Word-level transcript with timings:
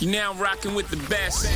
You're 0.00 0.12
now 0.12 0.34
rocking 0.34 0.74
with 0.74 0.90
the 0.90 0.98
best. 1.08 1.46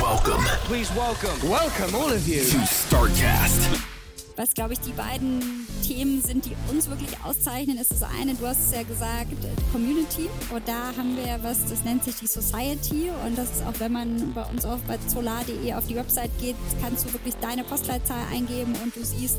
Welcome 0.00 0.40
Please 0.64 0.90
welcome. 0.94 1.48
Welcome, 1.48 1.94
all 1.94 2.10
of 2.10 2.26
you. 2.26 2.42
to 2.42 2.56
StarCast. 2.56 3.91
Was, 4.36 4.54
glaube 4.54 4.72
ich, 4.72 4.80
die 4.80 4.92
beiden 4.92 5.40
Themen 5.86 6.22
sind, 6.22 6.46
die 6.46 6.56
uns 6.70 6.88
wirklich 6.88 7.10
auszeichnen, 7.24 7.78
ist 7.78 7.92
das 7.92 8.02
eine, 8.02 8.34
du 8.34 8.46
hast 8.46 8.60
es 8.60 8.72
ja 8.72 8.82
gesagt, 8.82 9.32
Community. 9.72 10.28
Und 10.54 10.66
da 10.66 10.94
haben 10.96 11.16
wir 11.16 11.38
was, 11.42 11.64
das 11.68 11.84
nennt 11.84 12.04
sich 12.04 12.16
die 12.16 12.26
Society. 12.26 13.10
Und 13.26 13.36
das 13.36 13.50
ist 13.50 13.66
auch, 13.66 13.78
wenn 13.78 13.92
man 13.92 14.32
bei 14.34 14.44
uns 14.44 14.64
auf 14.64 14.80
bei 14.82 14.98
solar.de 15.06 15.74
auf 15.74 15.86
die 15.86 15.96
Website 15.96 16.30
geht, 16.40 16.56
kannst 16.80 17.04
du 17.04 17.12
wirklich 17.12 17.34
deine 17.40 17.64
Postleitzahl 17.64 18.26
eingeben 18.32 18.74
und 18.82 18.94
du 18.94 19.04
siehst 19.04 19.36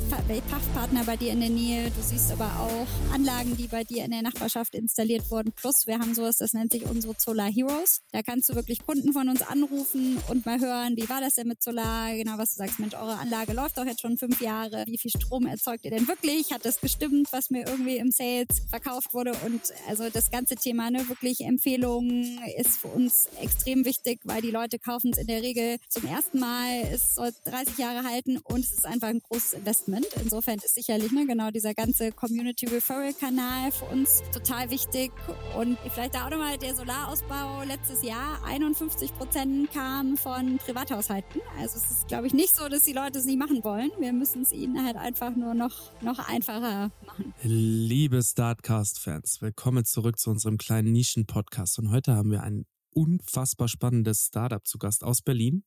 Pachtpartner 0.49 1.03
bei 1.05 1.17
dir 1.17 1.31
in 1.31 1.39
der 1.39 1.49
Nähe. 1.49 1.89
Du 1.91 2.01
siehst 2.01 2.31
aber 2.31 2.45
auch 2.45 3.13
Anlagen, 3.13 3.55
die 3.57 3.67
bei 3.67 3.83
dir 3.83 4.05
in 4.05 4.11
der 4.11 4.21
Nachbarschaft 4.21 4.75
installiert 4.75 5.29
wurden. 5.31 5.51
Plus, 5.53 5.87
wir 5.87 5.99
haben 5.99 6.13
sowas, 6.13 6.37
das 6.37 6.53
nennt 6.53 6.71
sich 6.71 6.85
unsere 6.85 7.15
Solar 7.17 7.51
Heroes. 7.51 8.01
Da 8.11 8.21
kannst 8.21 8.49
du 8.49 8.55
wirklich 8.55 8.85
Kunden 8.85 9.13
von 9.13 9.29
uns 9.29 9.41
anrufen 9.41 10.17
und 10.29 10.45
mal 10.45 10.59
hören, 10.59 10.95
wie 10.97 11.09
war 11.09 11.21
das 11.21 11.33
denn 11.35 11.47
mit 11.47 11.61
Solar? 11.63 12.13
Genau, 12.13 12.37
was 12.37 12.55
du 12.55 12.57
sagst, 12.57 12.79
Mensch, 12.79 12.93
eure 12.95 13.17
Anlage 13.17 13.53
läuft 13.53 13.77
doch 13.77 13.85
jetzt 13.85 14.01
schon 14.01 14.17
fünf 14.17 14.41
Jahre. 14.41 14.82
Wie 14.87 14.97
viel 14.97 15.11
Strom 15.11 15.45
erzeugt 15.45 15.85
ihr 15.85 15.91
denn 15.91 16.07
wirklich? 16.07 16.51
Hat 16.51 16.65
das 16.65 16.81
gestimmt, 16.81 17.27
was 17.31 17.49
mir 17.49 17.65
irgendwie 17.67 17.97
im 17.97 18.11
Sales 18.11 18.61
verkauft 18.69 19.13
wurde? 19.13 19.33
Und 19.45 19.61
also 19.87 20.09
das 20.09 20.31
ganze 20.31 20.55
Thema, 20.55 20.91
ne, 20.91 21.07
wirklich 21.09 21.41
Empfehlungen 21.41 22.39
ist 22.57 22.77
für 22.77 22.87
uns 22.87 23.27
extrem 23.41 23.85
wichtig, 23.85 24.19
weil 24.23 24.41
die 24.41 24.51
Leute 24.51 24.79
kaufen 24.79 25.11
es 25.11 25.17
in 25.17 25.27
der 25.27 25.41
Regel 25.41 25.77
zum 25.89 26.05
ersten 26.05 26.39
Mal. 26.39 26.83
Es 26.91 27.15
soll 27.15 27.31
30 27.45 27.77
Jahre 27.77 28.03
halten 28.03 28.37
und 28.37 28.59
es 28.59 28.71
ist 28.71 28.85
einfach 28.85 29.09
ein 29.09 29.21
großes 29.21 29.53
Investment. 29.53 30.07
Insofern 30.21 30.59
ist 30.59 30.75
sicherlich 30.75 31.11
ne, 31.11 31.25
genau 31.25 31.51
dieser 31.51 31.73
ganze 31.73 32.11
Community 32.11 32.65
Referral 32.65 33.13
Kanal 33.13 33.71
für 33.71 33.85
uns 33.85 34.23
total 34.33 34.69
wichtig. 34.69 35.11
Und 35.57 35.77
vielleicht 35.93 36.15
da 36.15 36.25
auch 36.25 36.29
nochmal 36.29 36.57
der 36.57 36.75
Solarausbau 36.75 37.63
letztes 37.63 38.03
Jahr. 38.03 38.43
51 38.45 39.13
Prozent 39.15 39.71
kam 39.71 40.17
von 40.17 40.57
Privathaushalten. 40.57 41.41
Also 41.59 41.77
es 41.77 41.89
ist, 41.89 42.07
glaube 42.07 42.27
ich, 42.27 42.33
nicht 42.33 42.55
so, 42.55 42.67
dass 42.67 42.83
die 42.83 42.93
Leute 42.93 43.19
es 43.19 43.25
nicht 43.25 43.39
machen 43.39 43.63
wollen. 43.63 43.91
Wir 43.99 44.13
müssen 44.13 44.43
es 44.43 44.51
ihnen 44.51 44.72
halt 44.81 44.95
einfach 44.95 45.35
nur 45.35 45.53
noch, 45.53 45.91
noch 46.01 46.19
einfacher 46.19 46.91
machen. 47.05 47.33
Liebe 47.43 48.21
Startcast-Fans, 48.23 49.41
willkommen 49.41 49.85
zurück 49.85 50.17
zu 50.17 50.29
unserem 50.31 50.57
kleinen 50.57 50.91
Nischen-Podcast. 50.91 51.79
Und 51.79 51.91
heute 51.91 52.15
haben 52.15 52.31
wir 52.31 52.43
ein 52.43 52.65
unfassbar 52.91 53.67
spannendes 53.67 54.25
Startup 54.25 54.65
zu 54.65 54.77
Gast 54.77 55.03
aus 55.03 55.21
Berlin. 55.21 55.63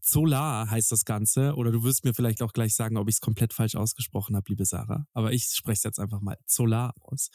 Solar 0.00 0.70
heißt 0.70 0.90
das 0.92 1.04
Ganze. 1.04 1.54
Oder 1.54 1.70
du 1.72 1.82
wirst 1.82 2.04
mir 2.04 2.14
vielleicht 2.14 2.42
auch 2.42 2.52
gleich 2.52 2.74
sagen, 2.74 2.96
ob 2.96 3.08
ich 3.08 3.16
es 3.16 3.20
komplett 3.20 3.52
falsch 3.52 3.74
ausgesprochen 3.74 4.36
habe, 4.36 4.46
liebe 4.48 4.64
Sarah. 4.64 5.06
Aber 5.12 5.32
ich 5.32 5.44
spreche 5.44 5.78
es 5.78 5.82
jetzt 5.84 6.00
einfach 6.00 6.20
mal 6.20 6.36
Solar 6.46 6.94
aus. 7.02 7.30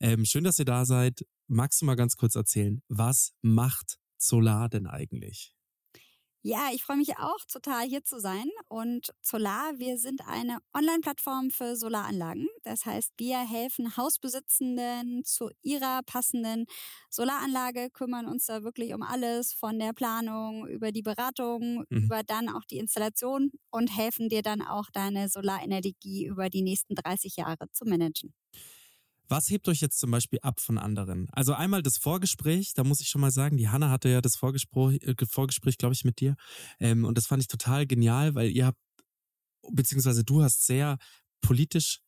Ähm, 0.00 0.24
schön, 0.24 0.44
dass 0.44 0.58
ihr 0.58 0.64
da 0.64 0.84
seid. 0.84 1.24
Magst 1.46 1.80
du 1.80 1.86
mal 1.86 1.96
ganz 1.96 2.16
kurz 2.16 2.34
erzählen, 2.34 2.82
was 2.88 3.32
macht 3.40 3.98
Solar 4.18 4.68
denn 4.68 4.86
eigentlich? 4.86 5.54
Ja, 6.42 6.68
ich 6.72 6.82
freue 6.84 6.96
mich 6.96 7.18
auch 7.18 7.38
total 7.50 7.86
hier 7.86 8.04
zu 8.04 8.20
sein. 8.20 8.48
Und 8.68 9.12
Solar, 9.22 9.78
wir 9.78 9.98
sind 9.98 10.22
eine 10.26 10.58
Online-Plattform 10.74 11.50
für 11.50 11.76
Solaranlagen. 11.76 12.48
Das 12.62 12.86
heißt, 12.86 13.12
wir 13.18 13.38
helfen 13.40 13.96
Hausbesitzenden 13.96 15.24
zu 15.24 15.50
ihrer 15.62 16.00
passenden 16.06 16.66
Solaranlage, 17.10 17.90
kümmern 17.90 18.26
uns 18.26 18.46
da 18.46 18.62
wirklich 18.62 18.94
um 18.94 19.02
alles 19.02 19.52
von 19.52 19.78
der 19.78 19.92
Planung 19.92 20.66
über 20.68 20.92
die 20.92 21.02
Beratung, 21.02 21.84
Mhm. 21.90 22.08
über 22.08 22.22
dann 22.22 22.48
auch 22.48 22.64
die 22.64 22.78
Installation 22.78 23.50
und 23.70 23.88
helfen 23.96 24.28
dir 24.28 24.42
dann 24.42 24.62
auch 24.62 24.86
deine 24.92 25.28
Solarenergie 25.28 26.24
über 26.26 26.48
die 26.50 26.62
nächsten 26.62 26.94
30 26.94 27.36
Jahre 27.36 27.70
zu 27.72 27.84
managen. 27.84 28.32
Was 29.28 29.50
hebt 29.50 29.68
euch 29.68 29.80
jetzt 29.80 29.98
zum 29.98 30.10
Beispiel 30.10 30.38
ab 30.42 30.60
von 30.60 30.78
anderen? 30.78 31.28
Also 31.32 31.52
einmal 31.52 31.82
das 31.82 31.98
Vorgespräch, 31.98 32.72
da 32.74 32.84
muss 32.84 33.00
ich 33.00 33.08
schon 33.08 33.20
mal 33.20 33.30
sagen, 33.30 33.56
die 33.56 33.68
Hanna 33.68 33.90
hatte 33.90 34.08
ja 34.08 34.20
das 34.20 34.36
Vorgespräch, 34.36 35.02
äh, 35.02 35.14
Vorgespräch 35.26 35.78
glaube 35.78 35.94
ich, 35.94 36.04
mit 36.04 36.20
dir. 36.20 36.34
Ähm, 36.80 37.04
und 37.04 37.18
das 37.18 37.26
fand 37.26 37.42
ich 37.42 37.48
total 37.48 37.86
genial, 37.86 38.34
weil 38.34 38.50
ihr 38.50 38.66
habt, 38.66 38.78
beziehungsweise 39.70 40.24
du 40.24 40.42
hast 40.42 40.66
sehr 40.66 40.98
politisch 41.42 42.00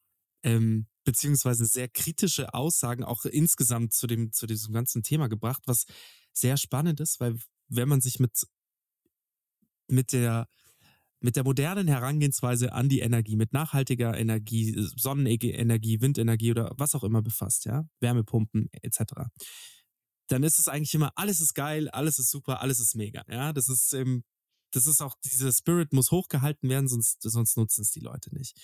ähm, 0.42 0.86
beziehungsweise 1.04 1.66
sehr 1.66 1.88
kritische 1.88 2.54
Aussagen 2.54 3.04
auch 3.04 3.24
insgesamt 3.24 3.92
zu 3.92 4.06
dem, 4.06 4.32
zu 4.32 4.46
diesem 4.46 4.72
ganzen 4.72 5.02
Thema 5.02 5.28
gebracht, 5.28 5.62
was 5.66 5.84
sehr 6.32 6.56
spannend 6.56 7.00
ist, 7.00 7.20
weil 7.20 7.36
wenn 7.68 7.88
man 7.88 8.00
sich 8.00 8.20
mit, 8.20 8.46
mit 9.88 10.12
der, 10.12 10.48
mit 11.20 11.36
der 11.36 11.44
modernen 11.44 11.88
Herangehensweise 11.88 12.72
an 12.72 12.88
die 12.88 13.00
Energie, 13.00 13.36
mit 13.36 13.52
nachhaltiger 13.52 14.16
Energie, 14.16 14.74
Sonnenenergie, 14.96 16.00
Windenergie 16.00 16.50
oder 16.50 16.72
was 16.76 16.94
auch 16.94 17.04
immer 17.04 17.22
befasst, 17.22 17.66
ja, 17.66 17.84
Wärmepumpen 18.00 18.68
etc., 18.82 19.28
dann 20.28 20.44
ist 20.44 20.60
es 20.60 20.68
eigentlich 20.68 20.94
immer, 20.94 21.10
alles 21.16 21.40
ist 21.40 21.54
geil, 21.54 21.88
alles 21.88 22.20
ist 22.20 22.30
super, 22.30 22.60
alles 22.60 22.78
ist 22.78 22.94
mega, 22.94 23.24
ja, 23.28 23.52
das 23.52 23.68
ist, 23.68 23.92
ähm, 23.94 24.22
das 24.72 24.86
ist 24.86 25.02
auch, 25.02 25.16
dieser 25.24 25.52
Spirit 25.52 25.92
muss 25.92 26.10
hochgehalten 26.10 26.68
werden, 26.68 26.88
sonst, 26.88 27.22
sonst 27.22 27.56
nutzen 27.56 27.82
es 27.82 27.90
die 27.90 28.00
Leute 28.00 28.32
nicht. 28.34 28.56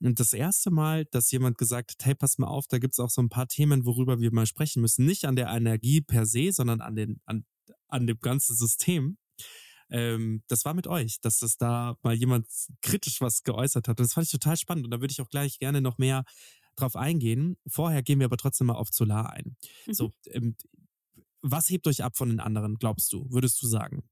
Und 0.00 0.18
das 0.18 0.32
erste 0.32 0.70
Mal, 0.70 1.04
dass 1.06 1.30
jemand 1.30 1.58
gesagt 1.58 1.92
hat, 1.92 2.06
hey, 2.06 2.14
pass 2.14 2.38
mal 2.38 2.46
auf, 2.46 2.66
da 2.66 2.78
gibt's 2.78 2.98
auch 2.98 3.10
so 3.10 3.20
ein 3.20 3.28
paar 3.28 3.46
Themen, 3.46 3.84
worüber 3.84 4.20
wir 4.20 4.32
mal 4.32 4.46
sprechen 4.46 4.80
müssen. 4.80 5.04
Nicht 5.04 5.26
an 5.26 5.36
der 5.36 5.48
Energie 5.48 6.00
per 6.00 6.24
se, 6.24 6.52
sondern 6.52 6.80
an, 6.80 6.96
den, 6.96 7.20
an, 7.26 7.44
an 7.88 8.06
dem 8.06 8.18
ganzen 8.20 8.56
System. 8.56 9.18
Ähm, 9.90 10.42
das 10.48 10.64
war 10.64 10.74
mit 10.74 10.86
euch, 10.86 11.20
dass 11.20 11.38
das 11.38 11.56
da 11.56 11.96
mal 12.02 12.14
jemand 12.14 12.46
kritisch 12.82 13.20
was 13.20 13.42
geäußert 13.42 13.88
hat. 13.88 13.98
Und 13.98 14.06
das 14.06 14.14
fand 14.14 14.26
ich 14.26 14.32
total 14.32 14.56
spannend. 14.56 14.84
Und 14.84 14.90
da 14.90 15.00
würde 15.00 15.12
ich 15.12 15.20
auch 15.20 15.30
gleich 15.30 15.58
gerne 15.58 15.80
noch 15.80 15.98
mehr 15.98 16.24
drauf 16.76 16.96
eingehen. 16.96 17.56
Vorher 17.66 18.02
gehen 18.02 18.18
wir 18.20 18.26
aber 18.26 18.36
trotzdem 18.36 18.68
mal 18.68 18.74
auf 18.74 18.88
Solar 18.90 19.32
ein. 19.32 19.56
Mhm. 19.86 19.92
So, 19.92 20.12
ähm, 20.26 20.56
was 21.42 21.68
hebt 21.70 21.86
euch 21.86 22.02
ab 22.02 22.16
von 22.16 22.28
den 22.28 22.40
anderen, 22.40 22.76
glaubst 22.76 23.12
du, 23.12 23.26
würdest 23.30 23.62
du 23.62 23.66
sagen? 23.66 24.04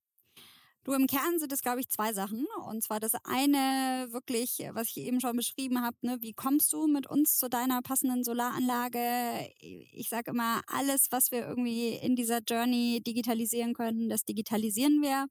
Du, 0.88 0.94
im 0.94 1.06
Kern 1.06 1.38
sind 1.38 1.52
es, 1.52 1.60
glaube 1.60 1.80
ich, 1.80 1.90
zwei 1.90 2.14
Sachen. 2.14 2.46
Und 2.66 2.82
zwar 2.82 2.98
das 2.98 3.12
eine 3.22 4.08
wirklich, 4.10 4.66
was 4.72 4.88
ich 4.88 4.96
eben 4.96 5.20
schon 5.20 5.36
beschrieben 5.36 5.82
habe, 5.82 5.98
ne, 6.00 6.16
wie 6.20 6.32
kommst 6.32 6.72
du 6.72 6.86
mit 6.86 7.06
uns 7.06 7.36
zu 7.36 7.50
deiner 7.50 7.82
passenden 7.82 8.24
Solaranlage? 8.24 9.50
Ich 9.60 10.08
sage 10.08 10.30
immer, 10.30 10.62
alles, 10.66 11.08
was 11.10 11.30
wir 11.30 11.46
irgendwie 11.46 11.88
in 11.88 12.16
dieser 12.16 12.38
Journey 12.38 13.02
digitalisieren 13.06 13.74
können, 13.74 14.08
das 14.08 14.24
digitalisieren 14.24 15.02
wir. 15.02 15.26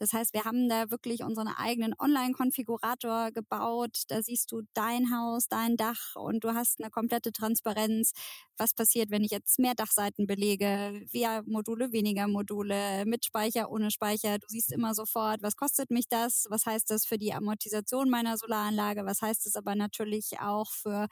Das 0.00 0.12
heißt, 0.14 0.32
wir 0.34 0.44
haben 0.44 0.68
da 0.68 0.90
wirklich 0.90 1.22
unseren 1.22 1.48
eigenen 1.48 1.94
Online-Konfigurator 1.98 3.30
gebaut. 3.32 4.04
Da 4.08 4.22
siehst 4.22 4.50
du 4.50 4.62
dein 4.74 5.14
Haus, 5.14 5.46
dein 5.48 5.76
Dach 5.76 6.16
und 6.16 6.42
du 6.42 6.54
hast 6.54 6.80
eine 6.80 6.90
komplette 6.90 7.32
Transparenz. 7.32 8.12
Was 8.56 8.74
passiert, 8.74 9.10
wenn 9.10 9.22
ich 9.24 9.30
jetzt 9.30 9.58
mehr 9.58 9.74
Dachseiten 9.74 10.26
belege? 10.26 11.06
Mehr 11.12 11.42
Module, 11.46 11.92
weniger 11.92 12.28
Module, 12.28 13.04
mit 13.06 13.26
Speicher, 13.26 13.70
ohne 13.70 13.90
Speicher. 13.90 14.38
Du 14.38 14.46
siehst 14.48 14.72
immer 14.72 14.94
sofort, 14.94 15.42
was 15.42 15.56
kostet 15.56 15.90
mich 15.90 16.08
das? 16.08 16.46
Was 16.48 16.66
heißt 16.66 16.90
das 16.90 17.04
für 17.06 17.18
die 17.18 17.34
Amortisation 17.34 18.10
meiner 18.10 18.38
Solaranlage? 18.38 19.04
Was 19.04 19.22
heißt 19.22 19.46
es 19.46 19.54
aber 19.56 19.74
natürlich 19.74 20.40
auch 20.40 20.70
für 20.72 21.08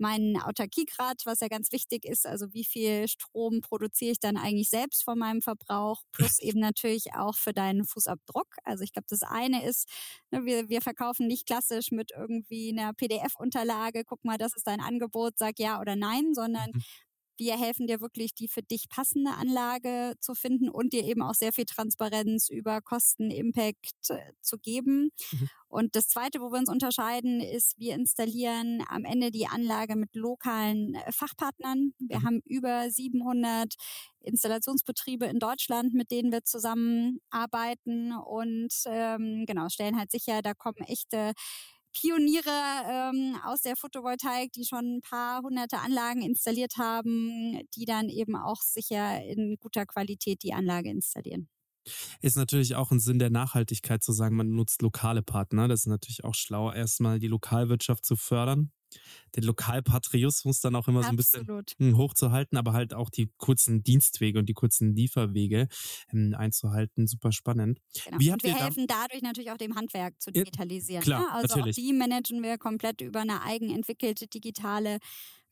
meinen 0.00 0.40
Autarkiegrad, 0.40 1.22
was 1.24 1.40
ja 1.40 1.48
ganz 1.48 1.72
wichtig 1.72 2.04
ist, 2.04 2.26
also 2.26 2.52
wie 2.52 2.64
viel 2.64 3.08
Strom 3.08 3.60
produziere 3.60 4.12
ich 4.12 4.20
dann 4.20 4.36
eigentlich 4.36 4.70
selbst 4.70 5.04
von 5.04 5.18
meinem 5.18 5.42
Verbrauch, 5.42 6.02
plus 6.12 6.38
eben 6.40 6.60
natürlich 6.60 7.14
auch 7.14 7.36
für 7.36 7.52
deinen 7.52 7.84
Fußabdruck. 7.84 8.48
Also 8.64 8.84
ich 8.84 8.92
glaube, 8.92 9.06
das 9.08 9.22
eine 9.22 9.64
ist, 9.64 9.88
ne, 10.30 10.44
wir, 10.44 10.68
wir 10.68 10.80
verkaufen 10.82 11.26
nicht 11.26 11.46
klassisch 11.46 11.90
mit 11.90 12.12
irgendwie 12.16 12.70
einer 12.76 12.92
PDF-Unterlage, 12.94 14.04
guck 14.04 14.24
mal, 14.24 14.38
das 14.38 14.54
ist 14.54 14.66
dein 14.66 14.80
Angebot, 14.80 15.38
sag 15.38 15.58
ja 15.58 15.80
oder 15.80 15.96
nein, 15.96 16.34
sondern 16.34 16.70
mhm. 16.72 16.82
Wir 17.38 17.58
helfen 17.58 17.86
dir 17.86 18.00
wirklich, 18.00 18.34
die 18.34 18.48
für 18.48 18.62
dich 18.62 18.88
passende 18.88 19.30
Anlage 19.32 20.14
zu 20.20 20.34
finden 20.34 20.68
und 20.68 20.92
dir 20.92 21.04
eben 21.04 21.22
auch 21.22 21.34
sehr 21.34 21.52
viel 21.52 21.64
Transparenz 21.64 22.48
über 22.48 22.80
Kosten, 22.80 23.30
Impact 23.30 24.10
äh, 24.10 24.32
zu 24.40 24.58
geben. 24.58 25.10
Mhm. 25.32 25.48
Und 25.68 25.96
das 25.96 26.08
Zweite, 26.08 26.40
wo 26.40 26.50
wir 26.50 26.58
uns 26.58 26.70
unterscheiden, 26.70 27.40
ist, 27.40 27.78
wir 27.78 27.94
installieren 27.94 28.82
am 28.88 29.04
Ende 29.04 29.30
die 29.30 29.46
Anlage 29.46 29.96
mit 29.96 30.14
lokalen 30.14 30.94
äh, 30.94 31.12
Fachpartnern. 31.12 31.92
Wir 31.98 32.18
mhm. 32.20 32.24
haben 32.24 32.40
über 32.44 32.90
700 32.90 33.74
Installationsbetriebe 34.20 35.26
in 35.26 35.38
Deutschland, 35.38 35.94
mit 35.94 36.10
denen 36.10 36.32
wir 36.32 36.44
zusammenarbeiten 36.44 38.12
und 38.12 38.72
ähm, 38.86 39.44
genau 39.46 39.68
stellen 39.68 39.98
halt 39.98 40.10
sicher, 40.10 40.42
da 40.42 40.54
kommen 40.54 40.84
echte 40.86 41.32
Pioniere 42.00 42.50
ähm, 42.86 43.36
aus 43.44 43.62
der 43.62 43.76
Photovoltaik, 43.76 44.52
die 44.52 44.64
schon 44.64 44.96
ein 44.96 45.00
paar 45.00 45.42
hunderte 45.42 45.78
Anlagen 45.78 46.22
installiert 46.22 46.76
haben, 46.76 47.60
die 47.74 47.84
dann 47.84 48.08
eben 48.08 48.36
auch 48.36 48.62
sicher 48.62 49.24
in 49.24 49.56
guter 49.58 49.86
Qualität 49.86 50.42
die 50.42 50.52
Anlage 50.52 50.90
installieren. 50.90 51.48
Ist 52.20 52.36
natürlich 52.36 52.74
auch 52.74 52.90
ein 52.90 53.00
Sinn 53.00 53.18
der 53.18 53.30
Nachhaltigkeit 53.30 54.02
zu 54.02 54.12
sagen, 54.12 54.36
man 54.36 54.50
nutzt 54.50 54.82
lokale 54.82 55.22
Partner. 55.22 55.68
Das 55.68 55.80
ist 55.80 55.86
natürlich 55.86 56.24
auch 56.24 56.34
schlau, 56.34 56.70
erstmal 56.70 57.18
die 57.18 57.28
Lokalwirtschaft 57.28 58.04
zu 58.04 58.16
fördern 58.16 58.70
den 59.36 59.44
Lokalpatriotismus 59.44 60.60
dann 60.60 60.76
auch 60.76 60.88
immer 60.88 61.00
Absolut. 61.00 61.26
so 61.26 61.38
ein 61.38 61.64
bisschen 61.64 61.86
hm, 61.88 61.96
hochzuhalten, 61.96 62.58
aber 62.58 62.72
halt 62.72 62.94
auch 62.94 63.10
die 63.10 63.30
kurzen 63.38 63.82
Dienstwege 63.82 64.38
und 64.38 64.46
die 64.46 64.54
kurzen 64.54 64.94
Lieferwege 64.94 65.68
ähm, 66.12 66.34
einzuhalten. 66.36 67.06
Super 67.06 67.32
spannend. 67.32 67.80
Genau. 68.04 68.18
Wir 68.18 68.54
helfen 68.54 68.86
da 68.86 68.98
dadurch 68.98 69.22
natürlich 69.22 69.50
auch 69.50 69.56
dem 69.56 69.74
Handwerk 69.74 70.20
zu 70.20 70.30
digitalisieren. 70.30 71.02
Ja, 71.02 71.04
klar, 71.04 71.20
ne? 71.20 71.32
Also 71.32 71.56
natürlich. 71.56 71.76
auch 71.76 71.82
die 71.82 71.92
managen 71.92 72.42
wir 72.42 72.58
komplett 72.58 73.00
über 73.00 73.20
eine 73.20 73.42
eigenentwickelte 73.42 74.26
digitale 74.26 74.98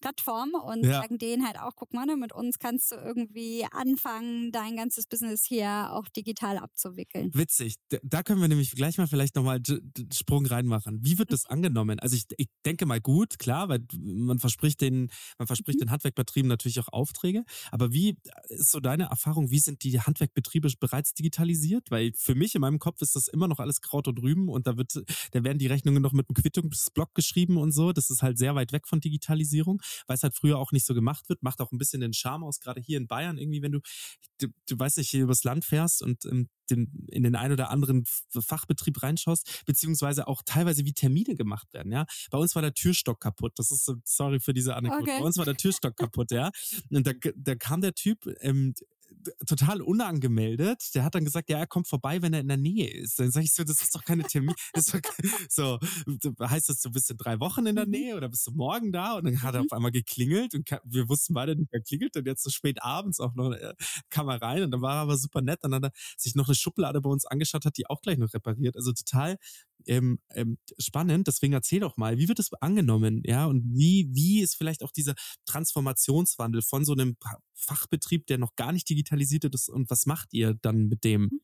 Plattform 0.01 0.53
und 0.55 0.85
ja. 0.85 1.01
sagen 1.01 1.19
denen 1.19 1.47
halt 1.47 1.59
auch, 1.59 1.73
guck 1.75 1.93
mal, 1.93 2.07
ne, 2.07 2.17
mit 2.17 2.33
uns 2.33 2.59
kannst 2.59 2.93
du 2.93 2.97
irgendwie 2.97 3.67
anfangen, 3.71 4.53
dein 4.53 4.77
ganzes 4.77 5.07
Business 5.07 5.45
hier 5.45 5.93
auch 5.93 6.09
digital 6.09 6.59
abzuwickeln. 6.59 7.31
Witzig. 7.35 7.77
Da 8.03 8.23
können 8.23 8.41
wir 8.41 8.49
nämlich 8.49 8.73
gleich 8.73 8.99
mal 8.99 9.07
vielleicht 9.07 9.37
nochmal 9.37 9.61
einen 9.67 10.11
Sprung 10.13 10.47
reinmachen. 10.47 11.01
Wie 11.03 11.19
wird 11.19 11.33
das 11.33 11.45
mhm. 11.45 11.57
angenommen? 11.57 11.99
Also 12.01 12.17
ich, 12.17 12.25
ich 12.37 12.49
denke 12.65 12.87
mal 12.87 13.01
gut, 13.01 13.39
klar, 13.39 13.69
weil 13.69 13.81
man 13.99 14.39
verspricht 14.39 14.81
den, 14.81 15.11
man 15.39 15.47
verspricht 15.47 15.79
mhm. 15.79 15.87
den 15.87 15.91
Handwerkbetrieben 15.91 16.49
natürlich 16.49 16.79
auch 16.81 16.93
Aufträge. 16.93 17.45
Aber 17.71 17.93
wie 17.93 18.17
ist 18.49 18.71
so 18.71 18.81
deine 18.81 19.05
Erfahrung? 19.05 19.51
Wie 19.51 19.59
sind 19.59 19.83
die 19.83 20.01
Handwerkbetriebe 20.01 20.71
bereits 20.79 21.15
digitalisiert? 21.15 21.91
Weil 21.91 22.13
für 22.17 22.35
mich 22.35 22.55
in 22.55 22.61
meinem 22.61 22.79
Kopf 22.79 23.01
ist 23.01 23.17
das 23.17 23.29
immer 23.29 23.49
noch 23.49 23.61
alles 23.61 23.81
Kraut 23.81 24.09
und 24.09 24.21
Rüben 24.23 24.49
und 24.49 24.67
da 24.67 24.77
wird, 24.77 24.93
da 25.33 25.45
werden 25.45 25.59
die 25.59 25.67
Rechnungen 25.67 26.03
noch 26.03 26.13
mit 26.13 26.29
einem 26.29 26.35
Quittungsblock 26.35 27.15
geschrieben 27.15 27.57
und 27.57 27.73
so. 27.73 27.93
Das 27.93 28.11
ist 28.11 28.23
halt 28.23 28.39
sehr 28.39 28.55
weit 28.55 28.73
weg 28.73 28.87
von 28.87 29.01
Digitalisierung 29.01 29.81
weil 30.07 30.17
es 30.17 30.23
halt 30.23 30.35
früher 30.35 30.59
auch 30.59 30.73
nicht 30.73 30.87
so 30.87 30.95
gemacht 30.95 31.29
wird, 31.29 31.43
macht 31.43 31.61
auch 31.61 31.73
ein 31.73 31.79
bisschen 31.79 32.01
den 32.01 32.13
Charme 32.13 32.45
aus, 32.45 32.61
gerade 32.61 32.81
hier 32.81 32.99
in 32.99 33.07
Bayern 33.07 33.39
irgendwie, 33.39 33.63
wenn 33.63 33.73
du, 33.73 33.81
du, 34.39 34.49
du 34.69 34.79
weißt 34.79 34.99
nicht, 34.99 35.11
hier 35.11 35.23
übers 35.23 35.45
Land 35.45 35.65
fährst 35.65 36.03
und 36.03 36.25
ähm, 36.27 36.49
den, 36.71 37.07
in 37.09 37.23
den 37.23 37.37
ein 37.37 37.53
oder 37.53 37.71
anderen 37.71 38.05
Fachbetrieb 38.31 39.03
reinschaust, 39.03 39.63
beziehungsweise 39.67 40.27
auch 40.27 40.43
teilweise 40.45 40.85
wie 40.85 40.93
Termine 40.93 41.35
gemacht 41.35 41.73
werden, 41.73 41.93
ja. 41.93 42.07
Bei 42.31 42.39
uns 42.39 42.55
war 42.55 42.63
der 42.63 42.75
Türstock 42.75 43.21
kaputt. 43.21 43.53
Das 43.57 43.71
ist, 43.71 43.91
sorry 44.05 44.41
für 44.41 44.53
diese 44.53 44.75
Anekdote. 44.75 45.03
Okay. 45.03 45.21
Bei 45.21 45.25
uns 45.25 45.37
war 45.37 45.45
der 45.45 45.57
Türstock 45.57 45.97
kaputt, 45.97 46.31
ja. 46.31 46.51
Und 46.91 47.07
da, 47.07 47.13
da 47.37 47.55
kam 47.55 47.81
der 47.81 47.95
Typ, 47.95 48.27
ähm, 48.41 48.75
total 49.47 49.81
unangemeldet. 49.83 50.95
Der 50.95 51.05
hat 51.05 51.15
dann 51.15 51.25
gesagt, 51.25 51.49
ja, 51.49 51.59
er 51.59 51.67
kommt 51.67 51.89
vorbei, 51.89 52.23
wenn 52.23 52.33
er 52.33 52.41
in 52.41 52.49
der 52.49 52.57
Nähe 52.57 52.89
ist. 52.91 53.19
Dann 53.19 53.31
sage 53.31 53.45
ich 53.45 53.55
so, 53.55 53.65
das 53.65 53.81
ist 53.83 53.95
doch 53.95 54.05
keine 54.05 54.25
Termin. 54.25 54.55
Doch, 54.75 55.01
so, 55.49 55.79
heißt 56.41 56.69
das, 56.69 56.81
du 56.81 56.91
bist 56.91 57.11
in 57.11 57.17
drei 57.17 57.41
Wochen 57.41 57.67
in 57.67 57.77
der 57.77 57.87
mhm. 57.87 57.93
Nähe 57.93 58.17
oder 58.17 58.29
bist 58.29 58.47
du 58.47 58.53
morgen 58.53 58.93
da? 58.93 59.15
Und 59.15 59.25
dann 59.25 59.43
hat 59.43 59.55
er 59.55 59.61
mhm. 59.61 59.67
auf 59.71 59.77
einmal 59.77 59.91
geklingelt 59.91 60.55
und 60.55 60.69
wir 60.85 61.09
wussten 61.09 61.35
beide 61.35 61.57
nicht, 61.57 61.73
wer 61.73 61.81
klingelt. 61.81 62.17
Und 62.17 62.27
jetzt 62.27 62.43
so 62.43 62.51
spät 62.51 62.83
abends 62.83 63.21
auch 63.21 63.35
noch 63.35 63.53
äh, 63.53 63.75
kam 64.11 64.29
er 64.29 64.41
rein 64.41 64.63
und 64.63 64.71
dann 64.71 64.83
war 64.83 64.97
er 64.97 65.01
aber 65.03 65.17
super 65.17 65.43
nett. 65.43 65.61
Dann 65.63 65.75
hat 65.75 65.85
er 65.85 65.93
sich 66.17 66.35
noch 66.35 66.49
eine 66.49 66.55
Schublade 66.55 67.01
bei 67.01 67.11
uns 67.11 67.27
angeschaut, 67.27 67.65
hat 67.65 67.77
die 67.77 67.89
auch 67.89 68.01
gleich 68.01 68.19
noch 68.19 68.33
repariert. 68.33 68.77
Also 68.77 68.93
total 68.93 69.37
ähm, 69.87 70.19
ähm, 70.31 70.59
spannend. 70.79 71.27
Deswegen 71.27 71.53
erzähl 71.53 71.81
doch 71.81 71.97
mal, 71.97 72.19
wie 72.19 72.29
wird 72.29 72.39
das 72.39 72.53
angenommen? 72.61 73.23
Ja, 73.25 73.47
und 73.47 73.63
wie, 73.75 74.09
wie 74.13 74.41
ist 74.41 74.57
vielleicht 74.57 74.83
auch 74.83 74.93
dieser 74.93 75.15
Transformationswandel 75.47 76.63
von 76.63 76.85
so 76.85 76.93
einem 76.93 77.17
Fachbetrieb, 77.55 78.27
der 78.27 78.39
noch 78.39 78.57
gar 78.57 78.73
nicht 78.73 78.89
digitalisiert 78.89 79.45
ist 79.55 79.69
und 79.69 79.91
was 79.91 80.07
macht 80.07 80.33
ihr 80.33 80.55
dann 80.63 80.87
mit 80.89 81.05
dem? 81.05 81.23
Mhm. 81.23 81.41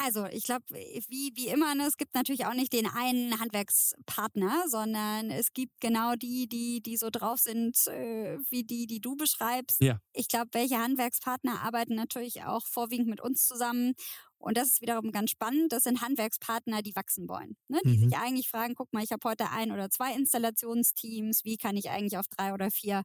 Also, 0.00 0.26
ich 0.26 0.44
glaube, 0.44 0.64
wie, 0.70 1.32
wie 1.34 1.48
immer, 1.48 1.74
ne, 1.74 1.86
es 1.86 1.96
gibt 1.96 2.14
natürlich 2.14 2.46
auch 2.46 2.54
nicht 2.54 2.72
den 2.72 2.86
einen 2.86 3.40
Handwerkspartner, 3.40 4.66
sondern 4.68 5.30
es 5.30 5.52
gibt 5.52 5.80
genau 5.80 6.14
die, 6.14 6.48
die, 6.48 6.80
die 6.80 6.96
so 6.96 7.10
drauf 7.10 7.40
sind, 7.40 7.76
äh, 7.88 8.38
wie 8.48 8.62
die, 8.62 8.86
die 8.86 9.00
du 9.00 9.16
beschreibst. 9.16 9.82
Ja. 9.82 10.00
Ich 10.12 10.28
glaube, 10.28 10.50
welche 10.52 10.78
Handwerkspartner 10.78 11.62
arbeiten 11.62 11.96
natürlich 11.96 12.44
auch 12.44 12.64
vorwiegend 12.68 13.08
mit 13.08 13.20
uns 13.20 13.44
zusammen. 13.44 13.94
Und 14.38 14.56
das 14.56 14.68
ist 14.68 14.80
wiederum 14.80 15.12
ganz 15.12 15.30
spannend. 15.30 15.72
Das 15.72 15.82
sind 15.84 16.00
Handwerkspartner, 16.00 16.82
die 16.82 16.94
wachsen 16.94 17.28
wollen. 17.28 17.56
Ne? 17.68 17.80
Die 17.84 17.98
mhm. 17.98 18.10
sich 18.10 18.16
eigentlich 18.16 18.48
fragen, 18.48 18.74
guck 18.74 18.92
mal, 18.92 19.02
ich 19.02 19.12
habe 19.12 19.28
heute 19.28 19.50
ein 19.50 19.72
oder 19.72 19.90
zwei 19.90 20.14
Installationsteams, 20.14 21.44
wie 21.44 21.56
kann 21.56 21.76
ich 21.76 21.90
eigentlich 21.90 22.18
auf 22.18 22.26
drei 22.28 22.54
oder 22.54 22.70
vier 22.70 23.02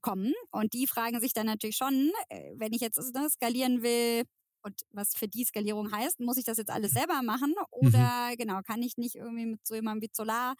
kommen? 0.00 0.34
Und 0.50 0.72
die 0.72 0.86
fragen 0.86 1.20
sich 1.20 1.32
dann 1.32 1.46
natürlich 1.46 1.76
schon, 1.76 2.10
äh, 2.28 2.52
wenn 2.56 2.72
ich 2.72 2.80
jetzt 2.80 2.98
ne, 3.14 3.28
skalieren 3.30 3.82
will, 3.82 4.24
und 4.64 4.80
was 4.92 5.14
für 5.14 5.28
die 5.28 5.44
Skalierung 5.44 5.92
heißt, 5.92 6.20
muss 6.20 6.38
ich 6.38 6.44
das 6.44 6.56
jetzt 6.56 6.70
alles 6.70 6.92
selber 6.92 7.22
machen? 7.22 7.50
Mhm. 7.50 7.88
Oder 7.88 8.30
mhm. 8.30 8.36
genau, 8.36 8.60
kann 8.62 8.82
ich 8.82 8.96
nicht 8.96 9.14
irgendwie 9.14 9.46
mit 9.46 9.66
so 9.66 9.74
jemandem 9.74 10.08
wie 10.08 10.14
Solar 10.14 10.54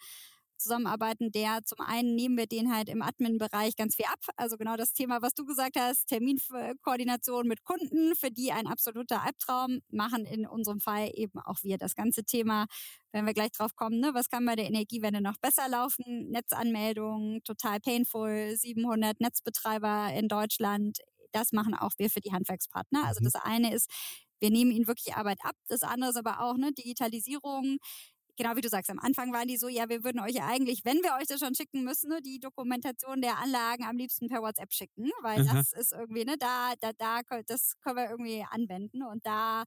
zusammenarbeiten, 0.57 1.31
der 1.31 1.59
zum 1.63 1.79
einen 1.79 2.15
nehmen 2.15 2.37
wir 2.37 2.47
den 2.47 2.73
halt 2.73 2.89
im 2.89 3.01
Admin-Bereich 3.01 3.75
ganz 3.75 3.95
viel 3.95 4.05
ab. 4.05 4.19
Also 4.37 4.57
genau 4.57 4.75
das 4.75 4.93
Thema, 4.93 5.21
was 5.21 5.33
du 5.33 5.45
gesagt 5.45 5.77
hast, 5.77 6.07
Terminkoordination 6.07 7.47
mit 7.47 7.63
Kunden, 7.63 8.15
für 8.15 8.31
die 8.31 8.51
ein 8.51 8.67
absoluter 8.67 9.23
Albtraum, 9.23 9.81
machen 9.89 10.25
in 10.25 10.47
unserem 10.47 10.79
Fall 10.79 11.11
eben 11.13 11.39
auch 11.39 11.63
wir 11.63 11.77
das 11.77 11.95
ganze 11.95 12.23
Thema, 12.23 12.65
wenn 13.11 13.25
wir 13.25 13.33
gleich 13.33 13.51
drauf 13.51 13.75
kommen, 13.75 13.99
ne, 13.99 14.11
was 14.13 14.29
kann 14.29 14.45
bei 14.45 14.55
der 14.55 14.65
Energiewende 14.65 15.21
noch 15.21 15.37
besser 15.37 15.69
laufen? 15.69 16.29
Netzanmeldungen, 16.29 17.43
total 17.43 17.79
painful, 17.79 18.55
700 18.55 19.19
Netzbetreiber 19.21 20.13
in 20.13 20.27
Deutschland. 20.27 20.99
Das 21.31 21.51
machen 21.51 21.73
auch 21.73 21.91
wir 21.97 22.09
für 22.09 22.21
die 22.21 22.31
Handwerkspartner. 22.31 23.05
Also 23.05 23.21
mhm. 23.21 23.25
das 23.25 23.35
eine 23.35 23.73
ist, 23.73 23.89
wir 24.39 24.51
nehmen 24.51 24.71
ihnen 24.71 24.87
wirklich 24.87 25.15
Arbeit 25.15 25.39
ab. 25.43 25.55
Das 25.67 25.81
andere 25.81 26.09
ist 26.11 26.17
aber 26.17 26.41
auch 26.41 26.57
ne, 26.57 26.71
Digitalisierung 26.73 27.77
genau 28.37 28.55
wie 28.55 28.61
du 28.61 28.69
sagst, 28.69 28.89
am 28.89 28.99
Anfang 28.99 29.33
waren 29.33 29.47
die 29.47 29.57
so, 29.57 29.67
ja, 29.67 29.89
wir 29.89 30.03
würden 30.03 30.19
euch 30.21 30.33
ja 30.33 30.45
eigentlich, 30.47 30.85
wenn 30.85 30.97
wir 31.03 31.15
euch 31.19 31.27
das 31.27 31.39
schon 31.39 31.55
schicken 31.55 31.83
müssen, 31.83 32.09
ne, 32.09 32.21
die 32.21 32.39
Dokumentation 32.39 33.21
der 33.21 33.37
Anlagen 33.39 33.83
am 33.85 33.97
liebsten 33.97 34.27
per 34.27 34.41
WhatsApp 34.41 34.73
schicken, 34.73 35.09
weil 35.21 35.41
Aha. 35.41 35.53
das 35.55 35.73
ist 35.73 35.91
irgendwie, 35.93 36.25
ne, 36.25 36.35
da, 36.37 36.73
da, 36.79 36.91
da, 36.97 37.21
das 37.47 37.73
können 37.81 37.97
wir 37.97 38.09
irgendwie 38.09 38.45
anwenden 38.49 39.03
und 39.03 39.25
da 39.25 39.63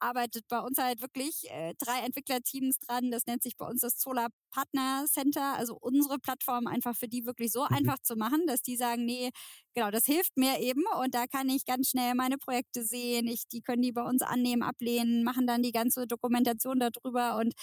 arbeitet 0.00 0.44
bei 0.48 0.60
uns 0.60 0.78
halt 0.78 1.00
wirklich 1.00 1.50
äh, 1.50 1.74
drei 1.78 2.00
Entwicklerteams 2.04 2.78
dran. 2.78 3.10
Das 3.10 3.26
nennt 3.26 3.42
sich 3.42 3.56
bei 3.56 3.66
uns 3.66 3.80
das 3.80 4.00
Solar 4.00 4.28
Partner 4.50 5.04
Center, 5.08 5.54
also 5.56 5.76
unsere 5.80 6.18
Plattform 6.18 6.66
einfach 6.66 6.96
für 6.96 7.08
die 7.08 7.26
wirklich 7.26 7.52
so 7.52 7.64
mhm. 7.64 7.76
einfach 7.76 7.98
zu 8.00 8.16
machen, 8.16 8.46
dass 8.46 8.62
die 8.62 8.76
sagen, 8.76 9.04
nee, 9.04 9.30
genau, 9.74 9.90
das 9.90 10.04
hilft 10.06 10.36
mir 10.36 10.60
eben 10.60 10.84
und 11.00 11.14
da 11.14 11.26
kann 11.26 11.48
ich 11.48 11.64
ganz 11.64 11.90
schnell 11.90 12.14
meine 12.14 12.38
Projekte 12.38 12.84
sehen. 12.84 13.26
Ich, 13.26 13.48
die 13.48 13.62
können 13.62 13.82
die 13.82 13.92
bei 13.92 14.02
uns 14.02 14.22
annehmen, 14.22 14.62
ablehnen, 14.62 15.24
machen 15.24 15.46
dann 15.46 15.62
die 15.62 15.72
ganze 15.72 16.06
Dokumentation 16.06 16.80
darüber 16.80 17.36
und 17.36 17.54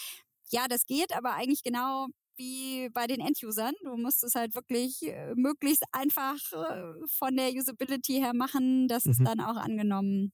ja, 0.53 0.67
das 0.67 0.85
geht, 0.85 1.13
aber 1.15 1.33
eigentlich 1.33 1.63
genau 1.63 2.07
wie 2.35 2.89
bei 2.89 3.07
den 3.07 3.19
End-Usern. 3.19 3.73
Du 3.83 3.95
musst 3.97 4.23
es 4.23 4.35
halt 4.35 4.55
wirklich 4.55 5.03
äh, 5.03 5.33
möglichst 5.35 5.83
einfach 5.91 6.37
äh, 6.51 6.93
von 7.07 7.35
der 7.35 7.51
Usability 7.53 8.13
her 8.13 8.33
machen, 8.33 8.87
dass 8.87 9.05
mhm. 9.05 9.11
es 9.11 9.17
dann 9.19 9.39
auch 9.39 9.57
angenommen 9.57 10.31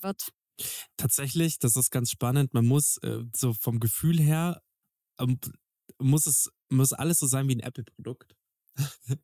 wird. 0.00 0.32
Tatsächlich, 0.96 1.58
das 1.58 1.76
ist 1.76 1.90
ganz 1.90 2.10
spannend. 2.10 2.54
Man 2.54 2.66
muss 2.66 2.98
äh, 3.02 3.22
so 3.34 3.52
vom 3.52 3.78
Gefühl 3.78 4.18
her, 4.18 4.60
ähm, 5.18 5.38
muss 5.98 6.26
es, 6.26 6.50
muss 6.68 6.92
alles 6.92 7.18
so 7.18 7.26
sein 7.26 7.48
wie 7.48 7.56
ein 7.56 7.60
Apple-Produkt. 7.60 8.34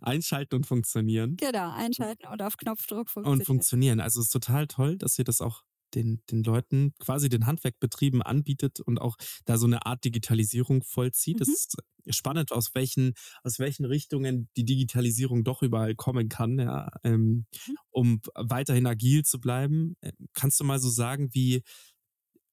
einschalten 0.00 0.56
und 0.56 0.66
funktionieren. 0.66 1.36
Genau, 1.36 1.70
einschalten 1.72 2.26
und 2.26 2.42
auf 2.42 2.56
Knopfdruck 2.56 3.10
funktionieren. 3.10 3.40
Und 3.40 3.46
funktionieren. 3.46 4.00
Also 4.00 4.20
es 4.20 4.26
ist 4.26 4.32
total 4.32 4.66
toll, 4.66 4.96
dass 4.96 5.18
ihr 5.18 5.24
das 5.24 5.40
auch 5.40 5.62
den, 5.94 6.22
den 6.30 6.42
Leuten 6.42 6.94
quasi 6.98 7.28
den 7.28 7.46
Handwerkbetrieben 7.46 8.22
anbietet 8.22 8.80
und 8.80 9.00
auch 9.00 9.16
da 9.44 9.58
so 9.58 9.66
eine 9.66 9.86
Art 9.86 10.04
Digitalisierung 10.04 10.82
vollzieht. 10.82 11.36
Mhm. 11.36 11.38
Das 11.40 11.48
ist 11.48 11.76
spannend, 12.08 12.52
aus 12.52 12.74
welchen, 12.74 13.14
aus 13.42 13.58
welchen 13.58 13.84
Richtungen 13.84 14.48
die 14.56 14.64
Digitalisierung 14.64 15.44
doch 15.44 15.62
überall 15.62 15.94
kommen 15.94 16.28
kann, 16.28 16.58
ja, 16.58 16.90
ähm, 17.04 17.46
mhm. 17.66 17.76
um 17.90 18.20
weiterhin 18.34 18.86
agil 18.86 19.24
zu 19.24 19.40
bleiben. 19.40 19.96
Äh, 20.00 20.12
kannst 20.32 20.58
du 20.60 20.64
mal 20.64 20.78
so 20.78 20.90
sagen, 20.90 21.30
wie, 21.32 21.62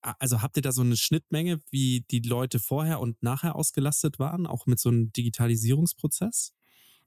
also 0.02 0.42
habt 0.42 0.58
ihr 0.58 0.62
da 0.62 0.72
so 0.72 0.82
eine 0.82 0.98
Schnittmenge, 0.98 1.60
wie 1.72 2.06
die 2.12 2.20
Leute 2.20 2.60
vorher 2.60 3.00
und 3.00 3.22
nachher 3.22 3.56
ausgelastet 3.56 4.20
waren, 4.20 4.46
auch 4.48 4.66
mit 4.66 4.80
so 4.80 4.90
einem 4.90 5.12
Digitalisierungsprozess? 5.12 6.54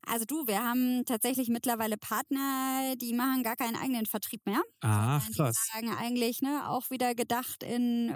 Also 0.07 0.25
du, 0.25 0.47
wir 0.47 0.63
haben 0.63 1.05
tatsächlich 1.05 1.49
mittlerweile 1.49 1.97
Partner, 1.97 2.95
die 2.97 3.15
machen 3.15 3.43
gar 3.43 3.57
keinen 3.57 3.77
eigenen 3.77 4.07
Vertrieb 4.07 4.45
mehr. 4.47 4.61
Ach, 4.81 5.25
krass. 5.31 5.57
Die 5.57 5.73
sagen 5.73 5.97
eigentlich, 5.97 6.43
ne, 6.43 6.69
auch 6.69 6.91
wieder 6.91 7.15
gedacht 7.15 7.63
in, 7.63 8.11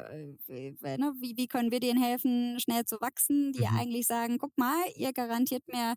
äh, 0.48 0.96
ne, 0.98 1.14
wie, 1.20 1.36
wie 1.36 1.46
können 1.46 1.70
wir 1.70 1.80
denen 1.80 2.02
helfen, 2.02 2.58
schnell 2.60 2.84
zu 2.84 3.00
wachsen, 3.00 3.52
die 3.52 3.60
mhm. 3.60 3.78
eigentlich 3.78 4.06
sagen, 4.06 4.38
guck 4.38 4.56
mal, 4.58 4.76
ihr 4.96 5.12
garantiert 5.12 5.62
mir 5.68 5.94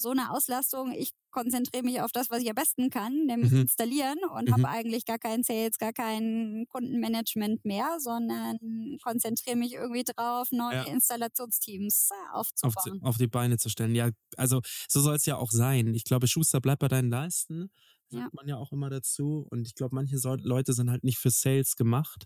so 0.00 0.10
eine 0.10 0.30
Auslastung, 0.30 0.92
ich 0.92 1.12
konzentriere 1.30 1.84
mich 1.84 2.00
auf 2.00 2.10
das, 2.12 2.30
was 2.30 2.42
ich 2.42 2.48
am 2.48 2.54
besten 2.54 2.90
kann, 2.90 3.26
nämlich 3.26 3.52
mhm. 3.52 3.62
installieren 3.62 4.18
und 4.34 4.48
mhm. 4.48 4.54
habe 4.54 4.68
eigentlich 4.68 5.04
gar 5.04 5.18
keinen 5.18 5.42
Sales, 5.42 5.78
gar 5.78 5.92
kein 5.92 6.66
Kundenmanagement 6.68 7.64
mehr, 7.64 7.98
sondern 8.00 8.58
konzentriere 9.02 9.56
mich 9.56 9.74
irgendwie 9.74 10.04
drauf, 10.04 10.48
neue 10.50 10.76
ja. 10.76 10.82
Installationsteams 10.84 12.10
äh, 12.10 12.36
aufzubauen. 12.36 13.00
Auf, 13.02 13.10
auf, 13.10 13.16
die 13.18 13.26
Beine 13.26 13.58
zu 13.58 13.68
stellen. 13.68 13.94
Ja, 13.94 14.10
also 14.36 14.60
so 14.88 15.00
soll 15.00 15.16
es 15.16 15.26
ja 15.26 15.36
auch 15.36 15.50
sein. 15.50 15.94
Ich 15.94 16.04
glaube, 16.04 16.26
Schuster 16.26 16.60
bleibt 16.60 16.80
bei 16.80 16.88
deinen 16.88 17.10
Leisten, 17.10 17.70
sagt 18.08 18.24
ja. 18.24 18.30
man 18.32 18.48
ja 18.48 18.56
auch 18.56 18.72
immer 18.72 18.90
dazu. 18.90 19.46
Und 19.50 19.66
ich 19.66 19.74
glaube, 19.74 19.94
manche 19.94 20.16
Leute 20.42 20.72
sind 20.72 20.90
halt 20.90 21.04
nicht 21.04 21.18
für 21.18 21.30
Sales 21.30 21.76
gemacht. 21.76 22.24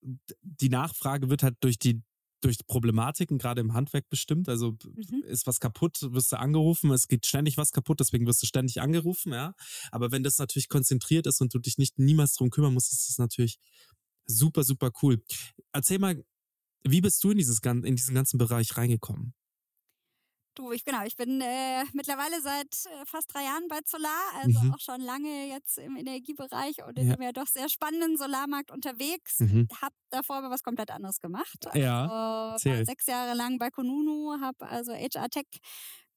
Die 0.00 0.68
Nachfrage 0.68 1.30
wird 1.30 1.42
halt 1.42 1.56
durch 1.60 1.78
die 1.78 2.02
durch 2.42 2.58
Problematiken, 2.66 3.38
gerade 3.38 3.60
im 3.60 3.72
Handwerk 3.72 4.08
bestimmt. 4.08 4.48
Also 4.48 4.76
mhm. 4.84 5.22
ist 5.24 5.46
was 5.46 5.60
kaputt, 5.60 5.98
wirst 6.02 6.32
du 6.32 6.38
angerufen, 6.38 6.90
es 6.90 7.08
geht 7.08 7.26
ständig 7.26 7.56
was 7.56 7.72
kaputt, 7.72 8.00
deswegen 8.00 8.26
wirst 8.26 8.42
du 8.42 8.46
ständig 8.46 8.80
angerufen, 8.80 9.32
ja. 9.32 9.54
Aber 9.90 10.12
wenn 10.12 10.22
das 10.22 10.38
natürlich 10.38 10.68
konzentriert 10.68 11.26
ist 11.26 11.40
und 11.40 11.54
du 11.54 11.58
dich 11.58 11.78
nicht 11.78 11.98
niemals 11.98 12.34
drum 12.34 12.50
kümmern 12.50 12.74
musst, 12.74 12.92
ist 12.92 13.08
das 13.08 13.18
natürlich 13.18 13.58
super, 14.26 14.64
super 14.64 14.90
cool. 15.02 15.22
Erzähl 15.72 15.98
mal, 15.98 16.24
wie 16.84 17.00
bist 17.00 17.22
du 17.22 17.30
in, 17.30 17.38
dieses, 17.38 17.60
in 17.60 17.96
diesen 17.96 18.14
ganzen 18.14 18.38
Bereich 18.38 18.76
reingekommen? 18.76 19.34
Du, 20.54 20.70
ich 20.72 20.84
genau, 20.84 21.02
ich 21.04 21.16
bin 21.16 21.40
äh, 21.40 21.84
mittlerweile 21.94 22.40
seit 22.42 22.66
äh, 22.66 23.06
fast 23.06 23.32
drei 23.32 23.44
Jahren 23.44 23.68
bei 23.68 23.78
Solar, 23.86 24.10
also 24.42 24.60
mhm. 24.60 24.74
auch 24.74 24.80
schon 24.80 25.00
lange 25.00 25.48
jetzt 25.48 25.78
im 25.78 25.96
Energiebereich 25.96 26.84
und 26.86 26.98
in 26.98 27.06
ja. 27.06 27.14
einem 27.14 27.22
ja 27.22 27.32
doch 27.32 27.46
sehr 27.46 27.70
spannenden 27.70 28.18
Solarmarkt 28.18 28.70
unterwegs. 28.70 29.40
Mhm. 29.40 29.68
Hab 29.80 29.92
davor 30.10 30.36
aber 30.36 30.50
was 30.50 30.62
komplett 30.62 30.90
anderes 30.90 31.20
gemacht. 31.20 31.66
Ja. 31.74 32.52
Also, 32.52 32.70
war 32.70 32.84
sechs 32.84 33.06
Jahre 33.06 33.34
lang 33.34 33.58
bei 33.58 33.70
Konunu, 33.70 34.40
habe 34.40 34.68
also 34.68 34.92
HR 34.92 35.30
Tech 35.30 35.46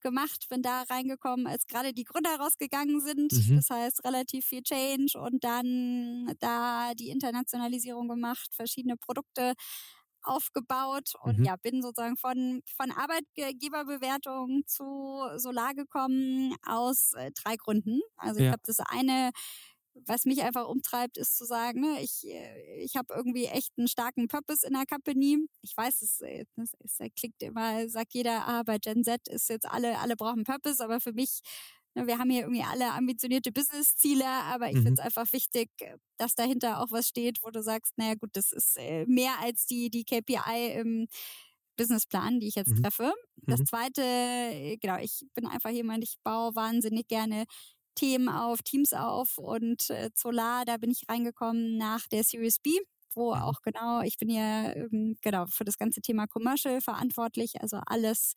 gemacht, 0.05 0.45
bin 0.49 0.61
da 0.61 0.83
reingekommen, 0.83 1.47
als 1.47 1.65
gerade 1.65 1.91
die 1.91 2.03
Gründer 2.03 2.35
rausgegangen 2.37 3.01
sind. 3.01 3.33
Mhm. 3.33 3.55
Das 3.55 3.69
heißt, 3.71 4.05
relativ 4.05 4.45
viel 4.45 4.61
Change 4.61 5.19
und 5.19 5.43
dann 5.43 6.31
da 6.39 6.93
die 6.93 7.09
Internationalisierung 7.09 8.07
gemacht, 8.07 8.53
verschiedene 8.53 8.97
Produkte 8.97 9.53
aufgebaut 10.25 11.13
und 11.21 11.39
mhm. 11.39 11.45
ja, 11.45 11.55
bin 11.55 11.81
sozusagen 11.81 12.17
von, 12.17 12.61
von 12.77 12.91
Arbeitgeberbewertung 12.91 14.63
zu 14.67 15.19
Solar 15.37 15.73
gekommen 15.73 16.55
aus 16.65 17.13
äh, 17.13 17.31
drei 17.31 17.55
Gründen. 17.55 18.01
Also 18.17 18.39
ja. 18.39 18.45
ich 18.45 18.51
glaube, 18.51 18.63
das 18.65 18.79
eine, 18.79 19.31
was 19.93 20.25
mich 20.25 20.43
einfach 20.43 20.67
umtreibt, 20.67 21.17
ist 21.17 21.37
zu 21.37 21.45
sagen, 21.45 21.81
ne, 21.81 22.01
ich, 22.01 22.25
äh, 22.27 22.83
ich 22.83 22.95
habe 22.95 23.13
irgendwie 23.13 23.45
echt 23.45 23.71
einen 23.77 23.87
starken 23.87 24.27
Purpose 24.27 24.65
in 24.65 24.73
der 24.73 24.85
Company. 24.85 25.47
Ich 25.61 25.75
weiß, 25.75 26.01
es, 26.01 26.21
äh, 26.21 26.45
das, 26.55 26.71
das 26.79 26.97
klingt 27.17 27.41
immer, 27.41 27.87
sagt 27.89 28.13
jeder, 28.13 28.47
ah, 28.47 28.63
bei 28.63 28.77
Gen 28.77 29.03
Z 29.03 29.27
ist 29.27 29.49
jetzt 29.49 29.67
alle, 29.69 29.99
alle 29.99 30.15
brauchen 30.15 30.43
Purpose, 30.43 30.83
aber 30.83 30.99
für 30.99 31.13
mich 31.13 31.41
wir 31.95 32.17
haben 32.17 32.29
hier 32.29 32.41
irgendwie 32.41 32.63
alle 32.63 32.91
ambitionierte 32.91 33.51
Business-Ziele, 33.51 34.25
aber 34.25 34.67
ich 34.67 34.75
mhm. 34.75 34.83
finde 34.83 34.93
es 34.93 34.99
einfach 34.99 35.31
wichtig, 35.31 35.69
dass 36.17 36.35
dahinter 36.35 36.81
auch 36.81 36.91
was 36.91 37.07
steht, 37.07 37.39
wo 37.41 37.49
du 37.49 37.63
sagst, 37.63 37.97
naja 37.97 38.15
gut, 38.15 38.31
das 38.33 38.51
ist 38.51 38.77
äh, 38.77 39.05
mehr 39.05 39.39
als 39.41 39.65
die, 39.65 39.89
die 39.89 40.03
KPI 40.03 40.73
im 40.77 41.07
Businessplan, 41.77 42.39
die 42.39 42.47
ich 42.47 42.55
jetzt 42.55 42.71
mhm. 42.71 42.83
treffe. 42.83 43.13
Das 43.47 43.61
mhm. 43.61 43.65
zweite, 43.65 44.01
äh, 44.01 44.77
genau, 44.77 44.97
ich 44.99 45.25
bin 45.33 45.45
einfach 45.47 45.69
jemand, 45.69 46.03
ich 46.03 46.15
baue 46.23 46.55
wahnsinnig 46.55 47.07
gerne 47.07 47.45
Themen 47.95 48.27
auf, 48.27 48.61
Teams 48.61 48.91
auf 48.93 49.37
und 49.37 49.89
äh, 49.89 50.09
Solar, 50.15 50.65
da 50.65 50.77
bin 50.77 50.91
ich 50.91 51.03
reingekommen 51.07 51.77
nach 51.77 52.07
der 52.07 52.23
Series 52.23 52.59
B 52.59 52.71
wo 53.15 53.33
mhm. 53.35 53.41
auch 53.41 53.61
genau, 53.61 54.01
ich 54.01 54.17
bin 54.17 54.29
ja 54.29 54.73
ähm, 54.73 55.17
genau 55.21 55.45
für 55.47 55.65
das 55.65 55.77
ganze 55.77 56.01
Thema 56.01 56.27
Commercial 56.27 56.81
verantwortlich, 56.81 57.61
also 57.61 57.79
alles 57.85 58.33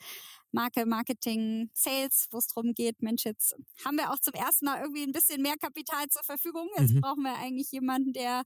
Marke, 0.50 0.86
Marketing, 0.86 1.70
Sales, 1.74 2.28
wo 2.30 2.38
es 2.38 2.48
darum 2.48 2.72
geht, 2.74 3.02
Mensch, 3.02 3.24
jetzt 3.24 3.54
haben 3.84 3.96
wir 3.96 4.10
auch 4.10 4.18
zum 4.18 4.34
ersten 4.34 4.66
Mal 4.66 4.80
irgendwie 4.80 5.02
ein 5.02 5.12
bisschen 5.12 5.42
mehr 5.42 5.56
Kapital 5.56 6.06
zur 6.08 6.22
Verfügung. 6.22 6.68
Jetzt 6.78 6.94
mhm. 6.94 7.00
brauchen 7.00 7.22
wir 7.22 7.36
eigentlich 7.36 7.70
jemanden, 7.70 8.12
der 8.12 8.44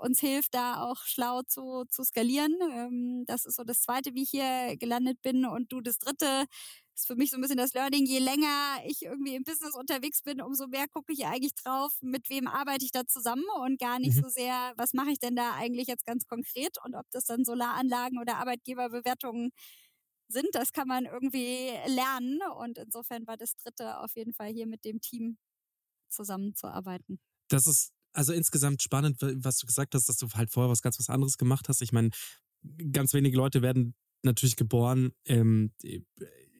uns 0.00 0.20
hilft, 0.20 0.54
da 0.54 0.82
auch 0.82 1.04
schlau 1.04 1.42
zu, 1.42 1.84
zu 1.88 2.02
skalieren. 2.04 2.56
Ähm, 2.72 3.24
das 3.26 3.44
ist 3.44 3.56
so 3.56 3.64
das 3.64 3.82
Zweite, 3.82 4.14
wie 4.14 4.22
ich 4.22 4.30
hier 4.30 4.76
gelandet 4.78 5.20
bin. 5.22 5.44
Und 5.44 5.72
du 5.72 5.80
das 5.80 5.98
Dritte, 5.98 6.46
ist 7.00 7.06
für 7.06 7.16
mich 7.16 7.30
so 7.30 7.36
ein 7.36 7.40
bisschen 7.40 7.56
das 7.56 7.72
Learning. 7.72 8.06
Je 8.06 8.18
länger 8.18 8.78
ich 8.86 9.02
irgendwie 9.02 9.34
im 9.34 9.44
Business 9.44 9.74
unterwegs 9.74 10.22
bin, 10.22 10.40
umso 10.40 10.66
mehr 10.68 10.86
gucke 10.88 11.12
ich 11.12 11.24
eigentlich 11.26 11.54
drauf, 11.54 11.92
mit 12.02 12.28
wem 12.28 12.46
arbeite 12.46 12.84
ich 12.84 12.92
da 12.92 13.06
zusammen 13.06 13.44
und 13.62 13.78
gar 13.78 13.98
nicht 13.98 14.16
mhm. 14.16 14.22
so 14.22 14.28
sehr, 14.28 14.72
was 14.76 14.92
mache 14.92 15.10
ich 15.10 15.18
denn 15.18 15.36
da 15.36 15.54
eigentlich 15.54 15.88
jetzt 15.88 16.04
ganz 16.04 16.26
konkret 16.26 16.76
und 16.84 16.94
ob 16.94 17.06
das 17.10 17.24
dann 17.24 17.44
Solaranlagen 17.44 18.18
oder 18.18 18.36
Arbeitgeberbewertungen 18.36 19.50
sind, 20.28 20.48
das 20.52 20.72
kann 20.72 20.86
man 20.86 21.06
irgendwie 21.06 21.70
lernen. 21.86 22.38
Und 22.58 22.78
insofern 22.78 23.26
war 23.26 23.36
das 23.36 23.54
Dritte 23.54 23.98
auf 23.98 24.14
jeden 24.14 24.32
Fall 24.32 24.52
hier 24.52 24.66
mit 24.66 24.84
dem 24.84 25.00
Team 25.00 25.38
zusammenzuarbeiten. 26.08 27.18
Das 27.48 27.66
ist 27.66 27.92
also 28.12 28.32
insgesamt 28.32 28.82
spannend, 28.82 29.16
was 29.20 29.58
du 29.58 29.66
gesagt 29.66 29.94
hast, 29.94 30.08
dass 30.08 30.18
du 30.18 30.28
halt 30.34 30.50
vorher 30.50 30.70
was 30.70 30.82
ganz 30.82 30.98
was 30.98 31.08
anderes 31.08 31.38
gemacht 31.38 31.68
hast. 31.68 31.82
Ich 31.82 31.92
meine, 31.92 32.10
ganz 32.92 33.12
wenige 33.12 33.36
Leute 33.36 33.62
werden 33.62 33.94
natürlich 34.22 34.56
geboren 34.56 35.12
ähm, 35.24 35.72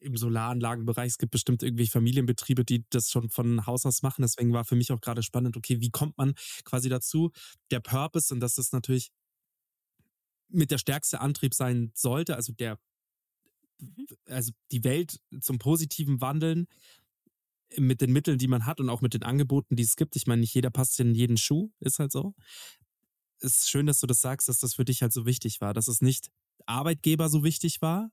im 0.01 0.17
Solaranlagenbereich. 0.17 1.07
Es 1.07 1.17
gibt 1.17 1.31
bestimmt 1.31 1.63
irgendwelche 1.63 1.91
Familienbetriebe, 1.91 2.65
die 2.65 2.85
das 2.89 3.09
schon 3.09 3.29
von 3.29 3.65
Haus 3.65 3.85
aus 3.85 4.01
machen. 4.01 4.23
Deswegen 4.23 4.53
war 4.53 4.65
für 4.65 4.75
mich 4.75 4.91
auch 4.91 5.01
gerade 5.01 5.23
spannend, 5.23 5.57
okay, 5.57 5.79
wie 5.79 5.91
kommt 5.91 6.17
man 6.17 6.33
quasi 6.63 6.89
dazu? 6.89 7.31
Der 7.69 7.79
Purpose, 7.79 8.33
und 8.33 8.39
dass 8.39 8.55
das 8.55 8.71
natürlich 8.71 9.11
mit 10.49 10.71
der 10.71 10.77
stärkste 10.77 11.21
Antrieb 11.21 11.53
sein 11.53 11.91
sollte, 11.93 12.35
also 12.35 12.53
der 12.53 12.79
also 14.27 14.51
die 14.71 14.83
Welt 14.83 15.19
zum 15.39 15.57
Positiven 15.57 16.21
wandeln 16.21 16.67
mit 17.77 18.01
den 18.01 18.11
Mitteln, 18.11 18.37
die 18.37 18.47
man 18.47 18.65
hat 18.65 18.79
und 18.79 18.89
auch 18.89 19.01
mit 19.01 19.13
den 19.13 19.23
Angeboten, 19.23 19.75
die 19.75 19.83
es 19.83 19.95
gibt. 19.95 20.15
Ich 20.15 20.27
meine, 20.27 20.41
nicht 20.41 20.53
jeder 20.53 20.69
passt 20.69 20.99
in 20.99 21.15
jeden 21.15 21.37
Schuh, 21.37 21.71
ist 21.79 21.99
halt 21.99 22.11
so. 22.11 22.35
Es 23.39 23.59
ist 23.59 23.69
schön, 23.69 23.87
dass 23.87 23.99
du 23.99 24.07
das 24.07 24.21
sagst, 24.21 24.49
dass 24.49 24.59
das 24.59 24.75
für 24.75 24.85
dich 24.85 25.01
halt 25.01 25.13
so 25.13 25.25
wichtig 25.25 25.61
war, 25.61 25.73
dass 25.73 25.87
es 25.87 26.01
nicht 26.01 26.29
Arbeitgeber 26.65 27.29
so 27.29 27.43
wichtig 27.43 27.81
war, 27.81 28.11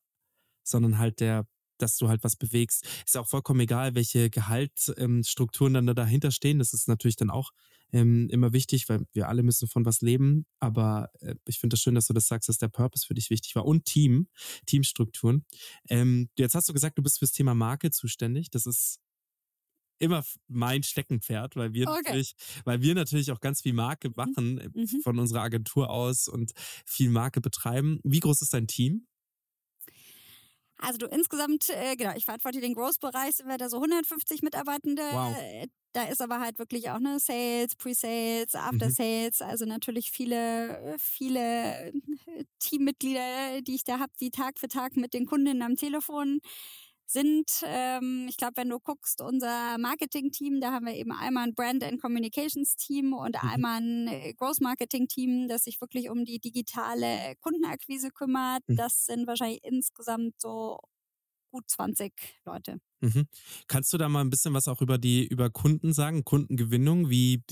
sondern 0.63 0.99
halt 0.99 1.21
der, 1.21 1.47
dass 1.79 1.97
du 1.97 2.09
halt 2.09 2.25
was 2.25 2.37
bewegst. 2.37 2.87
Ist 3.05 3.17
auch 3.17 3.29
vollkommen 3.29 3.61
egal, 3.61 3.95
welche 3.95 4.31
Gehaltsstrukturen 4.31 5.73
ähm, 5.73 5.75
dann 5.75 5.87
da 5.87 5.95
dahinter 5.95 6.31
stehen. 6.31 6.59
Das 6.59 6.73
ist 6.73 6.89
natürlich 6.89 7.17
dann 7.17 7.31
auch 7.31 7.51
ähm, 7.93 8.29
immer 8.31 8.53
wichtig, 8.53 8.89
weil 8.89 9.07
wir 9.13 9.29
alle 9.29 9.43
müssen 9.43 9.69
von 9.69 9.85
was 9.85 10.01
leben. 10.01 10.47
Aber 10.59 11.11
äh, 11.21 11.35
ich 11.47 11.59
finde 11.59 11.75
es 11.75 11.79
das 11.79 11.83
schön, 11.83 11.95
dass 11.95 12.07
du 12.07 12.13
das 12.13 12.27
sagst, 12.27 12.49
dass 12.49 12.59
der 12.59 12.69
Purpose 12.69 13.07
für 13.07 13.15
dich 13.15 13.31
wichtig 13.31 13.55
war 13.55 13.65
und 13.65 13.85
Team, 13.85 14.29
Teamstrukturen. 14.67 15.45
Ähm, 15.89 16.29
jetzt 16.37 16.55
hast 16.55 16.69
du 16.69 16.73
gesagt, 16.73 16.99
du 16.99 17.03
bist 17.03 17.19
fürs 17.19 17.33
Thema 17.33 17.55
Marke 17.55 17.91
zuständig. 17.91 18.51
Das 18.51 18.67
ist 18.67 19.01
immer 19.99 20.25
mein 20.47 20.83
Steckenpferd, 20.83 21.57
weil 21.57 21.73
wir 21.73 21.89
okay. 21.89 22.01
natürlich, 22.05 22.35
weil 22.65 22.83
wir 22.83 22.95
natürlich 22.95 23.33
auch 23.33 23.41
ganz 23.41 23.63
viel 23.63 23.73
Marke 23.73 24.09
mhm. 24.09 24.15
machen 24.17 24.59
äh, 24.59 24.69
mhm. 24.73 25.01
von 25.03 25.19
unserer 25.19 25.43
Agentur 25.43 25.91
aus 25.91 26.29
und 26.29 26.53
viel 26.87 27.11
Marke 27.11 27.41
betreiben. 27.41 28.01
Wie 28.05 28.21
groß 28.21 28.43
ist 28.43 28.55
dein 28.55 28.67
Team? 28.67 29.07
Also 30.81 30.99
du 30.99 31.07
insgesamt, 31.07 31.71
äh, 31.71 31.97
genau, 31.97 32.13
ich 32.15 32.25
verantworte 32.25 32.61
den 32.61 32.75
Growth-Bereich, 32.75 33.37
sind 33.37 33.49
wir 33.49 33.59
da 33.59 33.69
so 33.69 33.79
150 33.79 34.43
Mitarbeitende. 34.43 35.03
Wow. 35.03 35.37
Da 35.93 36.05
ist 36.05 36.21
aber 36.21 36.39
halt 36.39 36.59
wirklich 36.59 36.91
auch 36.91 37.01
ne 37.01 37.19
Sales, 37.19 37.75
Pre-Sales, 37.75 38.55
After-Sales, 38.55 39.41
mhm. 39.41 39.47
also 39.47 39.65
natürlich 39.65 40.11
viele, 40.11 40.97
viele 40.99 41.89
äh, 41.89 41.93
Teammitglieder, 42.61 43.63
die 43.63 43.75
ich 43.75 43.85
da 43.85 43.99
habe, 43.99 44.13
die 44.21 44.31
Tag 44.31 44.59
für 44.59 44.69
Tag 44.69 44.97
mit 44.97 45.15
den 45.15 45.27
Kundinnen 45.27 45.63
am 45.63 45.77
Telefon 45.77 46.41
sind, 47.11 47.63
ähm, 47.65 48.27
ich 48.29 48.37
glaube, 48.37 48.57
wenn 48.57 48.69
du 48.69 48.79
guckst, 48.79 49.23
unser 49.23 49.79
Marketing-Team, 49.79 50.61
da 50.61 50.73
haben 50.73 50.87
wir 50.87 50.95
eben 50.95 51.13
einmal 51.13 51.45
ein 51.45 51.55
Brand 51.55 51.83
and 51.83 52.01
Communications-Team 52.01 53.15
und 53.15 53.43
mhm. 53.43 53.49
einmal 53.49 53.81
ein 53.81 54.09
äh, 54.09 54.35
Growth-Marketing-Team, 54.35 55.49
das 55.49 55.65
sich 55.65 55.81
wirklich 55.81 56.11
um 56.11 56.25
die 56.25 56.39
digitale 56.39 57.35
Kundenakquise 57.41 58.11
kümmert. 58.11 58.63
Mhm. 58.69 58.77
Das 58.77 59.07
sind 59.07 59.27
wahrscheinlich 59.27 59.65
insgesamt 59.65 60.41
so 60.41 60.79
gut 61.51 61.65
20 61.71 62.13
Leute. 62.45 62.79
Mhm. 63.01 63.27
Kannst 63.69 63.93
du 63.93 63.99
da 63.99 64.09
mal 64.09 64.21
ein 64.21 64.31
bisschen 64.31 64.53
was 64.53 64.69
auch 64.69 64.83
über 64.83 64.99
die 64.99 65.27
über 65.27 65.49
Kunden 65.51 65.93
sagen, 65.95 66.25
Kundengewinnung? 66.25 67.09
Wie 67.09 67.43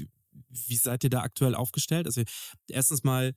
wie 0.49 0.77
seid 0.77 1.03
ihr 1.05 1.11
da 1.11 1.23
aktuell 1.23 1.55
aufgestellt? 1.55 2.07
Also 2.07 2.23
erstens 2.69 3.05
mal 3.05 3.33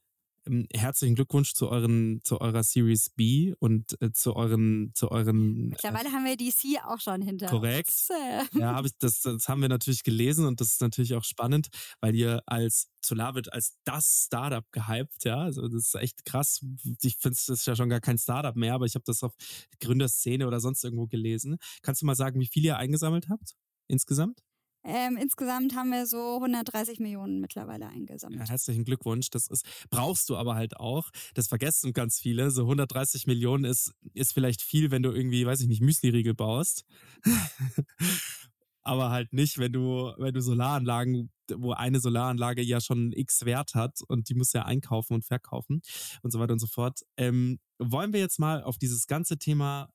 herzlichen 0.74 1.16
Glückwunsch 1.16 1.54
zu 1.54 1.70
euren, 1.70 2.22
zu 2.24 2.42
eurer 2.42 2.64
Series 2.64 3.10
B 3.10 3.54
und 3.60 4.02
äh, 4.02 4.12
zu 4.12 4.36
euren, 4.36 4.92
zu 4.96 5.12
euren. 5.12 5.68
Äh 5.68 5.70
Mittlerweile 5.70 6.10
äh, 6.10 6.12
haben 6.12 6.26
wir 6.26 6.38
die 6.38 6.52
C 6.52 6.80
auch 6.86 7.00
schon 7.00 7.22
hinter 7.22 7.48
korrekt. 7.48 7.90
uns. 7.90 8.08
Korrekt. 8.08 8.56
ja, 8.56 8.74
habe 8.76 8.88
ich 8.88 8.94
das, 8.98 9.22
das 9.22 9.48
haben 9.48 9.62
wir 9.62 9.70
natürlich 9.70 10.04
gelesen 10.04 10.46
und 10.46 10.62
das 10.62 10.70
ist 10.70 10.82
natürlich 10.82 11.16
auch 11.16 11.24
spannend, 11.24 11.68
weil 12.02 12.16
ihr 12.16 12.42
als 12.46 12.90
Solarwit 13.04 13.52
als 13.54 13.78
das 13.86 14.26
Startup 14.26 14.66
gehypt, 14.72 15.24
ja. 15.24 15.38
Also 15.38 15.68
das 15.68 15.88
ist 15.88 15.96
echt 15.96 16.26
krass. 16.26 16.64
Ich 17.02 17.18
finde 17.18 17.36
es 17.36 17.50
ist 17.50 17.66
ja 17.66 17.76
schon 17.76 17.90
gar 17.90 18.02
kein 18.02 18.18
Startup 18.18 18.56
mehr, 18.56 18.74
aber 18.74 18.86
ich 18.86 18.96
habe 18.96 19.06
das 19.06 19.24
auf 19.24 19.34
Gründerszene 19.80 20.48
oder 20.48 20.60
sonst 20.60 20.84
irgendwo 20.84 21.08
gelesen. 21.08 21.58
Kannst 21.82 22.02
du 22.02 22.06
mal 22.06 22.16
sagen, 22.16 22.40
wie 22.40 22.48
viel 22.48 22.66
ihr 22.66 22.78
eingesammelt 22.78 23.30
habt 23.30 23.56
insgesamt? 23.88 24.42
Ähm, 24.84 25.18
insgesamt 25.18 25.76
haben 25.76 25.90
wir 25.90 26.06
so 26.06 26.36
130 26.36 27.00
Millionen 27.00 27.42
mittlerweile 27.42 27.88
eingesammelt. 27.88 28.42
Ja, 28.42 28.50
herzlichen 28.50 28.86
Glückwunsch. 28.86 29.30
Das 29.30 29.48
ist, 29.48 29.66
brauchst 29.90 30.30
du 30.30 30.38
aber 30.38 30.56
halt 30.56 30.78
auch. 30.78 31.10
Das 31.34 31.48
vergessen 31.48 31.94
ganz 31.94 32.20
viele. 32.20 32.52
So 32.52 32.62
130 32.62 33.28
Millionen 33.28 33.66
ist, 33.66 33.94
ist 34.14 34.34
vielleicht 34.34 34.62
viel, 34.62 34.92
wenn 34.92 35.04
du 35.04 35.12
irgendwie, 35.12 35.46
weiß 35.46 35.62
ich 35.62 35.68
nicht, 35.68 35.82
Müsli-Riegel 35.82 36.34
baust. 36.34 36.86
aber 38.84 39.10
halt 39.10 39.34
nicht, 39.34 39.58
wenn 39.58 39.74
du, 39.74 40.14
wenn 40.18 40.34
du 40.34 40.42
Solaranlagen, 40.42 41.30
wo 41.56 41.74
eine 41.74 42.00
Solaranlage 42.00 42.62
ja 42.62 42.80
schon 42.80 43.12
X 43.12 43.44
Wert 43.44 43.76
hat 43.76 44.02
und 44.08 44.30
die 44.30 44.36
muss 44.36 44.54
ja 44.54 44.64
einkaufen 44.64 45.14
und 45.14 45.26
verkaufen 45.26 45.82
und 46.22 46.32
so 46.32 46.40
weiter 46.40 46.54
und 46.54 46.60
so 46.60 46.68
fort. 46.68 47.02
Ähm, 47.18 47.60
wollen 47.80 48.14
wir 48.14 48.20
jetzt 48.22 48.40
mal 48.40 48.64
auf 48.64 48.78
dieses 48.78 49.08
ganze 49.08 49.38
Thema 49.38 49.90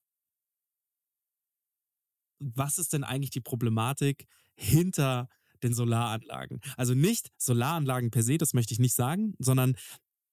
was 2.41 2.79
ist 2.79 2.93
denn 2.93 3.05
eigentlich 3.05 3.31
die 3.31 3.41
Problematik 3.41 4.27
hinter 4.55 5.29
den 5.63 5.75
Solaranlagen? 5.75 6.61
Also 6.77 6.95
nicht 6.95 7.31
Solaranlagen 7.39 8.11
per 8.11 8.23
se, 8.23 8.39
das 8.39 8.55
möchte 8.55 8.75
ich 8.75 8.81
nicht 8.81 8.95
sagen, 8.95 9.35
sondern 9.39 9.77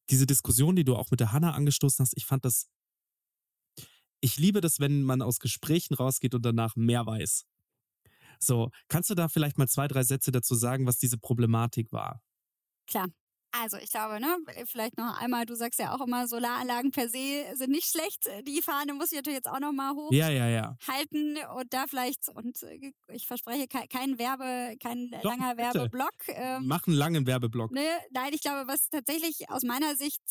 diese 0.09 0.25
Diskussion, 0.25 0.75
die 0.75 0.83
du 0.83 0.95
auch 0.95 1.11
mit 1.11 1.19
der 1.19 1.31
Hanna 1.31 1.53
angestoßen 1.53 2.03
hast, 2.03 2.17
ich 2.17 2.25
fand 2.25 2.45
das, 2.45 2.67
ich 4.19 4.37
liebe 4.37 4.61
das, 4.61 4.79
wenn 4.79 5.03
man 5.03 5.21
aus 5.21 5.39
Gesprächen 5.39 5.93
rausgeht 5.93 6.35
und 6.35 6.43
danach 6.43 6.75
mehr 6.75 7.05
weiß. 7.05 7.45
So, 8.39 8.71
kannst 8.87 9.09
du 9.09 9.15
da 9.15 9.29
vielleicht 9.29 9.57
mal 9.57 9.67
zwei, 9.67 9.87
drei 9.87 10.03
Sätze 10.03 10.31
dazu 10.31 10.55
sagen, 10.55 10.85
was 10.85 10.97
diese 10.97 11.17
Problematik 11.17 11.91
war? 11.91 12.21
Klar. 12.87 13.07
Also 13.51 13.77
ich 13.77 13.89
glaube, 13.89 14.19
ne, 14.21 14.37
vielleicht 14.65 14.97
noch 14.97 15.19
einmal, 15.19 15.45
du 15.45 15.55
sagst 15.55 15.79
ja 15.79 15.93
auch 15.93 16.05
immer, 16.05 16.27
Solaranlagen 16.27 16.91
per 16.91 17.09
se 17.09 17.43
sind 17.55 17.71
nicht 17.71 17.89
schlecht. 17.89 18.29
Die 18.47 18.61
Fahne 18.61 18.93
muss 18.93 19.11
ich 19.11 19.17
natürlich 19.17 19.37
jetzt 19.37 19.49
auch 19.49 19.59
noch 19.59 19.73
mal 19.73 19.93
hoch 19.93 20.11
ja, 20.11 20.29
ja, 20.29 20.47
ja. 20.47 20.77
halten 20.87 21.37
und 21.55 21.73
da 21.73 21.85
vielleicht, 21.87 22.29
und 22.33 22.63
äh, 22.63 22.93
ich 23.11 23.27
verspreche, 23.27 23.67
kein, 23.67 24.17
Werbe, 24.17 24.77
kein 24.81 25.11
Doch, 25.11 25.23
langer 25.23 25.55
bitte. 25.55 25.73
Werbeblock. 25.73 26.13
Ähm, 26.27 26.67
Mach 26.67 26.87
einen 26.87 26.95
langen 26.95 27.27
Werbeblock. 27.27 27.71
Ne, 27.71 27.85
nein, 28.11 28.31
ich 28.33 28.41
glaube, 28.41 28.67
was 28.67 28.89
tatsächlich 28.89 29.49
aus 29.49 29.63
meiner 29.63 29.95
Sicht 29.95 30.21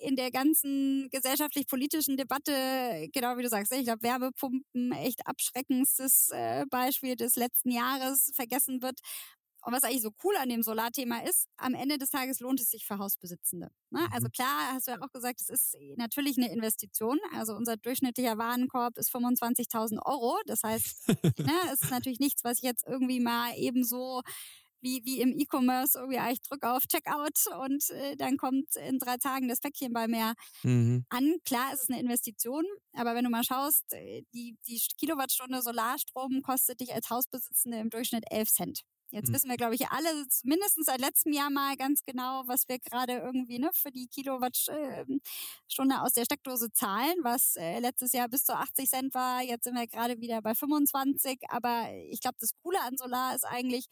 in 0.00 0.16
der 0.16 0.30
ganzen 0.30 1.08
gesellschaftlich-politischen 1.10 2.16
Debatte, 2.16 3.08
genau 3.12 3.38
wie 3.38 3.42
du 3.42 3.48
sagst, 3.48 3.72
ich 3.72 3.84
glaube, 3.84 4.02
Werbepumpen 4.02 4.92
echt 4.92 5.26
abschreckendstes 5.26 6.28
äh, 6.32 6.66
Beispiel 6.68 7.16
des 7.16 7.36
letzten 7.36 7.70
Jahres 7.70 8.30
vergessen 8.34 8.82
wird, 8.82 9.00
und 9.66 9.72
was 9.72 9.82
eigentlich 9.82 10.02
so 10.02 10.12
cool 10.22 10.36
an 10.36 10.48
dem 10.48 10.62
Solarthema 10.62 11.18
ist, 11.24 11.48
am 11.56 11.74
Ende 11.74 11.98
des 11.98 12.10
Tages 12.10 12.38
lohnt 12.38 12.60
es 12.60 12.70
sich 12.70 12.86
für 12.86 12.98
Hausbesitzende. 12.98 13.68
Ne? 13.90 14.06
Also 14.12 14.28
mhm. 14.28 14.32
klar, 14.32 14.72
hast 14.72 14.86
du 14.86 14.92
ja 14.92 15.02
auch 15.02 15.10
gesagt, 15.10 15.40
es 15.40 15.48
ist 15.48 15.76
natürlich 15.96 16.38
eine 16.38 16.52
Investition. 16.52 17.18
Also 17.34 17.56
unser 17.56 17.76
durchschnittlicher 17.76 18.38
Warenkorb 18.38 18.96
ist 18.96 19.12
25.000 19.12 20.06
Euro. 20.06 20.38
Das 20.46 20.62
heißt, 20.62 21.08
ne, 21.08 21.52
es 21.72 21.82
ist 21.82 21.90
natürlich 21.90 22.20
nichts, 22.20 22.44
was 22.44 22.58
ich 22.58 22.62
jetzt 22.62 22.86
irgendwie 22.86 23.18
mal 23.18 23.54
ebenso 23.56 24.22
wie, 24.80 25.04
wie 25.04 25.20
im 25.20 25.36
E-Commerce 25.36 25.98
irgendwie, 25.98 26.20
ah, 26.20 26.30
ich 26.30 26.42
drücke 26.42 26.70
auf 26.70 26.86
Checkout 26.86 27.46
und 27.60 27.90
äh, 27.90 28.14
dann 28.14 28.36
kommt 28.36 28.76
in 28.76 29.00
drei 29.00 29.16
Tagen 29.16 29.48
das 29.48 29.58
Päckchen 29.58 29.92
bei 29.92 30.06
mir 30.06 30.34
mhm. 30.62 31.04
an. 31.08 31.38
Klar, 31.44 31.70
es 31.74 31.82
ist 31.82 31.90
eine 31.90 31.98
Investition, 31.98 32.64
aber 32.92 33.16
wenn 33.16 33.24
du 33.24 33.30
mal 33.30 33.42
schaust, 33.42 33.92
äh, 33.94 34.22
die, 34.32 34.56
die 34.68 34.80
Kilowattstunde 34.98 35.60
Solarstrom 35.60 36.42
kostet 36.42 36.78
dich 36.78 36.94
als 36.94 37.10
Hausbesitzende 37.10 37.78
im 37.78 37.90
Durchschnitt 37.90 38.26
11 38.30 38.48
Cent. 38.48 38.82
Jetzt 39.10 39.28
mhm. 39.28 39.34
wissen 39.34 39.50
wir, 39.50 39.56
glaube 39.56 39.74
ich, 39.74 39.88
alle 39.88 40.08
mindestens 40.42 40.86
seit 40.86 41.00
letztem 41.00 41.32
Jahr 41.32 41.50
mal 41.50 41.76
ganz 41.76 42.02
genau, 42.04 42.42
was 42.46 42.68
wir 42.68 42.78
gerade 42.78 43.14
irgendwie 43.14 43.58
ne, 43.58 43.70
für 43.72 43.92
die 43.92 44.08
Kilowattstunde 44.08 46.02
aus 46.02 46.12
der 46.12 46.24
Steckdose 46.24 46.72
zahlen, 46.72 47.14
was 47.22 47.56
äh, 47.56 47.78
letztes 47.78 48.12
Jahr 48.12 48.28
bis 48.28 48.44
zu 48.44 48.56
80 48.56 48.88
Cent 48.90 49.14
war. 49.14 49.42
Jetzt 49.42 49.64
sind 49.64 49.74
wir 49.74 49.86
gerade 49.86 50.20
wieder 50.20 50.42
bei 50.42 50.54
25. 50.54 51.38
Aber 51.48 51.86
ich 52.10 52.20
glaube, 52.20 52.36
das 52.40 52.52
Coole 52.62 52.80
an 52.82 52.96
Solar 52.96 53.34
ist 53.34 53.44
eigentlich, 53.44 53.86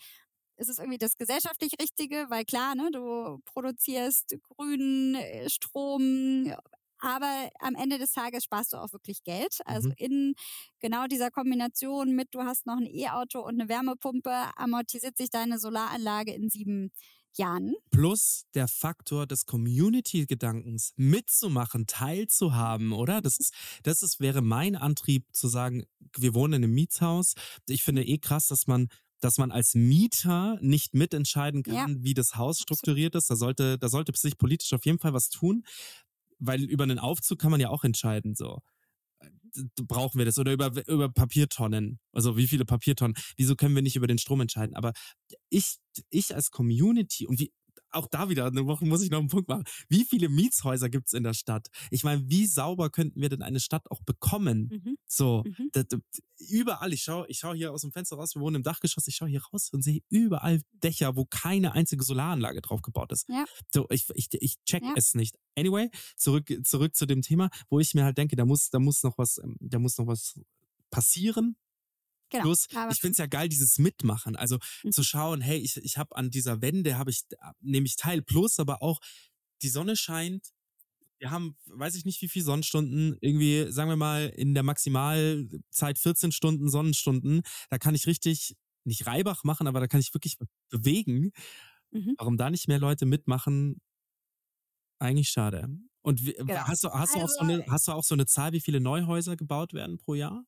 es 0.56 0.68
ist 0.68 0.78
irgendwie 0.78 0.98
das 0.98 1.14
gesellschaftlich 1.14 1.72
Richtige, 1.80 2.26
weil 2.28 2.44
klar, 2.44 2.74
ne, 2.74 2.90
du 2.92 3.40
produzierst 3.44 4.36
grünen 4.42 5.14
äh, 5.14 5.48
Strom, 5.48 6.52
aber 7.04 7.50
am 7.60 7.74
Ende 7.74 7.98
des 7.98 8.12
Tages 8.12 8.44
sparst 8.44 8.72
du 8.72 8.78
auch 8.78 8.92
wirklich 8.92 9.22
Geld. 9.24 9.58
Also 9.66 9.88
mhm. 9.88 9.94
in 9.98 10.34
genau 10.80 11.06
dieser 11.06 11.30
Kombination 11.30 12.14
mit, 12.16 12.34
du 12.34 12.40
hast 12.40 12.66
noch 12.66 12.78
ein 12.78 12.86
E-Auto 12.86 13.40
und 13.40 13.60
eine 13.60 13.68
Wärmepumpe, 13.68 14.30
amortisiert 14.56 15.16
sich 15.16 15.30
deine 15.30 15.58
Solaranlage 15.58 16.32
in 16.32 16.48
sieben 16.48 16.90
Jahren. 17.36 17.74
Plus 17.90 18.44
der 18.54 18.68
Faktor 18.68 19.26
des 19.26 19.44
Community-Gedankens 19.44 20.92
mitzumachen, 20.96 21.86
teilzuhaben, 21.86 22.92
oder? 22.92 23.20
Das 23.20 23.38
ist, 23.38 23.52
das 23.82 24.02
ist, 24.02 24.20
wäre 24.20 24.40
mein 24.40 24.76
Antrieb 24.76 25.26
zu 25.32 25.48
sagen, 25.48 25.84
wir 26.16 26.32
wohnen 26.32 26.54
in 26.54 26.64
einem 26.64 26.74
Mietshaus. 26.74 27.34
Ich 27.68 27.82
finde 27.82 28.04
eh 28.04 28.18
krass, 28.18 28.46
dass 28.48 28.66
man 28.66 28.88
dass 29.20 29.38
man 29.38 29.52
als 29.52 29.74
Mieter 29.74 30.58
nicht 30.60 30.92
mitentscheiden 30.92 31.62
kann, 31.62 31.74
ja. 31.74 31.86
wie 32.00 32.12
das 32.12 32.34
Haus 32.34 32.58
strukturiert 32.58 33.14
ist. 33.14 33.30
Da 33.30 33.36
sollte, 33.36 33.78
da 33.78 33.88
sollte 33.88 34.12
sich 34.14 34.36
politisch 34.36 34.74
auf 34.74 34.84
jeden 34.84 34.98
Fall 34.98 35.14
was 35.14 35.30
tun 35.30 35.64
weil 36.38 36.62
über 36.64 36.84
einen 36.84 36.98
Aufzug 36.98 37.38
kann 37.38 37.50
man 37.50 37.60
ja 37.60 37.68
auch 37.70 37.84
entscheiden, 37.84 38.34
so. 38.34 38.60
Brauchen 39.86 40.18
wir 40.18 40.24
das? 40.24 40.38
Oder 40.38 40.52
über, 40.52 40.72
über 40.88 41.08
Papiertonnen. 41.08 42.00
Also 42.12 42.36
wie 42.36 42.48
viele 42.48 42.64
Papiertonnen? 42.64 43.16
Wieso 43.36 43.54
können 43.54 43.74
wir 43.74 43.82
nicht 43.82 43.96
über 43.96 44.08
den 44.08 44.18
Strom 44.18 44.40
entscheiden? 44.40 44.74
Aber 44.74 44.92
ich, 45.48 45.76
ich 46.10 46.34
als 46.34 46.50
Community 46.50 47.26
und 47.26 47.38
wie, 47.38 47.52
auch 47.94 48.06
da 48.08 48.28
wieder, 48.28 48.46
eine 48.46 48.66
Woche 48.66 48.84
muss 48.84 49.02
ich 49.02 49.10
noch 49.10 49.18
einen 49.20 49.28
Punkt 49.28 49.48
machen. 49.48 49.64
Wie 49.88 50.04
viele 50.04 50.28
Mietshäuser 50.28 50.88
gibt's 50.88 51.12
in 51.12 51.22
der 51.22 51.34
Stadt? 51.34 51.68
Ich 51.90 52.04
meine, 52.04 52.22
wie 52.28 52.46
sauber 52.46 52.90
könnten 52.90 53.20
wir 53.20 53.28
denn 53.28 53.42
eine 53.42 53.60
Stadt 53.60 53.90
auch 53.90 54.02
bekommen? 54.02 54.68
Mhm. 54.84 54.96
So, 55.06 55.42
Mhm. 55.46 55.70
da, 55.72 55.82
da, 55.84 55.98
überall, 56.38 56.92
ich 56.92 57.02
schaue 57.02 57.26
ich 57.28 57.38
schau 57.38 57.54
hier 57.54 57.72
aus 57.72 57.82
dem 57.82 57.92
Fenster 57.92 58.16
raus, 58.16 58.34
wir 58.34 58.42
wohnen 58.42 58.56
im 58.56 58.62
Dachgeschoss, 58.62 59.06
ich 59.06 59.16
schaue 59.16 59.28
hier 59.28 59.42
raus 59.44 59.70
und 59.72 59.82
sehe 59.82 60.00
überall 60.10 60.60
Dächer, 60.82 61.16
wo 61.16 61.24
keine 61.24 61.72
einzige 61.72 62.04
Solaranlage 62.04 62.60
drauf 62.60 62.82
gebaut 62.82 63.12
ist. 63.12 63.28
Ja. 63.28 63.44
So, 63.72 63.86
ich, 63.90 64.06
ich, 64.14 64.28
ich 64.40 64.56
check 64.64 64.82
Ja. 64.82 64.92
es 64.96 65.14
nicht. 65.14 65.36
Anyway, 65.56 65.90
zurück, 66.16 66.52
zurück 66.64 66.94
zu 66.96 67.06
dem 67.06 67.22
Thema, 67.22 67.48
wo 67.70 67.78
ich 67.80 67.94
mir 67.94 68.04
halt 68.04 68.18
denke, 68.18 68.36
da 68.36 68.44
muss, 68.44 68.70
da 68.70 68.78
muss 68.78 69.02
noch 69.02 69.16
was, 69.18 69.38
ähm, 69.38 69.56
da 69.60 69.78
muss 69.78 69.96
noch 69.98 70.06
was 70.06 70.38
passieren. 70.90 71.56
Genau. 72.34 72.44
Plus, 72.44 72.66
ich 72.92 73.00
find's 73.00 73.18
ja 73.18 73.26
geil, 73.26 73.48
dieses 73.48 73.78
Mitmachen. 73.78 74.36
Also 74.36 74.58
Mhm. 74.82 74.92
zu 74.92 75.02
schauen, 75.02 75.40
hey, 75.40 75.58
ich, 75.58 75.76
ich 75.78 75.96
habe 75.98 76.14
an 76.16 76.30
dieser 76.30 76.60
Wende, 76.62 76.98
habe 76.98 77.10
ich, 77.10 77.22
nehme 77.60 77.86
ich 77.86 77.96
teil. 77.96 78.22
Plus 78.22 78.58
aber 78.58 78.82
auch, 78.82 79.00
die 79.62 79.68
Sonne 79.68 79.96
scheint. 79.96 80.48
Wir 81.18 81.30
haben, 81.30 81.56
weiß 81.66 81.94
ich 81.94 82.04
nicht, 82.04 82.20
wie 82.22 82.28
viele 82.28 82.44
Sonnenstunden, 82.44 83.16
irgendwie, 83.20 83.70
sagen 83.70 83.88
wir 83.88 83.96
mal, 83.96 84.28
in 84.36 84.52
der 84.52 84.62
Maximalzeit 84.64 85.98
14 85.98 86.32
Stunden 86.32 86.68
Sonnenstunden. 86.68 87.42
Da 87.70 87.78
kann 87.78 87.94
ich 87.94 88.06
richtig, 88.06 88.56
nicht 88.84 89.06
Reibach 89.06 89.44
machen, 89.44 89.66
aber 89.66 89.80
da 89.80 89.86
kann 89.86 90.00
ich 90.00 90.12
wirklich 90.12 90.36
bewegen. 90.68 91.30
Mhm. 91.92 92.14
Warum 92.18 92.36
da 92.36 92.50
nicht 92.50 92.66
mehr 92.68 92.78
Leute 92.80 93.06
mitmachen, 93.06 93.80
eigentlich 94.98 95.28
schade. 95.30 95.68
Und 96.02 96.26
wie, 96.26 96.32
Genau. 96.34 96.54
hast 96.66 96.84
du, 96.84 96.90
hast 96.90 97.14
du 97.14 97.20
auch 97.20 97.28
so 97.28 97.38
Also- 97.40 97.52
eine, 97.54 97.64
hast 97.68 97.88
du 97.88 97.92
auch 97.92 98.04
so 98.04 98.14
eine 98.14 98.26
Zahl, 98.26 98.52
wie 98.52 98.60
viele 98.60 98.80
Neuhäuser 98.80 99.36
gebaut 99.36 99.72
werden 99.72 99.96
pro 99.98 100.14
Jahr? 100.14 100.44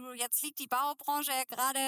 Du, 0.00 0.12
jetzt 0.14 0.42
liegt 0.42 0.58
die 0.60 0.66
Baubranche 0.66 1.30
ja 1.30 1.44
gerade 1.44 1.78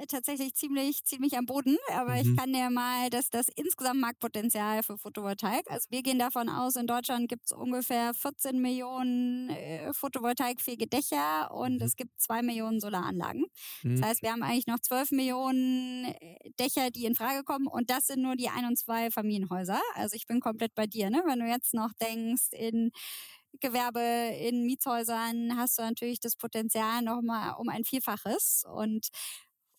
äh, 0.00 0.06
tatsächlich 0.06 0.54
ziemlich, 0.54 1.04
ziemlich 1.04 1.36
am 1.38 1.46
Boden, 1.46 1.76
aber 1.92 2.14
Mhm. 2.14 2.20
ich 2.22 2.36
kann 2.36 2.52
dir 2.52 2.70
mal 2.70 3.08
das, 3.10 3.30
das 3.30 3.46
insgesamt 3.54 4.00
Marktpotenzial 4.00 4.82
für 4.82 4.98
Photovoltaik. 4.98 5.70
Also 5.70 5.86
wir 5.90 6.02
gehen 6.02 6.18
davon 6.18 6.48
aus, 6.48 6.74
in 6.76 6.88
Deutschland 6.88 7.28
gibt 7.28 7.46
es 7.46 7.52
ungefähr 7.52 8.14
14 8.14 8.60
Millionen 8.60 9.48
äh, 9.50 9.92
photovoltaikfähige 9.92 10.88
Dächer 10.88 11.52
und 11.52 11.74
Mhm. 11.76 11.82
es 11.82 11.94
gibt 11.94 12.20
zwei 12.20 12.42
Millionen 12.42 12.80
Solaranlagen. 12.80 13.44
Hm. 13.82 14.00
Das 14.00 14.08
heißt, 14.08 14.22
wir 14.22 14.32
haben 14.32 14.42
eigentlich 14.42 14.66
noch 14.66 14.80
12 14.80 15.12
Millionen 15.12 16.06
äh, 16.06 16.50
Dächer, 16.58 16.90
die 16.90 17.04
in 17.04 17.14
Frage 17.14 17.44
kommen 17.44 17.68
und 17.68 17.90
das 17.90 18.06
sind 18.08 18.22
nur 18.22 18.34
die 18.34 18.48
ein- 18.48 18.64
und 18.66 18.76
zwei 18.78 19.10
Familienhäuser. 19.12 19.80
Also 19.94 20.16
ich 20.16 20.26
bin 20.26 20.40
komplett 20.40 20.74
bei 20.74 20.86
dir, 20.86 21.10
ne? 21.10 21.22
Wenn 21.26 21.38
du 21.38 21.46
jetzt 21.46 21.74
noch 21.74 21.92
denkst 22.00 22.48
in 22.52 22.90
Gewerbe, 23.60 24.00
in 24.40 24.64
Mietshäusern 24.64 25.56
hast 25.56 25.78
du 25.78 25.82
natürlich 25.82 26.20
das 26.20 26.36
Potenzial 26.36 27.02
nochmal 27.02 27.54
um 27.58 27.68
ein 27.68 27.84
Vielfaches 27.84 28.64
und 28.66 29.08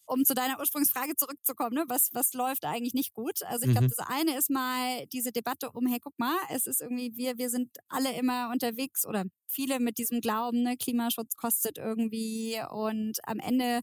um 0.06 0.26
zu 0.26 0.34
deiner 0.34 0.60
Ursprungsfrage 0.60 1.16
zurückzukommen, 1.16 1.76
ne, 1.76 1.86
was, 1.88 2.10
was 2.14 2.34
läuft 2.34 2.66
eigentlich 2.66 2.94
nicht 2.94 3.14
gut? 3.14 3.44
Also 3.46 3.64
ich 3.66 3.72
glaube, 3.72 3.86
Mhm. 3.86 3.94
das 3.96 4.06
eine 4.06 4.38
ist 4.38 4.50
mal 4.50 5.06
diese 5.08 5.32
Debatte 5.32 5.72
um, 5.72 5.86
hey, 5.88 6.00
guck 6.02 6.20
mal, 6.20 6.36
es 6.50 6.66
ist 6.68 6.82
irgendwie, 6.82 7.16
wir, 7.16 7.38
wir 7.38 7.50
sind 7.50 7.78
alle 7.88 8.12
immer 8.18 8.50
unterwegs 8.52 9.06
oder 9.06 9.24
viele 9.48 9.80
mit 9.80 9.98
diesem 9.98 10.20
Glauben, 10.20 10.64
ne, 10.64 10.76
Klimaschutz 10.76 11.36
kostet 11.38 11.78
irgendwie 11.78 12.62
und 12.70 13.20
am 13.24 13.40
Ende, 13.40 13.82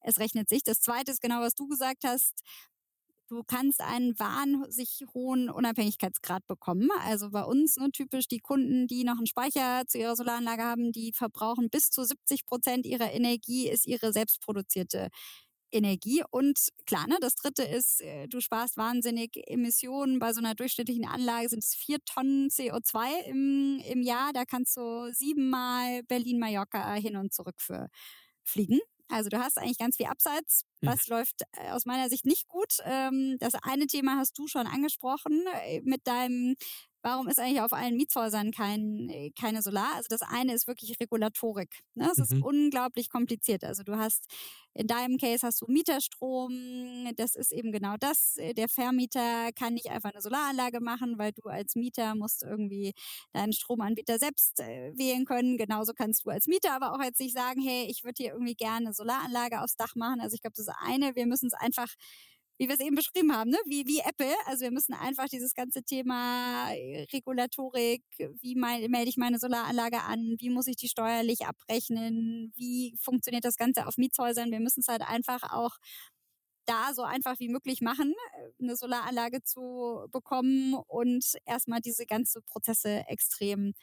es 0.00 0.18
rechnet 0.18 0.48
sich. 0.48 0.62
Das 0.62 0.80
zweite 0.80 1.10
ist 1.12 1.22
genau, 1.22 1.40
was 1.40 1.54
du 1.54 1.66
gesagt 1.66 2.04
hast. 2.04 2.42
Du 3.34 3.42
kannst 3.42 3.80
einen 3.80 4.16
wahnsinnig 4.16 5.04
hohen 5.12 5.50
Unabhängigkeitsgrad 5.50 6.46
bekommen. 6.46 6.88
Also 7.04 7.30
bei 7.30 7.42
uns 7.42 7.76
ne, 7.76 7.90
typisch 7.90 8.28
die 8.28 8.38
Kunden, 8.38 8.86
die 8.86 9.02
noch 9.02 9.16
einen 9.16 9.26
Speicher 9.26 9.82
zu 9.88 9.98
ihrer 9.98 10.14
Solaranlage 10.14 10.62
haben, 10.62 10.92
die 10.92 11.12
verbrauchen 11.12 11.68
bis 11.68 11.90
zu 11.90 12.04
70 12.04 12.46
Prozent 12.46 12.86
ihrer 12.86 13.10
Energie, 13.10 13.68
ist 13.68 13.86
ihre 13.88 14.12
selbstproduzierte 14.12 15.08
Energie. 15.72 16.22
Und 16.30 16.68
klar, 16.86 17.08
ne, 17.08 17.16
das 17.20 17.34
dritte 17.34 17.64
ist, 17.64 18.00
äh, 18.02 18.28
du 18.28 18.40
sparst 18.40 18.76
wahnsinnig 18.76 19.32
Emissionen. 19.48 20.20
Bei 20.20 20.32
so 20.32 20.38
einer 20.38 20.54
durchschnittlichen 20.54 21.04
Anlage 21.04 21.48
sind 21.48 21.64
es 21.64 21.74
vier 21.74 21.98
Tonnen 22.04 22.50
CO2 22.50 23.24
im, 23.26 23.82
im 23.84 24.00
Jahr. 24.02 24.32
Da 24.32 24.44
kannst 24.44 24.76
du 24.76 25.12
siebenmal 25.12 26.04
Berlin-Mallorca 26.04 26.94
hin 26.94 27.16
und 27.16 27.34
zurück 27.34 27.56
für 27.58 27.88
fliegen. 28.44 28.78
Also 29.14 29.28
du 29.30 29.38
hast 29.38 29.58
eigentlich 29.58 29.78
ganz 29.78 29.96
viel 29.96 30.06
Abseits. 30.06 30.64
Was 30.82 31.06
läuft 31.06 31.42
äh, 31.52 31.70
aus 31.70 31.86
meiner 31.86 32.08
Sicht 32.08 32.26
nicht 32.26 32.48
gut? 32.48 32.78
Ähm, 32.84 33.36
das 33.38 33.54
eine 33.62 33.86
Thema 33.86 34.16
hast 34.18 34.36
du 34.36 34.48
schon 34.48 34.66
angesprochen 34.66 35.44
äh, 35.62 35.80
mit 35.84 36.04
deinem 36.08 36.56
Warum 37.06 37.28
ist 37.28 37.38
eigentlich 37.38 37.60
auf 37.60 37.74
allen 37.74 37.96
Mietshäusern 37.96 38.50
kein, 38.50 39.10
äh, 39.10 39.30
keine 39.38 39.60
Solar? 39.60 39.94
Also 39.94 40.06
das 40.08 40.22
eine 40.22 40.54
ist 40.54 40.66
wirklich 40.66 40.96
Regulatorik. 41.00 41.82
Ne? 41.94 42.08
Es 42.10 42.18
ist 42.18 42.32
Mhm. 42.32 42.42
unglaublich 42.42 43.10
kompliziert. 43.10 43.62
Also 43.62 43.82
du 43.82 43.98
hast 43.98 44.24
in 44.72 44.86
deinem 44.86 45.18
Case 45.18 45.46
hast 45.46 45.60
du 45.60 45.66
Mieterstrom. 45.68 47.12
Das 47.16 47.34
ist 47.36 47.52
eben 47.52 47.72
genau 47.72 47.96
das. 47.98 48.36
Äh, 48.38 48.54
Der 48.54 48.68
Vermieter 48.68 49.50
kann 49.52 49.74
nicht 49.74 49.90
einfach 49.90 50.12
eine 50.12 50.22
Solaranlage 50.22 50.80
machen, 50.80 51.18
weil 51.18 51.32
du 51.32 51.42
als 51.48 51.74
Mieter 51.76 52.14
musst 52.14 52.42
irgendwie 52.42 52.92
deinen 53.32 53.52
Stromanbieter 53.52 54.18
selbst 54.18 54.60
äh, 54.60 54.92
wählen 54.96 55.26
können. 55.26 55.58
Genauso 55.58 55.92
kannst 55.92 56.24
du 56.24 56.30
als 56.30 56.46
Mieter 56.46 56.72
aber 56.72 56.94
auch 56.94 57.02
jetzt 57.02 57.20
nicht 57.20 57.34
sagen, 57.36 57.60
hey, 57.60 57.86
ich 57.90 58.02
würde 58.04 58.14
hier 58.22 58.32
irgendwie 58.32 58.54
gerne 58.54 58.86
eine 58.86 58.94
Solaranlage 58.94 59.60
aufs 59.62 59.76
Dach 59.76 59.94
machen. 59.94 60.20
Also 60.20 60.34
ich 60.34 60.40
glaube, 60.40 60.54
das 60.56 60.68
eine, 60.80 61.14
wir 61.16 61.26
müssen 61.26 61.46
es 61.48 61.54
einfach 61.54 61.92
wie 62.58 62.68
wir 62.68 62.74
es 62.74 62.80
eben 62.80 62.94
beschrieben 62.94 63.34
haben, 63.34 63.50
ne? 63.50 63.58
wie, 63.66 63.86
wie 63.86 64.00
Apple. 64.00 64.34
Also 64.46 64.62
wir 64.62 64.70
müssen 64.70 64.94
einfach 64.94 65.28
dieses 65.28 65.54
ganze 65.54 65.82
Thema 65.82 66.72
äh, 66.72 67.06
Regulatorik, 67.12 68.02
wie 68.18 68.54
mein, 68.54 68.90
melde 68.90 69.08
ich 69.08 69.16
meine 69.16 69.38
Solaranlage 69.38 70.02
an, 70.02 70.36
wie 70.38 70.50
muss 70.50 70.66
ich 70.66 70.76
die 70.76 70.88
steuerlich 70.88 71.46
abrechnen, 71.46 72.52
wie 72.54 72.96
funktioniert 73.00 73.44
das 73.44 73.56
Ganze 73.56 73.86
auf 73.86 73.96
Mietshäusern. 73.96 74.50
Wir 74.52 74.60
müssen 74.60 74.80
es 74.80 74.88
halt 74.88 75.02
einfach 75.02 75.42
auch 75.52 75.76
da 76.66 76.94
so 76.94 77.02
einfach 77.02 77.38
wie 77.40 77.48
möglich 77.48 77.80
machen, 77.80 78.14
äh, 78.38 78.62
eine 78.62 78.76
Solaranlage 78.76 79.42
zu 79.42 80.06
bekommen 80.12 80.74
und 80.74 81.34
erstmal 81.44 81.80
diese 81.80 82.06
ganzen 82.06 82.42
Prozesse 82.44 83.04
extrem 83.08 83.74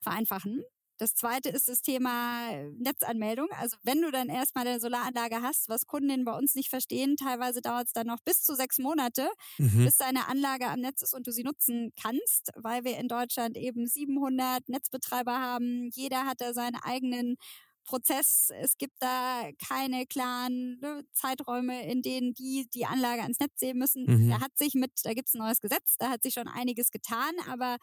vereinfachen. 0.00 0.62
Das 0.98 1.14
zweite 1.14 1.48
ist 1.48 1.68
das 1.68 1.80
Thema 1.82 2.50
Netzanmeldung. 2.78 3.48
Also 3.52 3.76
wenn 3.82 4.02
du 4.02 4.10
dann 4.10 4.28
erstmal 4.28 4.66
eine 4.66 4.80
Solaranlage 4.80 5.42
hast, 5.42 5.68
was 5.68 5.86
Kundinnen 5.86 6.24
bei 6.24 6.36
uns 6.36 6.54
nicht 6.54 6.68
verstehen, 6.70 7.16
teilweise 7.16 7.62
dauert 7.62 7.86
es 7.86 7.92
dann 7.92 8.08
noch 8.08 8.20
bis 8.24 8.42
zu 8.42 8.54
sechs 8.54 8.78
Monate, 8.78 9.28
Mhm. 9.58 9.84
bis 9.84 9.96
deine 9.96 10.28
Anlage 10.28 10.66
am 10.66 10.80
Netz 10.80 11.02
ist 11.02 11.14
und 11.14 11.26
du 11.26 11.32
sie 11.32 11.44
nutzen 11.44 11.92
kannst, 12.00 12.50
weil 12.56 12.84
wir 12.84 12.98
in 12.98 13.08
Deutschland 13.08 13.56
eben 13.56 13.86
700 13.86 14.68
Netzbetreiber 14.68 15.38
haben. 15.38 15.88
Jeder 15.94 16.26
hat 16.26 16.40
da 16.40 16.52
seinen 16.52 16.76
eigenen 16.76 17.36
Prozess. 17.84 18.50
Es 18.60 18.76
gibt 18.76 18.96
da 19.00 19.48
keine 19.66 20.06
klaren 20.06 20.78
ne, 20.80 21.04
Zeiträume, 21.12 21.90
in 21.90 22.02
denen 22.02 22.34
die 22.34 22.68
die 22.74 22.84
Anlage 22.84 23.22
ans 23.22 23.38
Netz 23.40 23.58
sehen 23.60 23.78
müssen. 23.78 24.04
Mhm. 24.06 24.28
Da 24.28 24.40
hat 24.40 24.56
sich 24.58 24.74
mit, 24.74 24.92
da 25.04 25.14
gibt 25.14 25.28
es 25.28 25.34
ein 25.34 25.38
neues 25.38 25.60
Gesetz, 25.60 25.96
da 25.98 26.10
hat 26.10 26.22
sich 26.22 26.34
schon 26.34 26.48
einiges 26.48 26.90
getan, 26.90 27.32
aber 27.48 27.78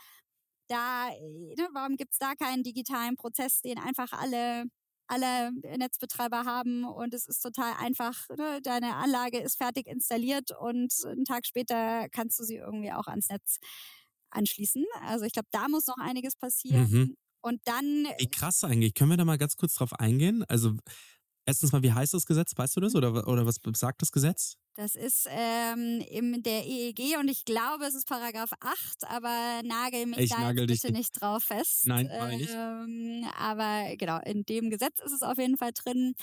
da, 0.67 1.09
äh, 1.09 1.55
ne, 1.55 1.67
warum 1.73 1.95
gibt's 1.97 2.17
da 2.17 2.33
keinen 2.35 2.63
digitalen 2.63 3.15
Prozess, 3.15 3.61
den 3.61 3.77
einfach 3.77 4.11
alle 4.13 4.65
alle 5.07 5.51
Netzbetreiber 5.77 6.45
haben 6.45 6.83
und 6.83 7.13
es 7.13 7.27
ist 7.27 7.39
total 7.39 7.73
einfach. 7.79 8.27
Ne? 8.37 8.59
Deine 8.63 8.95
Anlage 8.95 9.39
ist 9.39 9.57
fertig 9.57 9.87
installiert 9.87 10.49
und 10.59 10.93
einen 11.05 11.25
Tag 11.25 11.45
später 11.45 12.07
kannst 12.09 12.39
du 12.39 12.43
sie 12.43 12.55
irgendwie 12.55 12.91
auch 12.91 13.07
ans 13.07 13.29
Netz 13.29 13.59
anschließen. 14.31 14.83
Also 15.01 15.25
ich 15.25 15.33
glaube, 15.33 15.47
da 15.51 15.67
muss 15.67 15.87
noch 15.87 15.97
einiges 15.97 16.35
passieren. 16.35 16.89
Mhm. 16.89 17.15
Und 17.41 17.61
dann 17.65 18.07
Wie 18.17 18.29
krass 18.29 18.63
eigentlich. 18.63 18.95
Können 18.95 19.11
wir 19.11 19.17
da 19.17 19.25
mal 19.25 19.37
ganz 19.37 19.55
kurz 19.55 19.75
drauf 19.75 19.93
eingehen? 19.93 20.43
Also, 20.47 20.73
erstens 21.45 21.71
mal, 21.71 21.83
wie 21.83 21.93
heißt 21.93 22.15
das 22.15 22.25
Gesetz? 22.25 22.53
Weißt 22.55 22.75
du 22.75 22.81
das? 22.81 22.95
Oder, 22.95 23.27
oder 23.27 23.45
was 23.45 23.59
besagt 23.59 24.01
das 24.01 24.11
Gesetz? 24.11 24.55
Das 24.75 24.95
ist 24.95 25.25
ähm, 25.31 26.03
in 26.09 26.43
der 26.43 26.65
EEG 26.65 27.17
und 27.17 27.29
ich 27.29 27.45
glaube, 27.45 27.85
es 27.85 27.95
ist 27.95 28.09
Paragraph 28.09 28.51
8, 28.59 29.05
aber 29.07 29.61
nagel 29.63 30.05
mich 30.05 30.19
Ich 30.19 30.31
da 30.31 30.39
nagel 30.39 30.67
bitte 30.67 30.91
nicht 30.91 31.21
drauf 31.21 31.45
fest. 31.45 31.87
Nein. 31.87 32.09
Ähm, 32.11 33.25
aber 33.39 33.95
genau, 33.95 34.19
in 34.25 34.45
dem 34.45 34.69
Gesetz 34.69 34.99
ist 34.99 35.13
es 35.13 35.21
auf 35.21 35.37
jeden 35.37 35.55
Fall 35.55 35.71
drin. 35.71 36.13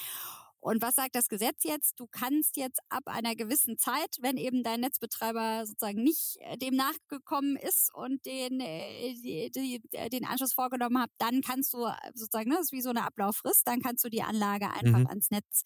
Und 0.62 0.80
was 0.80 0.94
sagt 0.94 1.16
das 1.16 1.28
Gesetz 1.28 1.64
jetzt? 1.64 1.98
Du 2.00 2.06
kannst 2.06 2.56
jetzt 2.56 2.80
ab 2.88 3.02
einer 3.06 3.34
gewissen 3.34 3.78
Zeit, 3.78 4.16
wenn 4.20 4.36
eben 4.36 4.62
dein 4.62 4.80
Netzbetreiber 4.80 5.66
sozusagen 5.66 6.02
nicht 6.04 6.36
äh, 6.40 6.56
dem 6.56 6.76
nachgekommen 6.76 7.56
ist 7.56 7.92
und 7.94 8.24
den, 8.26 8.60
äh, 8.60 9.14
die, 9.14 9.50
die, 9.50 9.82
äh, 9.92 10.08
den 10.08 10.24
Anschluss 10.24 10.54
vorgenommen 10.54 11.00
hat, 11.02 11.10
dann 11.18 11.40
kannst 11.42 11.74
du 11.74 11.86
sozusagen, 12.14 12.50
ne, 12.50 12.56
das 12.56 12.66
ist 12.66 12.72
wie 12.72 12.80
so 12.80 12.90
eine 12.90 13.04
Ablauffrist, 13.04 13.66
dann 13.66 13.80
kannst 13.82 14.04
du 14.04 14.08
die 14.08 14.22
Anlage 14.22 14.70
einfach 14.70 15.04
Mhm. 15.04 15.06
ans 15.06 15.30
Netz 15.30 15.62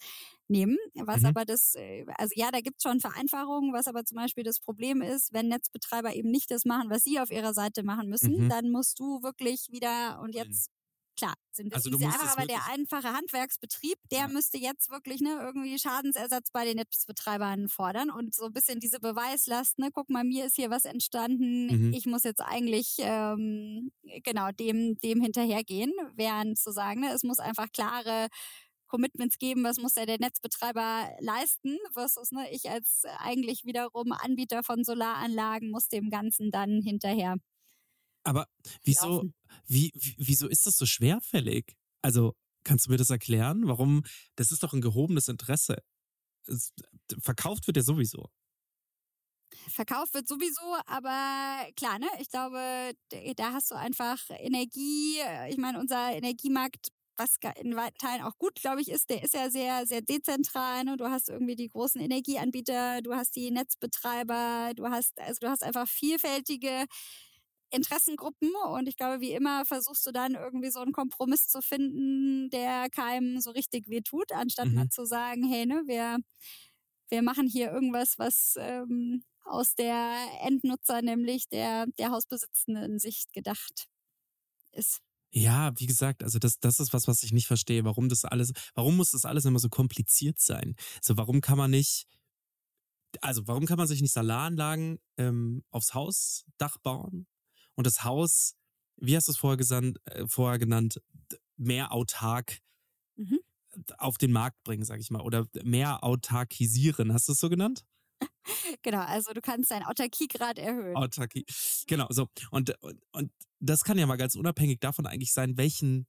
nehmen. 0.48 0.78
Was 0.94 1.24
Mhm. 1.24 1.24
aber 1.24 1.44
das, 1.44 1.74
also 2.18 2.32
ja, 2.34 2.50
da 2.50 2.60
gibt's 2.60 2.82
schon 2.84 3.00
Vereinfachungen, 3.00 3.72
was 3.74 3.88
aber 3.88 4.04
zum 4.04 4.16
Beispiel 4.16 4.44
das 4.44 4.60
Problem 4.60 5.02
ist, 5.02 5.32
wenn 5.34 5.48
Netzbetreiber 5.48 6.14
eben 6.14 6.30
nicht 6.30 6.50
das 6.50 6.64
machen, 6.64 6.90
was 6.90 7.02
sie 7.04 7.20
auf 7.20 7.30
ihrer 7.30 7.52
Seite 7.54 7.82
machen 7.82 8.08
müssen, 8.08 8.36
Mhm. 8.36 8.48
dann 8.48 8.70
musst 8.70 8.98
du 9.00 9.22
wirklich 9.22 9.68
wieder 9.70 10.20
und 10.22 10.34
jetzt 10.34 10.70
Klar, 11.16 11.34
sind 11.52 11.72
das 11.72 11.80
Also 11.80 11.90
du 11.90 11.98
einfach, 11.98 12.30
aber 12.32 12.44
der 12.46 12.66
einfache 12.66 13.12
Handwerksbetrieb, 13.14 13.98
der 14.10 14.28
Ja. 14.28 14.28
müsste 14.28 14.58
jetzt 14.58 14.90
wirklich 14.90 15.20
ne, 15.20 15.38
irgendwie 15.40 15.78
Schadensersatz 15.78 16.50
bei 16.52 16.64
den 16.66 16.76
Netzbetreibern 16.76 17.68
fordern 17.68 18.10
und 18.10 18.34
so 18.34 18.44
ein 18.46 18.52
bisschen 18.52 18.80
diese 18.80 19.00
Beweislast, 19.00 19.78
ne, 19.78 19.88
guck 19.92 20.10
mal, 20.10 20.24
mir 20.24 20.44
ist 20.46 20.56
hier 20.56 20.70
was 20.70 20.84
entstanden, 20.84 21.70
Mhm. 21.70 21.90
ich 21.90 22.06
muss 22.06 22.24
jetzt 22.24 22.40
eigentlich 22.42 22.96
ähm, 22.98 23.92
genau 24.24 24.50
dem, 24.52 24.98
dem 24.98 25.20
hinterhergehen, 25.22 25.92
während 26.14 26.58
zu 26.58 26.70
sagen, 26.70 27.00
ne, 27.00 27.12
es 27.14 27.22
muss 27.22 27.38
einfach 27.38 27.72
klare 27.72 28.28
Commitments 28.86 29.38
geben, 29.38 29.64
was 29.64 29.78
muss 29.78 29.96
ja 29.96 30.06
der 30.06 30.18
Netzbetreiber 30.20 31.10
leisten, 31.20 31.78
versus 31.92 32.30
ne, 32.32 32.50
ich 32.52 32.70
als 32.70 33.02
eigentlich 33.18 33.64
wiederum 33.64 34.12
Anbieter 34.12 34.62
von 34.62 34.84
Solaranlagen 34.84 35.70
muss 35.70 35.88
dem 35.88 36.10
Ganzen 36.10 36.50
dann 36.50 36.82
hinterher. 36.82 37.36
Aber 38.26 38.48
wieso, 38.82 39.22
wie, 39.66 39.92
wie, 39.94 40.14
wieso 40.18 40.48
ist 40.48 40.66
das 40.66 40.76
so 40.76 40.84
schwerfällig? 40.84 41.76
Also 42.02 42.34
kannst 42.64 42.86
du 42.86 42.90
mir 42.90 42.96
das 42.96 43.10
erklären? 43.10 43.68
Warum? 43.68 44.02
Das 44.34 44.50
ist 44.50 44.64
doch 44.64 44.72
ein 44.72 44.80
gehobenes 44.80 45.28
Interesse. 45.28 45.78
Es, 46.48 46.72
verkauft 47.20 47.68
wird 47.68 47.76
ja 47.76 47.84
sowieso. 47.84 48.28
Verkauft 49.68 50.14
wird 50.14 50.26
sowieso, 50.26 50.76
aber 50.86 51.66
klar, 51.76 52.00
ne? 52.00 52.08
Ich 52.18 52.28
glaube, 52.28 52.92
da 53.36 53.52
hast 53.52 53.70
du 53.70 53.76
einfach 53.76 54.18
Energie. 54.30 55.18
Ich 55.48 55.56
meine, 55.56 55.78
unser 55.78 56.10
Energiemarkt 56.10 56.88
was 57.18 57.36
in 57.62 57.76
weiten 57.76 57.96
Teilen 57.98 58.22
auch 58.22 58.36
gut, 58.38 58.56
glaube 58.56 58.80
ich, 58.80 58.90
ist, 58.90 59.10
der 59.10 59.22
ist 59.22 59.34
ja 59.34 59.50
sehr, 59.50 59.86
sehr 59.86 60.02
dezentral. 60.02 60.84
Ne? 60.84 60.96
Du 60.96 61.06
hast 61.06 61.28
irgendwie 61.28 61.56
die 61.56 61.68
großen 61.68 62.00
Energieanbieter, 62.00 63.00
du 63.02 63.14
hast 63.14 63.36
die 63.36 63.50
Netzbetreiber, 63.50 64.72
du 64.74 64.86
hast, 64.86 65.18
also 65.18 65.38
du 65.40 65.48
hast 65.48 65.62
einfach 65.62 65.88
vielfältige 65.88 66.84
Interessengruppen 67.70 68.50
und 68.72 68.88
ich 68.88 68.96
glaube, 68.96 69.20
wie 69.20 69.32
immer 69.32 69.64
versuchst 69.64 70.06
du 70.06 70.12
dann 70.12 70.34
irgendwie 70.34 70.70
so 70.70 70.80
einen 70.80 70.92
Kompromiss 70.92 71.48
zu 71.48 71.60
finden, 71.60 72.48
der 72.50 72.88
keinem 72.90 73.40
so 73.40 73.50
richtig 73.50 73.88
weh 73.88 74.02
tut, 74.02 74.32
anstatt 74.32 74.68
mhm. 74.68 74.74
mal 74.74 74.88
zu 74.88 75.04
sagen, 75.04 75.44
hey, 75.48 75.66
ne, 75.66 75.82
wir, 75.86 76.18
wir 77.08 77.22
machen 77.22 77.48
hier 77.48 77.72
irgendwas, 77.72 78.18
was 78.18 78.54
ähm, 78.58 79.24
aus 79.44 79.74
der 79.74 80.16
Endnutzer, 80.42 81.02
nämlich 81.02 81.48
der, 81.48 81.86
der 81.98 82.10
Hausbesitzenden 82.10 82.98
Sicht 82.98 83.32
gedacht 83.32 83.88
ist. 84.72 85.00
Ja, 85.30 85.72
wie 85.76 85.86
gesagt, 85.86 86.22
also 86.22 86.38
das, 86.38 86.60
das 86.60 86.80
ist 86.80 86.92
was, 86.92 87.08
was 87.08 87.22
ich 87.22 87.32
nicht 87.32 87.46
verstehe. 87.46 87.84
Warum 87.84 88.08
das 88.08 88.24
alles, 88.24 88.52
warum 88.74 88.96
muss 88.96 89.10
das 89.10 89.24
alles 89.24 89.44
immer 89.44 89.58
so 89.58 89.68
kompliziert 89.68 90.38
sein? 90.38 90.76
So, 91.02 91.16
warum 91.16 91.40
kann 91.40 91.58
man 91.58 91.70
nicht, 91.72 92.06
also 93.20 93.46
warum 93.46 93.66
kann 93.66 93.76
man 93.76 93.88
sich 93.88 94.00
nicht 94.00 94.14
Solaranlagen 94.14 94.98
ähm, 95.18 95.64
aufs 95.70 95.94
Hausdach 95.94 96.78
bauen 96.78 97.26
und 97.76 97.86
das 97.86 98.04
Haus, 98.04 98.54
wie 98.96 99.16
hast 99.16 99.28
du 99.28 99.32
es 99.32 99.38
vorher, 99.38 99.56
gesandt, 99.56 99.98
äh, 100.06 100.26
vorher 100.26 100.58
genannt, 100.58 101.00
mehr 101.56 101.92
autark 101.92 102.58
mhm. 103.16 103.38
auf 103.98 104.18
den 104.18 104.32
Markt 104.32 104.62
bringen, 104.64 104.84
sag 104.84 105.00
ich 105.00 105.10
mal, 105.10 105.22
oder 105.22 105.46
mehr 105.62 106.02
autarkisieren. 106.02 107.12
Hast 107.12 107.28
du 107.28 107.32
es 107.32 107.38
so 107.38 107.48
genannt? 107.48 107.84
Genau, 108.82 109.00
also 109.00 109.32
du 109.32 109.40
kannst 109.40 109.72
deinen 109.72 109.82
Autarkiegrad 109.82 110.58
erhöhen. 110.58 110.96
Autarkie, 110.96 111.44
genau, 111.88 112.06
so. 112.10 112.28
Und, 112.52 112.70
und, 112.82 113.02
und 113.10 113.32
das 113.58 113.82
kann 113.82 113.98
ja 113.98 114.06
mal 114.06 114.16
ganz 114.16 114.36
unabhängig 114.36 114.78
davon 114.78 115.06
eigentlich 115.06 115.32
sein, 115.32 115.56
welchen, 115.56 116.06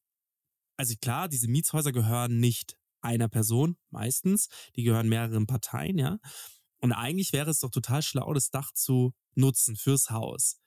also 0.77 0.93
klar, 1.01 1.27
diese 1.27 1.47
Mietshäuser 1.47 1.91
gehören 1.91 2.39
nicht 2.39 2.77
einer 3.01 3.29
Person, 3.29 3.77
meistens, 3.89 4.49
die 4.75 4.83
gehören 4.83 5.09
mehreren 5.09 5.47
Parteien, 5.47 5.97
ja. 5.97 6.19
Und 6.79 6.91
eigentlich 6.91 7.33
wäre 7.33 7.49
es 7.49 7.59
doch 7.59 7.71
total 7.71 8.03
schlau, 8.03 8.31
das 8.33 8.51
Dach 8.51 8.71
zu 8.73 9.13
nutzen 9.33 9.75
fürs 9.75 10.11
Haus. 10.11 10.59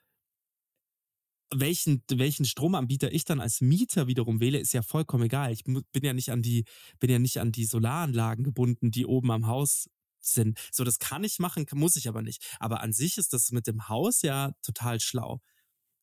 Welchen, 1.53 2.03
welchen 2.09 2.45
Stromanbieter 2.45 3.11
ich 3.11 3.25
dann 3.25 3.41
als 3.41 3.59
Mieter 3.59 4.07
wiederum 4.07 4.39
wähle, 4.39 4.59
ist 4.59 4.73
ja 4.73 4.81
vollkommen 4.81 5.25
egal. 5.25 5.51
Ich 5.51 5.63
bin 5.65 5.83
ja 6.01 6.13
nicht 6.13 6.31
an 6.31 6.41
die, 6.41 6.65
bin 6.99 7.09
ja 7.09 7.19
nicht 7.19 7.39
an 7.39 7.51
die 7.51 7.65
Solaranlagen 7.65 8.43
gebunden, 8.43 8.89
die 8.91 9.05
oben 9.05 9.31
am 9.31 9.47
Haus 9.47 9.89
sind. 10.21 10.59
So, 10.71 10.83
das 10.83 10.99
kann 10.99 11.23
ich 11.23 11.39
machen, 11.39 11.65
muss 11.73 11.95
ich 11.95 12.07
aber 12.07 12.21
nicht. 12.21 12.55
Aber 12.59 12.81
an 12.81 12.93
sich 12.93 13.17
ist 13.17 13.33
das 13.33 13.51
mit 13.51 13.67
dem 13.67 13.89
Haus 13.89 14.21
ja 14.21 14.53
total 14.61 14.99
schlau. 14.99 15.41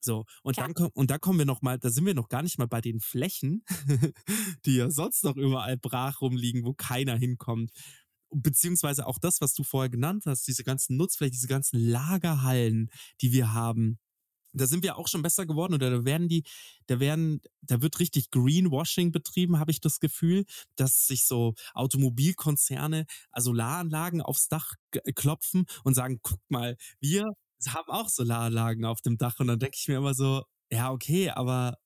So, 0.00 0.24
und 0.42 0.54
Klar. 0.54 0.72
dann 0.72 0.90
und 0.94 1.10
da 1.10 1.18
kommen 1.18 1.38
wir 1.38 1.46
noch 1.46 1.62
mal, 1.62 1.78
da 1.78 1.90
sind 1.90 2.06
wir 2.06 2.14
noch 2.14 2.28
gar 2.28 2.42
nicht 2.42 2.58
mal 2.58 2.68
bei 2.68 2.80
den 2.80 3.00
Flächen, 3.00 3.64
die 4.64 4.76
ja 4.76 4.90
sonst 4.90 5.24
noch 5.24 5.36
überall 5.36 5.76
brach 5.76 6.20
rumliegen, 6.20 6.64
wo 6.64 6.72
keiner 6.74 7.16
hinkommt. 7.16 7.72
Beziehungsweise 8.30 9.06
auch 9.06 9.18
das, 9.18 9.40
was 9.40 9.54
du 9.54 9.64
vorher 9.64 9.88
genannt 9.88 10.24
hast, 10.26 10.46
diese 10.46 10.62
ganzen 10.62 10.96
Nutzflächen, 10.96 11.32
diese 11.32 11.48
ganzen 11.48 11.80
Lagerhallen, 11.80 12.90
die 13.20 13.32
wir 13.32 13.52
haben, 13.54 13.98
da 14.52 14.66
sind 14.66 14.82
wir 14.82 14.96
auch 14.96 15.08
schon 15.08 15.22
besser 15.22 15.46
geworden 15.46 15.74
oder 15.74 15.90
da 15.90 16.04
werden 16.04 16.28
die, 16.28 16.44
da 16.86 17.00
werden, 17.00 17.40
da 17.62 17.82
wird 17.82 18.00
richtig 18.00 18.30
Greenwashing 18.30 19.12
betrieben, 19.12 19.58
habe 19.58 19.70
ich 19.70 19.80
das 19.80 20.00
Gefühl, 20.00 20.44
dass 20.76 21.06
sich 21.06 21.26
so 21.26 21.54
Automobilkonzerne 21.74 23.06
Solaranlagen 23.36 24.22
aufs 24.22 24.48
Dach 24.48 24.74
klopfen 25.14 25.66
und 25.84 25.94
sagen, 25.94 26.20
guck 26.22 26.40
mal, 26.48 26.76
wir 27.00 27.24
haben 27.66 27.90
auch 27.90 28.08
Solaranlagen 28.08 28.84
auf 28.84 29.00
dem 29.00 29.18
Dach 29.18 29.38
und 29.40 29.48
dann 29.48 29.58
denke 29.58 29.76
ich 29.78 29.88
mir 29.88 29.98
immer 29.98 30.14
so, 30.14 30.44
ja, 30.70 30.90
okay, 30.90 31.30
aber 31.30 31.76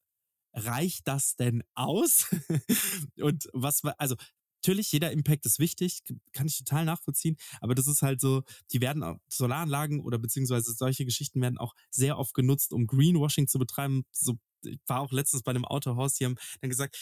reicht 0.54 1.08
das 1.08 1.36
denn 1.36 1.62
aus? 1.74 2.26
und 3.20 3.48
was, 3.52 3.82
also 3.98 4.16
natürlich, 4.62 4.92
jeder 4.92 5.10
Impact 5.10 5.44
ist 5.44 5.58
wichtig, 5.58 6.02
kann 6.32 6.46
ich 6.46 6.56
total 6.56 6.84
nachvollziehen, 6.84 7.36
aber 7.60 7.74
das 7.74 7.88
ist 7.88 8.02
halt 8.02 8.20
so, 8.20 8.42
die 8.72 8.80
werden, 8.80 9.18
Solaranlagen 9.28 10.00
oder 10.00 10.18
beziehungsweise 10.18 10.72
solche 10.72 11.04
Geschichten 11.04 11.40
werden 11.40 11.58
auch 11.58 11.74
sehr 11.90 12.16
oft 12.16 12.32
genutzt, 12.34 12.72
um 12.72 12.86
Greenwashing 12.86 13.48
zu 13.48 13.58
betreiben, 13.58 14.04
so 14.12 14.38
ich 14.64 14.78
war 14.86 15.00
auch 15.00 15.12
letztens 15.12 15.42
bei 15.42 15.50
einem 15.50 15.64
Autohaus, 15.64 16.14
die 16.14 16.24
haben 16.24 16.36
dann 16.60 16.70
gesagt, 16.70 16.96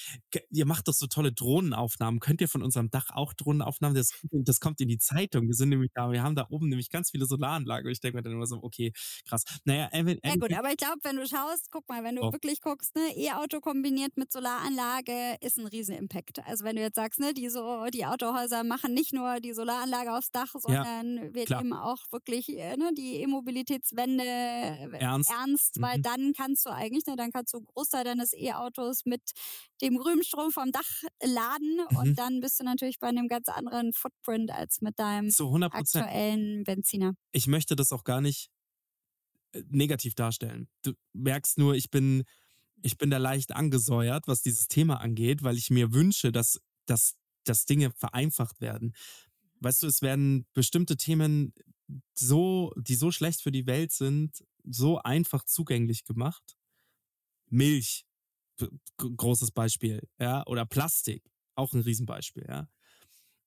ihr 0.51 0.67
macht 0.67 0.89
doch 0.89 0.93
so 0.93 1.07
tolle 1.07 1.33
Drohnenaufnahmen. 1.33 2.21
Könnt 2.21 2.41
ihr 2.41 2.49
von 2.49 2.63
unserem 2.63 2.91
Dach 2.91 3.11
auch 3.11 3.33
Drohnenaufnahmen? 3.33 3.97
Das, 3.97 4.13
das 4.31 4.61
kommt 4.61 4.81
in 4.81 4.89
die 4.89 4.99
Zeitung. 4.99 5.47
Wir 5.47 5.55
sind 5.55 5.71
nämlich 5.71 5.91
da, 5.95 6.11
wir 6.11 6.23
haben 6.23 6.35
da 6.35 6.47
oben 6.51 6.69
nämlich 6.69 6.91
ganz 6.91 7.11
viele 7.11 7.27
Solaranlagen. 7.27 7.87
Und 7.87 7.93
ich 7.93 8.01
denke 8.01 8.17
mir 8.17 8.23
dann 8.23 8.33
immer 8.33 8.47
so, 8.47 8.63
okay, 8.63 8.93
krass. 9.29 9.45
Naja, 9.65 9.89
äh, 9.93 10.19
ja 10.25 10.35
gut, 10.37 10.53
aber 10.53 10.71
ich 10.71 10.77
glaube, 10.77 10.99
wenn 11.03 11.17
du 11.17 11.27
schaust, 11.27 11.71
guck 11.71 11.89
mal, 11.89 12.05
wenn 12.05 12.17
du 12.17 12.23
oh. 12.23 12.33
wirklich 12.33 12.61
guckst, 12.61 12.95
ne, 12.95 13.03
E-Auto 13.17 13.61
kombiniert 13.61 14.17
mit 14.17 14.33
Solaranlage 14.33 15.37
ist 15.41 15.59
ein 15.59 15.67
Riesen-Impact. 15.67 16.41
Also 16.47 16.65
wenn 16.65 16.77
du 16.77 16.83
jetzt 16.83 16.97
sagst, 16.97 17.21
ne, 17.21 17.35
die 17.35 17.49
so, 17.49 17.87
die 17.93 18.07
Autohäuser 18.07 18.65
machen 18.65 18.95
nicht 18.95 19.13
nur 19.13 19.41
die 19.41 19.53
Solaranlage 19.53 20.13
aufs 20.17 20.31
Dach, 20.31 20.53
sondern 20.55 21.17
ja, 21.17 21.35
wir 21.35 21.57
nehmen 21.57 21.73
auch 21.73 21.99
wirklich 22.11 22.49
äh, 22.49 22.77
ne, 22.77 22.91
die 22.97 23.23
E-Mobilitätswende 23.23 24.23
ernst, 24.99 25.31
ernst 25.31 25.81
weil 25.81 25.99
mhm. 25.99 26.03
dann 26.03 26.33
kannst 26.37 26.67
du 26.67 26.71
eigentlich, 26.71 27.07
ne, 27.07 27.17
dann 27.17 27.33
kannst 27.33 27.50
einen 27.59 27.67
Großteil 27.67 28.05
deines 28.05 28.33
E-Autos 28.33 29.05
mit 29.05 29.23
dem 29.81 29.97
grünen 29.97 30.25
Strom 30.25 30.51
vom 30.51 30.73
Dach 30.73 31.03
laden 31.23 31.81
mhm. 31.91 31.97
und 31.97 32.19
dann 32.19 32.41
bist 32.41 32.61
du 32.61 32.65
natürlich 32.65 32.99
bei 32.99 33.09
einem 33.09 33.29
ganz 33.29 33.49
anderen 33.49 33.93
Footprint 33.93 34.51
als 34.51 34.81
mit 34.81 34.99
deinem 34.99 35.31
aktuellen 35.71 36.65
Benziner. 36.65 37.15
Ich 37.33 37.47
möchte 37.47 37.77
das 37.77 37.93
auch 37.93 38.05
gar 38.05 38.21
nicht 38.21 38.51
äh, 39.53 39.63
negativ 39.69 40.15
darstellen. 40.15 40.69
Du 40.83 40.93
merkst 41.13 41.59
nur, 41.59 41.75
ich 41.75 41.91
bin, 41.91 42.25
ich 42.83 42.99
bin 42.99 43.11
da 43.11 43.19
leicht 43.19 43.53
angesäuert, 43.53 44.27
was 44.27 44.43
dieses 44.43 44.69
Thema 44.69 45.01
angeht, 45.01 45.43
weil 45.43 45.57
ich 45.57 45.71
mir 45.71 45.93
wünsche, 45.93 46.33
dass, 46.33 46.61
dass, 46.87 47.15
dass 47.45 47.65
Dinge 47.65 47.91
vereinfacht 47.93 48.61
werden. 48.61 48.95
Weißt 49.61 49.83
du, 49.83 49.87
es 49.87 50.03
werden 50.03 50.47
bestimmte 50.55 50.97
Themen 50.97 51.53
so, 52.15 52.73
die 52.77 52.95
so 52.95 53.11
schlecht 53.11 53.43
für 53.43 53.51
die 53.51 53.67
Welt 53.67 53.93
sind, 53.93 54.45
so 54.65 54.99
einfach 54.99 55.45
zugänglich 55.45 56.05
gemacht. 56.05 56.57
Milch, 57.51 58.05
großes 58.97 59.51
Beispiel, 59.53 60.01
ja, 60.19 60.45
oder 60.47 60.67
Plastik, 60.67 61.23
auch 61.55 61.73
ein 61.73 61.81
Riesenbeispiel, 61.81 62.47
ja. 62.49 62.69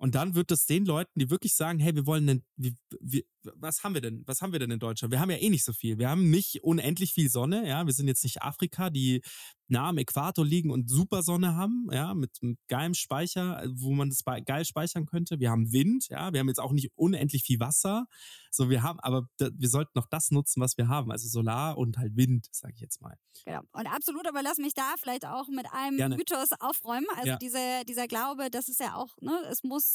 Und 0.03 0.15
dann 0.15 0.35
wird 0.35 0.51
es 0.51 0.65
den 0.65 0.83
Leuten, 0.83 1.17
die 1.17 1.29
wirklich 1.29 1.55
sagen, 1.55 1.79
hey, 1.79 1.95
wir 1.95 2.05
wollen 2.05 2.27
denn, 2.27 2.43
wir, 2.57 2.73
wir, 2.99 3.23
was 3.55 3.85
haben 3.85 3.93
wir 3.93 4.01
denn? 4.01 4.21
Was 4.25 4.41
haben 4.41 4.51
wir 4.51 4.59
denn 4.59 4.69
in 4.69 4.79
Deutschland? 4.79 5.13
Wir 5.13 5.21
haben 5.21 5.31
ja 5.31 5.37
eh 5.37 5.49
nicht 5.49 5.63
so 5.63 5.71
viel. 5.71 5.97
Wir 5.97 6.09
haben 6.09 6.29
nicht 6.29 6.61
unendlich 6.61 7.13
viel 7.13 7.29
Sonne, 7.29 7.65
ja. 7.65 7.85
Wir 7.85 7.93
sind 7.93 8.09
jetzt 8.09 8.25
nicht 8.25 8.41
Afrika, 8.41 8.89
die 8.89 9.21
nah 9.69 9.89
am 9.89 9.97
Äquator 9.97 10.45
liegen 10.45 10.71
und 10.71 10.89
super 10.89 11.23
Sonne 11.23 11.55
haben, 11.55 11.87
ja, 11.91 12.13
mit 12.13 12.37
einem 12.41 12.57
geilen 12.67 12.95
Speicher, 12.95 13.63
wo 13.69 13.91
man 13.93 14.09
das 14.09 14.23
geil 14.45 14.65
speichern 14.65 15.05
könnte. 15.05 15.39
Wir 15.39 15.49
haben 15.49 15.71
Wind, 15.71 16.09
ja. 16.09 16.33
Wir 16.33 16.41
haben 16.41 16.49
jetzt 16.49 16.59
auch 16.59 16.73
nicht 16.73 16.91
unendlich 16.95 17.43
viel 17.43 17.61
Wasser. 17.61 18.05
So, 18.51 18.69
wir 18.69 18.83
haben, 18.83 18.99
aber 18.99 19.27
wir 19.39 19.69
sollten 19.69 19.91
noch 19.95 20.05
das 20.05 20.31
nutzen, 20.31 20.61
was 20.61 20.77
wir 20.77 20.89
haben. 20.89 21.11
Also 21.11 21.29
Solar 21.29 21.77
und 21.77 21.97
halt 21.97 22.15
Wind, 22.17 22.47
sage 22.51 22.73
ich 22.75 22.81
jetzt 22.81 23.01
mal. 23.01 23.17
Genau. 23.45 23.61
Und 23.71 23.87
absolut, 23.87 24.27
aber 24.27 24.43
lass 24.43 24.57
mich 24.57 24.73
da 24.73 24.95
vielleicht 24.99 25.25
auch 25.25 25.47
mit 25.47 25.65
einem 25.71 25.97
Gerne. 25.97 26.17
Mythos 26.17 26.49
aufräumen. 26.59 27.07
Also 27.15 27.29
ja. 27.29 27.37
diese, 27.37 27.83
dieser 27.87 28.07
Glaube, 28.07 28.49
das 28.51 28.67
ist 28.67 28.79
ja 28.79 28.95
auch, 28.95 29.15
ne, 29.21 29.33
es 29.49 29.63
muss 29.63 29.92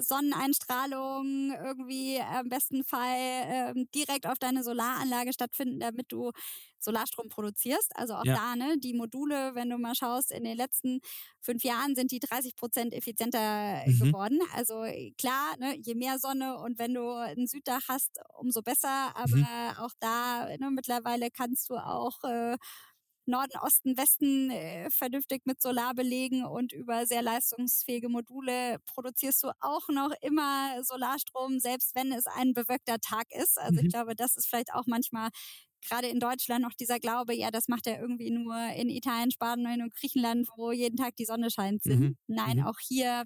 Sonneneinstrahlung 0.00 1.52
irgendwie 1.64 2.20
am 2.20 2.48
besten 2.48 2.84
Fall 2.84 3.16
äh, 3.16 3.74
direkt 3.94 4.26
auf 4.26 4.38
deine 4.38 4.62
Solaranlage 4.62 5.32
stattfinden, 5.32 5.80
damit 5.80 6.12
du 6.12 6.32
Solarstrom 6.80 7.28
produzierst. 7.28 7.94
Also 7.96 8.14
auch 8.14 8.24
ja. 8.24 8.34
da, 8.34 8.56
ne, 8.56 8.78
die 8.78 8.94
Module, 8.94 9.54
wenn 9.54 9.70
du 9.70 9.78
mal 9.78 9.94
schaust, 9.94 10.32
in 10.32 10.44
den 10.44 10.56
letzten 10.56 11.00
fünf 11.40 11.64
Jahren 11.64 11.94
sind 11.94 12.10
die 12.10 12.20
30 12.20 12.56
Prozent 12.56 12.94
effizienter 12.94 13.82
mhm. 13.86 13.98
geworden. 13.98 14.40
Also 14.54 14.84
klar, 15.18 15.56
ne, 15.58 15.76
je 15.82 15.94
mehr 15.94 16.18
Sonne 16.18 16.58
und 16.58 16.78
wenn 16.78 16.94
du 16.94 17.10
ein 17.10 17.46
Süddach 17.46 17.88
hast, 17.88 18.18
umso 18.38 18.62
besser. 18.62 19.16
Aber 19.16 19.36
mhm. 19.36 19.46
auch 19.78 19.92
da, 20.00 20.48
ne, 20.58 20.70
mittlerweile 20.70 21.30
kannst 21.30 21.70
du 21.70 21.76
auch 21.76 22.22
äh, 22.24 22.56
Norden, 23.28 23.58
Osten, 23.60 23.96
Westen 23.96 24.50
äh, 24.50 24.90
vernünftig 24.90 25.42
mit 25.44 25.60
Solar 25.60 25.94
belegen 25.94 26.44
und 26.44 26.72
über 26.72 27.06
sehr 27.06 27.22
leistungsfähige 27.22 28.08
Module 28.08 28.78
produzierst 28.86 29.44
du 29.44 29.50
auch 29.60 29.88
noch 29.88 30.12
immer 30.22 30.82
Solarstrom, 30.82 31.60
selbst 31.60 31.94
wenn 31.94 32.12
es 32.12 32.26
ein 32.26 32.52
bewölkter 32.54 32.98
Tag 32.98 33.26
ist. 33.30 33.58
Also 33.58 33.80
mhm. 33.80 33.86
ich 33.86 33.92
glaube, 33.92 34.16
das 34.16 34.36
ist 34.36 34.48
vielleicht 34.48 34.72
auch 34.74 34.86
manchmal 34.86 35.28
gerade 35.86 36.08
in 36.08 36.18
Deutschland 36.20 36.62
noch 36.62 36.74
dieser 36.74 36.98
Glaube, 36.98 37.34
ja, 37.34 37.50
das 37.50 37.68
macht 37.68 37.86
er 37.86 38.00
irgendwie 38.00 38.30
nur 38.30 38.56
in 38.74 38.88
Italien, 38.88 39.30
Spanien 39.30 39.82
und 39.82 39.94
Griechenland, 39.94 40.48
wo 40.56 40.72
jeden 40.72 40.96
Tag 40.96 41.16
die 41.16 41.24
Sonne 41.24 41.50
scheint. 41.50 41.84
Mhm. 41.86 42.16
Nein, 42.26 42.58
Mhm. 42.58 42.66
auch 42.66 42.78
hier 42.80 43.24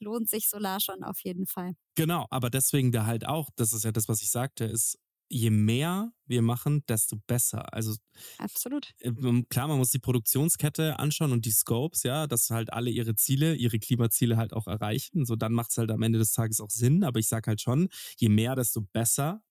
lohnt 0.00 0.28
sich 0.28 0.48
Solar 0.48 0.80
schon 0.80 1.02
auf 1.04 1.20
jeden 1.22 1.46
Fall. 1.46 1.72
Genau, 1.94 2.26
aber 2.30 2.50
deswegen 2.50 2.92
da 2.92 3.06
halt 3.06 3.26
auch, 3.26 3.50
das 3.56 3.72
ist 3.72 3.84
ja 3.84 3.92
das, 3.92 4.08
was 4.08 4.22
ich 4.22 4.30
sagte, 4.30 4.64
ist, 4.64 4.98
je 5.30 5.50
mehr 5.50 6.12
wir 6.26 6.42
machen, 6.42 6.84
desto 6.86 7.16
besser. 7.26 7.72
Also 7.72 7.94
Absolut. 8.38 8.92
ähm, 9.00 9.46
klar, 9.48 9.68
man 9.68 9.78
muss 9.78 9.90
die 9.90 9.98
Produktionskette 10.00 10.98
anschauen 10.98 11.32
und 11.32 11.46
die 11.46 11.52
Scopes, 11.52 12.02
ja, 12.02 12.26
dass 12.26 12.50
halt 12.50 12.72
alle 12.72 12.90
ihre 12.90 13.14
Ziele, 13.14 13.54
ihre 13.54 13.78
Klimaziele 13.78 14.36
halt 14.36 14.52
auch 14.52 14.66
erreichen. 14.66 15.24
So 15.24 15.36
dann 15.36 15.52
macht 15.52 15.70
es 15.70 15.78
halt 15.78 15.90
am 15.90 16.02
Ende 16.02 16.18
des 16.18 16.32
Tages 16.32 16.60
auch 16.60 16.70
Sinn. 16.70 17.04
Aber 17.04 17.20
ich 17.20 17.28
sag 17.28 17.46
halt 17.46 17.60
schon, 17.60 17.88
je 18.18 18.28
mehr, 18.28 18.56
desto 18.56 18.82
besser 18.82 19.42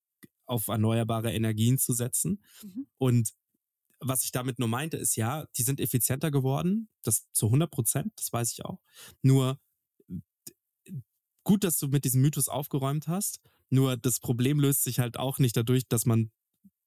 auf 0.45 0.67
erneuerbare 0.67 1.31
Energien 1.31 1.77
zu 1.77 1.93
setzen. 1.93 2.43
Mhm. 2.61 2.87
Und 2.97 3.33
was 3.99 4.23
ich 4.23 4.31
damit 4.31 4.59
nur 4.59 4.67
meinte, 4.67 4.97
ist 4.97 5.15
ja, 5.15 5.45
die 5.57 5.63
sind 5.63 5.79
effizienter 5.79 6.29
geworden, 6.29 6.89
das 7.03 7.31
zu 7.31 7.47
100 7.47 7.71
Prozent, 7.71 8.13
das 8.17 8.31
weiß 8.33 8.51
ich 8.51 8.65
auch. 8.65 8.79
Nur 9.21 9.59
gut, 11.43 11.63
dass 11.63 11.77
du 11.77 11.87
mit 11.87 12.05
diesem 12.05 12.21
Mythos 12.21 12.49
aufgeräumt 12.49 13.07
hast. 13.07 13.41
Nur 13.69 13.97
das 13.97 14.19
Problem 14.19 14.59
löst 14.59 14.83
sich 14.83 14.99
halt 14.99 15.17
auch 15.17 15.39
nicht 15.39 15.55
dadurch, 15.55 15.87
dass 15.87 16.05
man, 16.05 16.31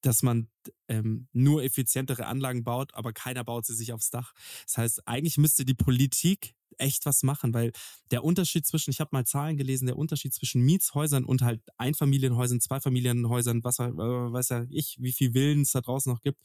dass 0.03 0.23
man 0.23 0.49
ähm, 0.89 1.29
nur 1.33 1.63
effizientere 1.63 2.27
Anlagen 2.27 2.65
baut, 2.65 2.95
aber 2.95 3.13
keiner 3.13 3.45
baut 3.45 3.67
sie 3.67 3.75
sich 3.75 3.93
aufs 3.93 4.11
Dach. 4.11 4.33
Das 4.67 4.79
heißt, 4.79 5.09
eigentlich 5.09 5.39
müsste 5.39 5.65
die 5.65 5.75
Politik 5.75 6.55
echt 6.79 7.07
was 7.07 7.23
machen, 7.23 7.55
weil 7.55 7.73
der 8.11 8.25
Unterschied 8.25 8.67
zwischen, 8.67 8.91
ich 8.91 9.01
habe 9.01 9.11
mal 9.13 9.25
Zahlen 9.25 9.57
gelesen, 9.57 9.87
der 9.87 9.97
Unterschied 9.97 10.35
zwischen 10.35 10.63
Mietshäusern 10.63 11.25
und 11.25 11.43
halt 11.43 11.63
Einfamilienhäusern, 11.77 12.61
Zweifamilienhäusern, 12.61 13.63
was 13.65 13.79
äh, 13.79 13.93
weiß 13.93 14.49
ja 14.51 14.67
ich, 14.71 14.97
wie 14.99 15.13
viel 15.13 15.33
Villen 15.33 15.63
es 15.63 15.73
da 15.73 15.81
draußen 15.81 16.13
noch 16.13 16.23
gibt. 16.23 16.39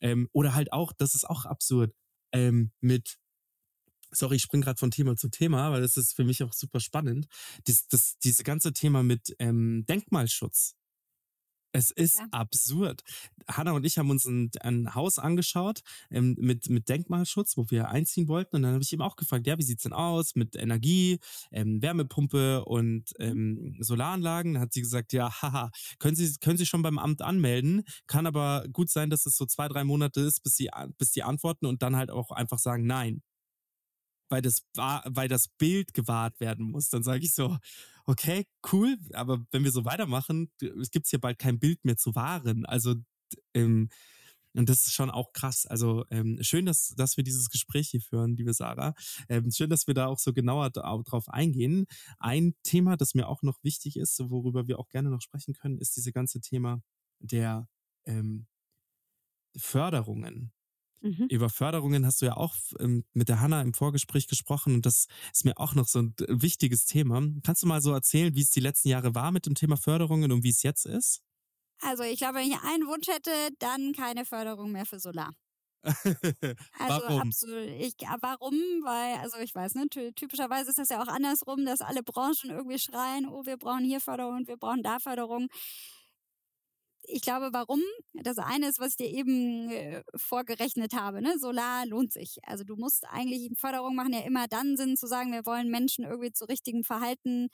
Ähm, 0.00 0.28
oder 0.32 0.54
halt 0.54 0.72
auch, 0.72 0.92
das 0.92 1.14
ist 1.14 1.28
auch 1.28 1.44
absurd, 1.44 1.92
ähm, 2.32 2.70
mit 2.80 3.18
Sorry, 4.10 4.36
ich 4.36 4.42
spring 4.42 4.60
gerade 4.62 4.78
von 4.78 4.90
Thema 4.90 5.16
zu 5.16 5.28
Thema, 5.28 5.62
aber 5.66 5.80
das 5.80 5.96
ist 5.96 6.14
für 6.14 6.24
mich 6.24 6.42
auch 6.42 6.52
super 6.52 6.80
spannend. 6.80 7.26
Dies, 7.66 7.86
das, 7.88 8.18
diese 8.18 8.42
ganze 8.44 8.72
Thema 8.72 9.02
mit 9.02 9.34
ähm, 9.38 9.84
Denkmalschutz. 9.86 10.74
Es 11.72 11.90
ist 11.90 12.18
Ja. 12.18 12.26
absurd. 12.30 13.02
Hanna 13.46 13.72
und 13.72 13.84
ich 13.84 13.98
haben 13.98 14.08
uns 14.10 14.24
ein, 14.24 14.50
ein 14.62 14.94
Haus 14.94 15.18
angeschaut 15.18 15.82
ähm, 16.10 16.34
mit, 16.38 16.70
mit 16.70 16.88
Denkmalschutz, 16.88 17.56
wo 17.58 17.66
wir 17.70 17.88
einziehen 17.90 18.26
wollten. 18.28 18.56
Und 18.56 18.62
dann 18.62 18.72
habe 18.72 18.82
ich 18.82 18.92
ihm 18.92 19.02
auch 19.02 19.16
gefragt, 19.16 19.46
ja, 19.46 19.58
wie 19.58 19.62
sieht's 19.62 19.82
denn 19.82 19.92
aus 19.92 20.34
mit 20.34 20.56
Energie, 20.56 21.18
ähm, 21.52 21.82
Wärmepumpe 21.82 22.64
und 22.64 23.12
ähm, 23.18 23.76
Solaranlagen? 23.80 24.54
Dann 24.54 24.62
hat 24.62 24.72
sie 24.72 24.80
gesagt, 24.80 25.12
ja, 25.12 25.30
haha, 25.42 25.70
können 25.98 26.16
Sie, 26.16 26.32
können 26.40 26.56
Sie 26.56 26.66
schon 26.66 26.82
beim 26.82 26.98
Amt 26.98 27.20
anmelden. 27.22 27.84
Kann 28.06 28.26
aber 28.26 28.64
gut 28.72 28.88
sein, 28.90 29.10
dass 29.10 29.26
es 29.26 29.36
so 29.36 29.44
zwei, 29.44 29.68
drei 29.68 29.84
Monate 29.84 30.20
ist, 30.22 30.42
bis 30.42 30.56
sie, 30.56 30.70
bis 30.96 31.10
die 31.10 31.22
antworten 31.22 31.66
und 31.66 31.82
dann 31.82 31.96
halt 31.96 32.10
auch 32.10 32.30
einfach 32.30 32.58
sagen, 32.58 32.86
nein 32.86 33.22
weil 34.28 34.42
das, 34.42 34.62
weil 34.74 35.28
das 35.28 35.48
Bild 35.48 35.94
gewahrt 35.94 36.40
werden 36.40 36.70
muss. 36.70 36.88
Dann 36.88 37.02
sage 37.02 37.24
ich 37.24 37.34
so, 37.34 37.58
okay, 38.04 38.46
cool, 38.72 38.96
aber 39.12 39.44
wenn 39.50 39.64
wir 39.64 39.72
so 39.72 39.84
weitermachen, 39.84 40.50
es 40.80 40.90
gibt 40.90 41.06
hier 41.06 41.20
bald 41.20 41.38
kein 41.38 41.58
Bild 41.58 41.84
mehr 41.84 41.96
zu 41.96 42.14
wahren. 42.14 42.64
Also, 42.66 42.94
ähm, 43.54 43.88
und 44.54 44.68
das 44.68 44.86
ist 44.86 44.94
schon 44.94 45.10
auch 45.10 45.32
krass. 45.32 45.66
Also 45.66 46.04
ähm, 46.10 46.38
schön, 46.40 46.66
dass, 46.66 46.94
dass 46.96 47.16
wir 47.16 47.24
dieses 47.24 47.50
Gespräch 47.50 47.90
hier 47.90 48.00
führen, 48.00 48.36
liebe 48.36 48.54
Sarah. 48.54 48.94
Ähm, 49.28 49.50
schön, 49.50 49.70
dass 49.70 49.86
wir 49.86 49.94
da 49.94 50.06
auch 50.06 50.18
so 50.18 50.32
genauer 50.32 50.70
drauf 50.70 51.28
eingehen. 51.28 51.86
Ein 52.18 52.54
Thema, 52.62 52.96
das 52.96 53.14
mir 53.14 53.28
auch 53.28 53.42
noch 53.42 53.62
wichtig 53.62 53.96
ist, 53.96 54.18
worüber 54.30 54.66
wir 54.66 54.78
auch 54.78 54.88
gerne 54.88 55.10
noch 55.10 55.20
sprechen 55.20 55.54
können, 55.54 55.78
ist 55.78 55.96
diese 55.96 56.12
ganze 56.12 56.40
Thema 56.40 56.80
der 57.20 57.68
ähm, 58.06 58.46
Förderungen 59.56 60.52
Mhm. 61.02 61.28
über 61.28 61.48
Förderungen 61.50 62.06
hast 62.06 62.22
du 62.22 62.26
ja 62.26 62.36
auch 62.36 62.56
ähm, 62.80 63.04
mit 63.12 63.28
der 63.28 63.40
Hanna 63.40 63.60
im 63.62 63.74
Vorgespräch 63.74 64.28
gesprochen 64.28 64.74
und 64.74 64.86
das 64.86 65.06
ist 65.32 65.44
mir 65.44 65.58
auch 65.58 65.74
noch 65.74 65.86
so 65.88 66.00
ein 66.00 66.14
wichtiges 66.28 66.86
Thema. 66.86 67.22
Kannst 67.44 67.62
du 67.62 67.66
mal 67.66 67.82
so 67.82 67.92
erzählen, 67.92 68.34
wie 68.34 68.42
es 68.42 68.50
die 68.50 68.60
letzten 68.60 68.88
Jahre 68.88 69.14
war 69.14 69.30
mit 69.32 69.46
dem 69.46 69.54
Thema 69.54 69.76
Förderungen 69.76 70.32
und 70.32 70.42
wie 70.44 70.50
es 70.50 70.62
jetzt 70.62 70.86
ist? 70.86 71.22
Also 71.80 72.02
ich 72.04 72.18
glaube, 72.18 72.36
wenn 72.38 72.48
ich 72.48 72.62
einen 72.62 72.86
Wunsch 72.86 73.08
hätte, 73.08 73.30
dann 73.58 73.92
keine 73.92 74.24
Förderung 74.24 74.70
mehr 74.72 74.86
für 74.86 74.98
Solar. 75.00 75.32
Also 76.72 77.02
Warum? 77.04 77.20
absolut. 77.20 77.68
Ich, 77.80 77.94
warum? 78.20 78.54
Weil, 78.84 79.18
also 79.18 79.38
ich 79.38 79.54
weiß, 79.54 79.74
ne, 79.74 79.86
ty- 79.88 80.12
typischerweise 80.12 80.70
ist 80.70 80.78
das 80.78 80.88
ja 80.90 81.02
auch 81.02 81.08
andersrum, 81.08 81.64
dass 81.64 81.80
alle 81.80 82.02
Branchen 82.02 82.50
irgendwie 82.50 82.78
schreien, 82.78 83.26
oh, 83.28 83.44
wir 83.46 83.56
brauchen 83.56 83.84
hier 83.84 84.00
Förderung 84.00 84.36
und 84.36 84.48
wir 84.48 84.56
brauchen 84.56 84.82
da 84.82 84.98
Förderung. 85.00 85.48
Ich 87.10 87.22
glaube, 87.22 87.50
warum? 87.52 87.80
Das 88.14 88.38
eine 88.38 88.68
ist, 88.68 88.78
was 88.78 88.90
ich 88.92 88.96
dir 88.96 89.08
eben 89.10 89.70
äh, 89.70 90.02
vorgerechnet 90.16 90.92
habe. 90.94 91.22
Ne? 91.22 91.38
Solar 91.38 91.86
lohnt 91.86 92.12
sich. 92.12 92.36
Also 92.44 92.64
du 92.64 92.76
musst 92.76 93.04
eigentlich 93.08 93.50
Förderung 93.58 93.94
machen 93.94 94.12
ja 94.12 94.20
immer 94.20 94.46
dann 94.48 94.76
Sinn 94.76 94.96
zu 94.96 95.06
sagen, 95.06 95.32
wir 95.32 95.46
wollen 95.46 95.70
Menschen 95.70 96.04
irgendwie 96.04 96.32
zu 96.32 96.44
richtigem 96.44 96.84
Verhalten 96.84 97.48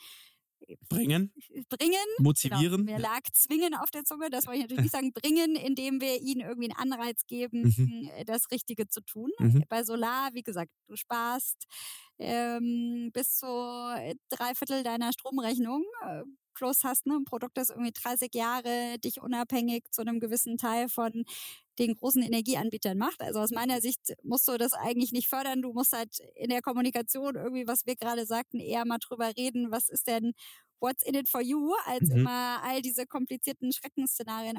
Bringen, 0.88 1.31
bringen. 1.69 1.95
motivieren. 2.19 2.87
Genau, 2.87 2.93
mir 2.93 2.99
lag 2.99 3.21
zwingen 3.35 3.75
auf 3.75 3.90
der 3.90 4.05
Zunge, 4.05 4.31
das 4.31 4.47
wollte 4.47 4.61
ich 4.61 4.62
natürlich 4.64 4.85
nicht 4.85 4.93
sagen, 4.93 5.12
bringen, 5.12 5.57
indem 5.57 6.01
wir 6.01 6.23
ihnen 6.23 6.40
irgendwie 6.40 6.71
einen 6.73 6.93
Anreiz 6.93 7.27
geben, 7.27 7.75
Mhm. 7.77 8.11
äh, 8.17 8.25
das 8.25 8.51
Richtige 8.51 8.88
zu 8.88 9.03
tun. 9.03 9.31
Mhm. 9.38 9.64
Bei 9.69 9.85
Solar, 9.85 10.31
wie 10.33 10.43
gesagt, 10.43 10.71
du 10.88 10.97
sparst 10.97 11.67
ähm, 12.19 13.11
bis 13.12 13.37
zu 13.37 13.47
äh, 13.47 14.14
drei 14.31 14.55
Viertel 14.55 14.83
deiner 14.85 15.12
Stromrechnung. 15.12 15.85
Plus 16.55 16.85
hast 16.85 17.07
ne, 17.07 17.14
ein 17.17 17.25
Produkt, 17.25 17.57
das 17.57 17.71
irgendwie 17.71 17.93
30 17.93 18.35
Jahre 18.35 18.99
dich 18.99 19.21
unabhängig 19.21 19.85
zu 19.90 20.03
einem 20.03 20.21
gewissen 20.21 20.57
Teil 20.59 20.88
von 20.88 21.25
den 21.79 21.95
großen 21.97 22.23
Energieanbietern 22.23 22.97
macht. 22.99 23.21
Also 23.21 23.40
aus 23.40 23.51
meiner 23.51 23.81
Sicht 23.81 24.14
musst 24.23 24.47
du 24.49 24.57
das 24.59 24.73
eigentlich 24.73 25.12
nicht 25.12 25.29
fördern. 25.29 25.62
Du 25.62 25.73
musst 25.73 25.93
halt 25.93 26.19
in 26.37 26.51
der 26.51 26.62
Kommunikation 26.62 27.35
irgendwie, 27.37 27.67
was 27.67 27.87
wir 27.87 27.97
gerade 27.97 28.27
sagten, 28.27 28.61
eher 28.61 28.85
mal 28.87 28.99
drüber 28.99 29.33
reden, 29.37 29.71
was 29.71 29.88
ist 29.88 30.07
denn 30.07 30.33
What's 30.81 31.03
in 31.05 31.14
it 31.14 31.29
for 31.29 31.40
you, 31.40 31.73
als 31.87 32.11
Mhm. 32.11 32.11
immer 32.11 32.61
all 32.62 32.83
diese 32.83 33.07
komplizierten 33.07 33.73
Schreckensszenarien 33.73 34.59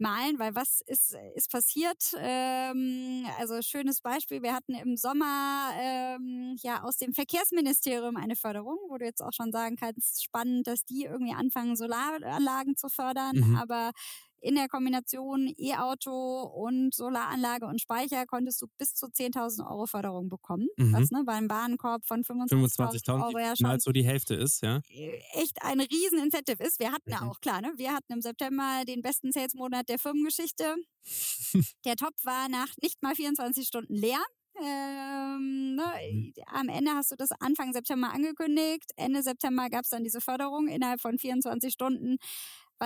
aufzumalen, 0.00 0.38
weil 0.38 0.54
was 0.54 0.80
ist, 0.86 1.16
ist 1.34 1.50
passiert? 1.50 2.14
Ähm, 2.18 3.26
also 3.38 3.60
schönes 3.62 4.00
Beispiel, 4.00 4.42
wir 4.42 4.54
hatten 4.54 4.74
im 4.74 4.96
Sommer 4.96 5.70
ähm, 5.78 6.56
ja 6.62 6.82
aus 6.82 6.96
dem 6.96 7.12
Verkehrsministerium 7.14 8.16
eine 8.16 8.36
Förderung, 8.36 8.78
wo 8.88 8.98
du 8.98 9.04
jetzt 9.04 9.22
auch 9.22 9.32
schon 9.32 9.52
sagen 9.52 9.76
kannst, 9.76 10.24
spannend, 10.24 10.66
dass 10.66 10.84
die 10.84 11.04
irgendwie 11.04 11.34
anfangen, 11.34 11.76
Solaranlagen 11.76 12.76
zu 12.76 12.88
fördern, 12.88 13.36
Mhm. 13.40 13.56
aber 13.56 13.92
in 14.40 14.54
der 14.54 14.68
Kombination 14.68 15.52
E-Auto 15.56 16.42
und 16.42 16.94
Solaranlage 16.94 17.66
und 17.66 17.80
Speicher 17.80 18.26
konntest 18.26 18.60
du 18.62 18.66
bis 18.78 18.94
zu 18.94 19.06
10.000 19.06 19.66
Euro 19.70 19.86
Förderung 19.86 20.28
bekommen, 20.28 20.68
Mhm. 20.76 20.92
was 20.92 21.10
ne, 21.10 21.22
beim 21.24 21.48
Warenkorb 21.50 22.04
von 22.06 22.22
25.000 22.24 22.74
25.000, 22.74 23.24
Euro 23.26 23.38
ja 23.38 23.56
schon 23.56 23.66
nahezu 23.68 23.92
die 23.92 24.04
Hälfte 24.04 24.34
ist, 24.34 24.62
ja. 24.62 24.80
äh, 24.88 25.20
echt 25.34 25.62
ein 25.62 25.80
riesen 25.80 26.18
Incentive 26.18 26.62
ist. 26.62 26.78
Wir 26.80 26.92
hatten 26.92 27.10
ja 27.10 27.20
Mhm. 27.22 27.30
auch, 27.30 27.40
klar, 27.40 27.60
ne? 27.60 27.72
wir 27.76 27.92
hatten 27.92 28.12
im 28.12 28.22
September 28.22 28.82
den 28.86 29.02
besten 29.02 29.32
Sales-Monat 29.32 29.88
der 29.88 29.98
Firmengeschichte. 29.98 30.76
der 31.84 31.96
Top 31.96 32.14
war 32.24 32.48
nach 32.48 32.68
nicht 32.82 33.02
mal 33.02 33.14
24 33.14 33.66
Stunden 33.66 33.94
leer. 33.94 34.22
Ähm, 34.62 35.74
ne? 35.76 35.84
Mhm. 36.12 36.32
Am 36.46 36.68
Ende 36.68 36.92
hast 36.92 37.10
du 37.12 37.16
das 37.16 37.30
Anfang 37.40 37.72
September 37.72 38.12
angekündigt. 38.12 38.90
Ende 38.96 39.22
September 39.22 39.68
gab 39.70 39.84
es 39.84 39.90
dann 39.90 40.04
diese 40.04 40.20
Förderung. 40.20 40.68
Innerhalb 40.68 41.00
von 41.00 41.18
24 41.18 41.72
Stunden 41.72 42.16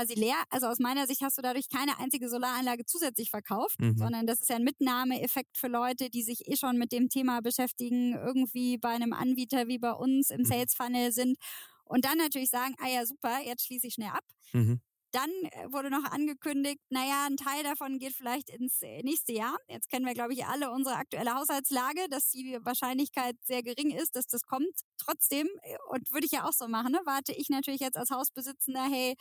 sie 0.06 0.14
leer. 0.14 0.36
Also 0.50 0.66
aus 0.66 0.78
meiner 0.78 1.06
Sicht 1.06 1.22
hast 1.22 1.38
du 1.38 1.42
dadurch 1.42 1.68
keine 1.68 1.98
einzige 1.98 2.28
Solaranlage 2.28 2.84
zusätzlich 2.86 3.30
verkauft, 3.30 3.78
Mhm. 3.78 3.96
sondern 3.96 4.26
das 4.26 4.40
ist 4.40 4.48
ja 4.50 4.56
ein 4.56 4.64
Mitnahmeeffekt 4.64 5.56
für 5.56 5.68
Leute, 5.68 6.10
die 6.10 6.22
sich 6.22 6.48
eh 6.48 6.56
schon 6.56 6.78
mit 6.78 6.92
dem 6.92 7.08
Thema 7.08 7.40
beschäftigen, 7.40 8.14
irgendwie 8.14 8.78
bei 8.78 8.90
einem 8.90 9.12
Anbieter 9.12 9.68
wie 9.68 9.78
bei 9.78 9.92
uns 9.92 10.30
im 10.30 10.44
Mhm. 10.44 10.44
Sales 10.44 10.74
Funnel 10.74 11.12
sind 11.12 11.36
und 11.84 12.04
dann 12.04 12.18
natürlich 12.18 12.50
sagen, 12.50 12.74
ah 12.80 12.88
ja 12.88 13.06
super, 13.06 13.40
jetzt 13.44 13.66
schließe 13.66 13.86
ich 13.86 13.94
schnell 13.94 14.10
ab. 14.10 14.24
Mhm. 14.52 14.80
Dann 15.12 15.30
äh, 15.44 15.70
wurde 15.72 15.90
noch 15.90 16.04
angekündigt, 16.10 16.80
naja, 16.90 17.26
ein 17.28 17.36
Teil 17.36 17.62
davon 17.62 18.00
geht 18.00 18.14
vielleicht 18.14 18.50
ins 18.50 18.82
äh, 18.82 19.00
nächste 19.04 19.32
Jahr. 19.32 19.56
Jetzt 19.68 19.88
kennen 19.88 20.04
wir, 20.06 20.12
glaube 20.14 20.32
ich, 20.32 20.44
alle 20.44 20.72
unsere 20.72 20.96
aktuelle 20.96 21.34
Haushaltslage, 21.36 22.08
dass 22.10 22.30
die 22.30 22.58
Wahrscheinlichkeit 22.62 23.36
sehr 23.44 23.62
gering 23.62 23.92
ist, 23.92 24.16
dass 24.16 24.26
das 24.26 24.42
kommt. 24.42 24.66
Trotzdem, 24.98 25.46
äh, 25.62 25.76
und 25.90 26.10
würde 26.12 26.26
ich 26.26 26.32
ja 26.32 26.44
auch 26.48 26.52
so 26.52 26.66
machen, 26.66 26.90
ne, 26.92 27.00
warte 27.04 27.32
ich 27.32 27.48
natürlich 27.48 27.80
jetzt 27.80 27.96
als 27.96 28.10
Hausbesitzender, 28.10 28.82
hey, 28.90 29.14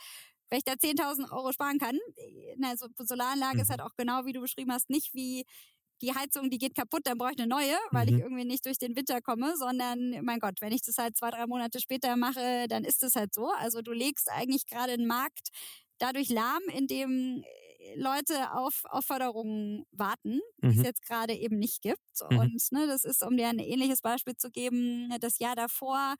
wenn 0.50 0.58
ich 0.58 0.64
da 0.64 0.74
10.000 0.78 1.30
Euro 1.32 1.52
sparen 1.52 1.78
kann, 1.78 1.96
äh, 2.16 2.54
na, 2.58 2.76
so 2.76 2.86
Solaranlage 2.98 3.62
ist 3.62 3.68
Mhm. 3.68 3.70
halt 3.70 3.80
auch 3.82 3.94
genau, 3.96 4.24
wie 4.26 4.32
du 4.32 4.40
beschrieben 4.40 4.72
hast, 4.72 4.90
nicht 4.90 5.14
wie 5.14 5.44
die 6.02 6.14
Heizung, 6.14 6.50
die 6.50 6.58
geht 6.58 6.74
kaputt, 6.74 7.02
dann 7.04 7.16
brauche 7.18 7.32
ich 7.32 7.38
eine 7.38 7.46
neue, 7.48 7.76
weil 7.92 8.08
ich 8.08 8.16
Mhm. 8.16 8.22
irgendwie 8.22 8.44
nicht 8.44 8.66
durch 8.66 8.78
den 8.78 8.96
Winter 8.96 9.20
komme, 9.22 9.56
sondern 9.56 10.20
mein 10.24 10.40
Gott, 10.40 10.60
wenn 10.60 10.72
ich 10.72 10.82
das 10.82 10.98
halt 10.98 11.16
zwei, 11.16 11.30
drei 11.30 11.46
Monate 11.46 11.80
später 11.80 12.16
mache, 12.16 12.66
dann 12.68 12.84
ist 12.84 13.02
es 13.02 13.14
halt 13.16 13.32
so. 13.34 13.50
Also 13.50 13.80
du 13.80 13.92
legst 13.92 14.30
eigentlich 14.30 14.66
gerade 14.66 14.92
einen 14.92 15.06
Markt 15.06 15.48
dadurch 15.98 16.28
lahm, 16.28 16.60
indem 16.72 17.42
äh, 17.78 17.94
Leute 17.96 18.52
auf, 18.52 18.82
auf 18.86 19.04
Förderungen 19.06 19.84
warten, 19.92 20.40
die 20.68 20.74
es 20.74 20.82
Mhm. 20.82 20.84
jetzt 20.84 21.02
gerade 21.06 21.34
eben 21.34 21.58
nicht 21.58 21.80
gibt. 21.82 22.00
Mhm. 22.30 22.48
Und 22.48 22.60
ne, 22.72 22.86
das 22.86 23.04
ist, 23.04 23.22
um 23.22 23.36
dir 23.36 23.48
ein 23.48 23.58
ähnliches 23.58 24.00
Beispiel 24.02 24.34
zu 24.36 24.50
geben, 24.50 25.08
das 25.20 25.38
Jahr 25.38 25.54
davor 25.56 26.16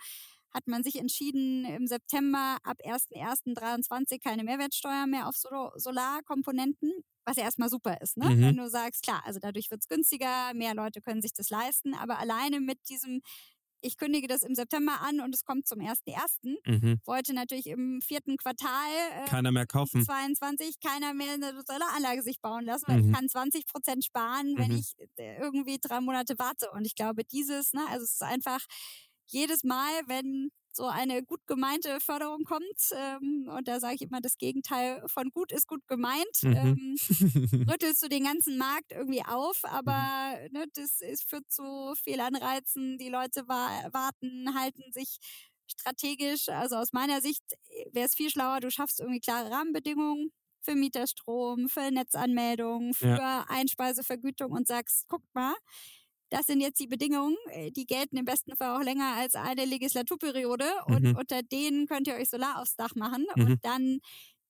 hat 0.55 0.67
man 0.67 0.83
sich 0.85 0.97
entschieden, 0.97 1.65
im 1.65 1.87
September 1.87 2.59
ab 2.63 2.79
1.1.23 2.85 4.21
keine 4.23 4.45
Mehrwertsteuer 4.45 5.07
mehr 5.07 5.29
auf 5.29 5.37
Solarkomponenten, 5.37 6.93
was 7.25 7.37
ja 7.37 7.45
erstmal 7.45 7.69
super 7.71 8.01
ist, 8.01 8.17
ne? 8.17 8.27
Mhm. 8.27 8.41
Wenn 8.41 8.57
du 8.57 8.69
sagst, 8.69 9.03
klar, 9.03 9.23
also 9.25 9.41
dadurch 9.41 9.71
wird's 9.71 9.89
günstiger, 9.89 10.53
mehr 10.55 10.75
Leute 10.75 11.01
können 11.03 11.23
sich 11.23 11.33
das 11.33 11.51
leisten, 11.51 11.95
aber 11.95 12.19
alleine 12.19 12.61
mit 12.61 12.79
diesem 12.89 13.21
ich 13.81 13.97
kündige 13.99 14.29
das 14.29 14.43
im 14.43 14.55
September 14.55 15.01
an 15.03 15.21
und 15.21 15.35
es 15.35 15.45
kommt 15.45 15.67
zum 15.67 15.81
1.1. 15.81 16.57
Mhm. 16.67 17.01
Wollte 17.05 17.35
natürlich 17.35 17.67
im 17.67 18.01
vierten 18.01 18.37
Quartal 18.39 18.69
äh, 19.13 19.27
Keiner 19.27 19.53
mehr 19.53 19.67
kaufen. 19.67 20.03
22 20.03 20.81
keiner 20.81 21.13
mehr 21.15 21.35
eine 21.35 21.63
Solaranlage 21.67 22.23
sich 22.23 22.41
bauen 22.41 22.65
lassen, 22.65 22.87
weil 22.89 23.01
Mhm. 23.01 23.11
ich 23.11 23.11
kann 23.15 23.29
20 23.29 23.67
Prozent 23.67 24.05
sparen, 24.05 24.57
wenn 24.59 24.71
Mhm. 24.71 24.77
ich 24.77 24.95
äh, 25.17 25.37
irgendwie 25.39 25.79
drei 25.81 26.01
Monate 26.01 26.35
warte. 26.39 26.71
Und 26.73 26.87
ich 26.87 26.95
glaube, 26.95 27.25
dieses, 27.25 27.75
ne, 27.75 27.83
also 27.91 28.05
es 28.05 28.15
ist 28.15 28.23
einfach 28.23 28.61
jedes 29.35 29.65
Mal, 29.65 29.91
wenn 30.07 30.51
so 30.73 30.87
eine 30.89 31.23
gut 31.23 31.47
gemeinte 31.47 32.01
Förderung 32.01 32.45
kommt, 32.45 32.65
ähm, 32.97 33.49
und 33.57 33.69
da 33.69 33.81
sage 33.81 33.97
ich 33.97 34.03
immer, 34.03 34.21
das 34.21 34.39
Gegenteil 34.39 35.03
von 35.09 35.31
gut 35.31 35.53
ist 35.53 35.69
gut 35.69 35.87
gemeint, 35.89 36.43
Mhm. 36.43 36.79
ähm, 36.79 36.99
rüttelst 37.69 38.03
du 38.03 38.09
den 38.09 38.25
ganzen 38.25 38.59
Markt 38.59 38.93
irgendwie 38.93 39.25
auf, 39.25 39.61
aber 39.65 39.93
ne, 40.51 40.67
das 40.75 41.01
ist, 41.01 41.29
führt 41.29 41.51
zu 41.51 41.95
Fehlanreizen, 42.03 42.99
die 42.99 43.09
Leute 43.09 43.47
wa 43.49 43.89
warten, 43.93 44.55
halten 44.59 44.83
sich 44.93 45.19
strategisch, 45.67 46.49
also 46.49 46.77
aus 46.77 46.93
meiner 46.93 47.21
Sicht 47.21 47.43
wäre 47.93 48.07
es 48.07 48.15
viel 48.15 48.31
schlauer, 48.31 48.61
du 48.61 48.71
schaffst 48.71 49.01
irgendwie 49.01 49.21
klare 49.21 49.51
Rahmenbedingungen 49.51 50.33
für 50.61 50.75
Mieterstrom, 50.75 51.69
für 51.69 51.91
Netzanmeldung, 51.91 52.95
für 52.95 53.45
Einspeisevergütung 53.49 54.53
und 54.53 54.67
sagst, 54.67 55.09
guckt 55.09 55.27
mal, 55.35 55.55
das 56.35 56.47
sind 56.47 56.61
jetzt 56.61 56.81
die 56.81 56.87
Bedingungen, 56.89 57.37
äh, 57.51 57.71
die 57.71 57.87
gelten 57.87 58.17
im 58.17 58.25
besten 58.25 58.57
Fall 58.57 58.77
auch 58.79 58.83
länger 58.85 59.15
als 59.17 59.35
eine 59.37 59.65
Legislaturperiode 59.65 60.67
und 60.87 61.05
Mhm. 61.05 61.15
unter 61.15 61.43
denen 61.43 61.87
könnt 61.87 62.09
ihr 62.09 62.15
euch 62.17 62.31
Solar 62.31 62.61
aufs 62.61 62.77
Dach 62.77 62.95
machen 62.97 63.27
Mhm. 63.37 63.43
und 63.43 63.65
dann 63.65 64.01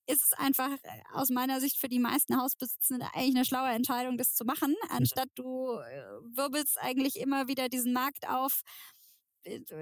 ist 0.07 0.23
es 0.23 0.33
einfach 0.35 0.71
äh, 0.83 1.03
aus 1.13 1.31
meiner 1.31 1.61
Sicht 1.61 1.79
für 1.79 1.89
die 1.89 1.99
meisten 2.01 2.39
Hausbesitzenden 2.41 3.09
eigentlich 3.15 3.37
eine 3.37 3.45
schlaue 3.47 3.71
Entscheidung, 3.71 4.19
das 4.19 4.35
zu 4.35 4.45
machen, 4.45 4.75
anstatt 4.91 5.29
du 5.35 5.73
äh, 5.79 6.03
wirbelst 6.37 6.79
eigentlich 6.81 7.19
immer 7.21 7.49
wieder 7.49 7.69
diesen 7.69 7.93
Markt 7.95 8.29
auf 8.29 8.63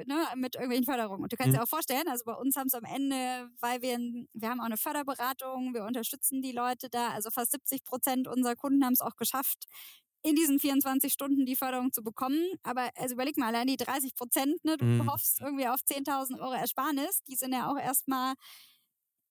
ne, 0.06 0.26
mit 0.36 0.54
irgendwelchen 0.54 0.84
Förderungen. 0.84 1.22
Und 1.22 1.32
du 1.32 1.36
kannst 1.36 1.54
Mhm. 1.54 1.56
dir 1.56 1.62
auch 1.62 1.68
vorstellen, 1.68 2.08
also 2.08 2.24
bei 2.24 2.34
uns 2.34 2.56
haben 2.56 2.66
es 2.66 2.74
am 2.74 2.84
Ende, 2.84 3.48
weil 3.60 3.82
wir, 3.82 3.98
wir 4.32 4.48
haben 4.50 4.60
auch 4.60 4.64
eine 4.66 4.76
Förderberatung, 4.76 5.74
wir 5.74 5.84
unterstützen 5.84 6.42
die 6.42 6.52
Leute 6.52 6.88
da, 6.90 7.08
also 7.10 7.30
fast 7.30 7.52
70 7.52 7.84
Prozent 7.84 8.28
unserer 8.28 8.56
Kunden 8.56 8.84
haben 8.84 8.94
es 8.94 9.00
auch 9.00 9.16
geschafft, 9.16 9.64
in 10.22 10.36
diesen 10.36 10.58
24 10.60 11.12
Stunden 11.12 11.46
die 11.46 11.56
Förderung 11.56 11.92
zu 11.92 12.02
bekommen. 12.02 12.42
Aber 12.62 12.90
also 12.96 13.14
überleg 13.14 13.36
mal, 13.38 13.48
allein 13.48 13.66
die 13.66 13.76
30 13.76 14.14
Prozent, 14.14 14.64
ne, 14.64 14.76
du 14.78 14.84
Mhm. 14.84 15.12
hoffst 15.12 15.40
irgendwie 15.40 15.68
auf 15.68 15.82
10.000 15.84 16.40
Euro 16.40 16.52
Ersparnis, 16.54 17.20
die 17.28 17.36
sind 17.36 17.52
ja 17.54 17.70
auch 17.70 17.78
erstmal 17.78 18.34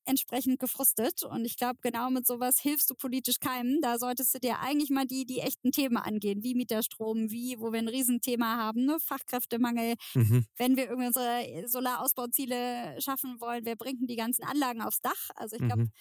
entsprechend 0.05 0.59
gefrustet. 0.59 1.23
Und 1.23 1.45
ich 1.45 1.57
glaube, 1.57 1.77
genau 1.81 2.09
mit 2.09 2.25
sowas 2.25 2.59
hilfst 2.59 2.89
du 2.89 2.95
politisch 2.95 3.39
keinem. 3.39 3.81
Da 3.81 3.99
solltest 3.99 4.33
du 4.33 4.39
dir 4.39 4.59
eigentlich 4.59 4.89
mal 4.89 5.05
die, 5.05 5.25
die 5.25 5.39
echten 5.41 5.71
Themen 5.71 5.97
angehen, 5.97 6.43
wie 6.43 6.55
Mieterstrom, 6.55 7.29
wie, 7.31 7.55
wo 7.59 7.71
wir 7.71 7.79
ein 7.79 7.87
Riesenthema 7.87 8.57
haben, 8.57 8.85
ne? 8.85 8.97
Fachkräftemangel, 8.99 9.93
Mhm. 10.15 10.41
wenn 10.57 10.75
wir 10.75 10.85
irgendwie 10.85 11.07
unsere 11.07 11.67
Solarausbauziele 11.67 12.99
schaffen 12.99 13.39
wollen, 13.41 13.65
wer 13.65 13.75
bringt 13.75 14.01
denn 14.01 14.07
die 14.07 14.15
ganzen 14.15 14.43
Anlagen 14.43 14.81
aufs 14.81 15.01
Dach? 15.01 15.29
Also 15.35 15.55
ich 15.55 15.63
glaube, 15.65 15.81
Mhm. 15.81 15.91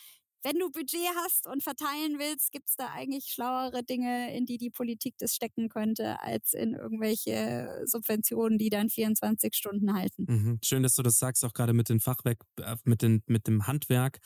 Wenn 0.42 0.58
du 0.58 0.70
Budget 0.70 1.06
hast 1.24 1.46
und 1.46 1.62
verteilen 1.62 2.18
willst, 2.18 2.50
gibt 2.52 2.68
es 2.68 2.76
da 2.76 2.88
eigentlich 2.90 3.26
schlauere 3.26 3.82
Dinge, 3.84 4.34
in 4.36 4.46
die 4.46 4.58
die 4.58 4.70
Politik 4.70 5.14
das 5.18 5.34
stecken 5.34 5.68
könnte, 5.68 6.20
als 6.22 6.52
in 6.54 6.74
irgendwelche 6.74 7.82
Subventionen, 7.86 8.58
die 8.58 8.70
dann 8.70 8.88
24 8.88 9.54
Stunden 9.54 9.94
halten. 9.94 10.24
Mhm. 10.28 10.58
Schön, 10.64 10.82
dass 10.82 10.94
du 10.94 11.02
das 11.02 11.18
sagst, 11.18 11.44
auch 11.44 11.52
gerade 11.52 11.72
mit 11.72 11.88
dem 11.88 12.00
Fachwerk, 12.00 12.44
äh, 12.60 12.76
mit, 12.84 13.02
den, 13.02 13.22
mit 13.26 13.46
dem 13.46 13.66
Handwerk. 13.66 14.18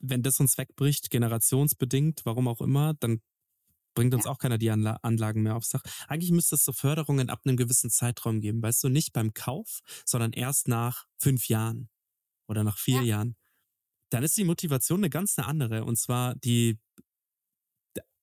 Wenn 0.00 0.22
das 0.22 0.38
uns 0.40 0.58
wegbricht, 0.58 1.10
generationsbedingt, 1.10 2.22
warum 2.24 2.46
auch 2.48 2.60
immer, 2.60 2.94
dann 2.94 3.20
bringt 3.94 4.12
uns 4.14 4.24
Ja. 4.24 4.32
auch 4.32 4.38
keiner 4.38 4.58
die 4.58 4.70
Anla 4.70 4.98
Anlagen 5.02 5.42
mehr 5.42 5.56
aufs 5.56 5.70
Dach. 5.70 5.82
Eigentlich 6.08 6.32
müsste 6.32 6.56
es 6.56 6.64
so 6.64 6.72
Förderungen 6.72 7.30
ab 7.30 7.40
einem 7.44 7.56
gewissen 7.56 7.90
Zeitraum 7.90 8.40
geben, 8.40 8.62
weißt 8.62 8.82
du, 8.84 8.88
nicht 8.88 9.12
beim 9.12 9.32
Kauf, 9.34 9.80
sondern 10.04 10.32
erst 10.32 10.68
nach 10.68 11.06
fünf 11.18 11.48
Jahren 11.48 11.88
oder 12.48 12.64
nach 12.64 12.78
vier 12.78 12.96
Ja. 12.96 13.02
Jahren. 13.02 13.36
Dann 14.14 14.22
ist 14.22 14.36
die 14.36 14.44
Motivation 14.44 15.00
eine 15.00 15.10
ganz 15.10 15.36
eine 15.38 15.48
andere. 15.48 15.84
Und 15.84 15.98
zwar 15.98 16.36
die 16.36 16.78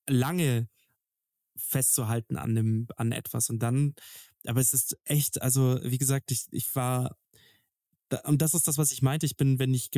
lange 0.07 0.69
festzuhalten 1.57 2.37
an 2.37 2.55
dem, 2.55 2.87
an 2.95 3.11
etwas. 3.11 3.49
Und 3.49 3.59
dann, 3.59 3.93
aber 4.45 4.61
es 4.61 4.73
ist 4.73 4.97
echt, 5.03 5.41
also 5.41 5.79
wie 5.83 5.97
gesagt, 5.97 6.31
ich, 6.31 6.45
ich 6.51 6.73
war, 6.75 7.17
und 8.23 8.41
das 8.41 8.53
ist 8.53 8.67
das, 8.67 8.77
was 8.77 8.91
ich 8.91 9.01
meinte, 9.01 9.25
ich 9.25 9.35
bin, 9.37 9.59
wenn 9.59 9.73
ich, 9.73 9.89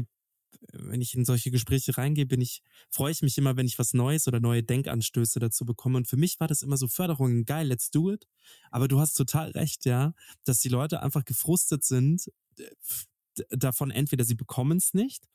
wenn 0.71 1.01
ich 1.01 1.13
in 1.15 1.25
solche 1.25 1.51
Gespräche 1.51 1.97
reingehe, 1.97 2.25
bin 2.25 2.41
ich, 2.41 2.61
freue 2.89 3.11
ich 3.11 3.21
mich 3.21 3.37
immer, 3.37 3.55
wenn 3.55 3.65
ich 3.65 3.79
was 3.79 3.93
Neues 3.93 4.27
oder 4.27 4.39
neue 4.39 4.63
Denkanstöße 4.63 5.39
dazu 5.39 5.63
bekomme. 5.65 5.97
Und 5.97 6.07
für 6.07 6.17
mich 6.17 6.39
war 6.39 6.47
das 6.47 6.61
immer 6.63 6.77
so 6.77 6.87
Förderungen, 6.87 7.45
geil, 7.45 7.67
let's 7.67 7.91
do 7.91 8.11
it, 8.11 8.27
aber 8.71 8.87
du 8.87 8.99
hast 8.99 9.13
total 9.13 9.51
recht, 9.51 9.85
ja, 9.85 10.13
dass 10.43 10.59
die 10.59 10.69
Leute 10.69 11.01
einfach 11.03 11.25
gefrustet 11.25 11.83
sind, 11.83 12.31
d- 12.57 13.45
davon 13.49 13.89
entweder 13.91 14.25
sie 14.25 14.35
bekommen 14.35 14.77
es 14.77 14.93
nicht 14.93 15.27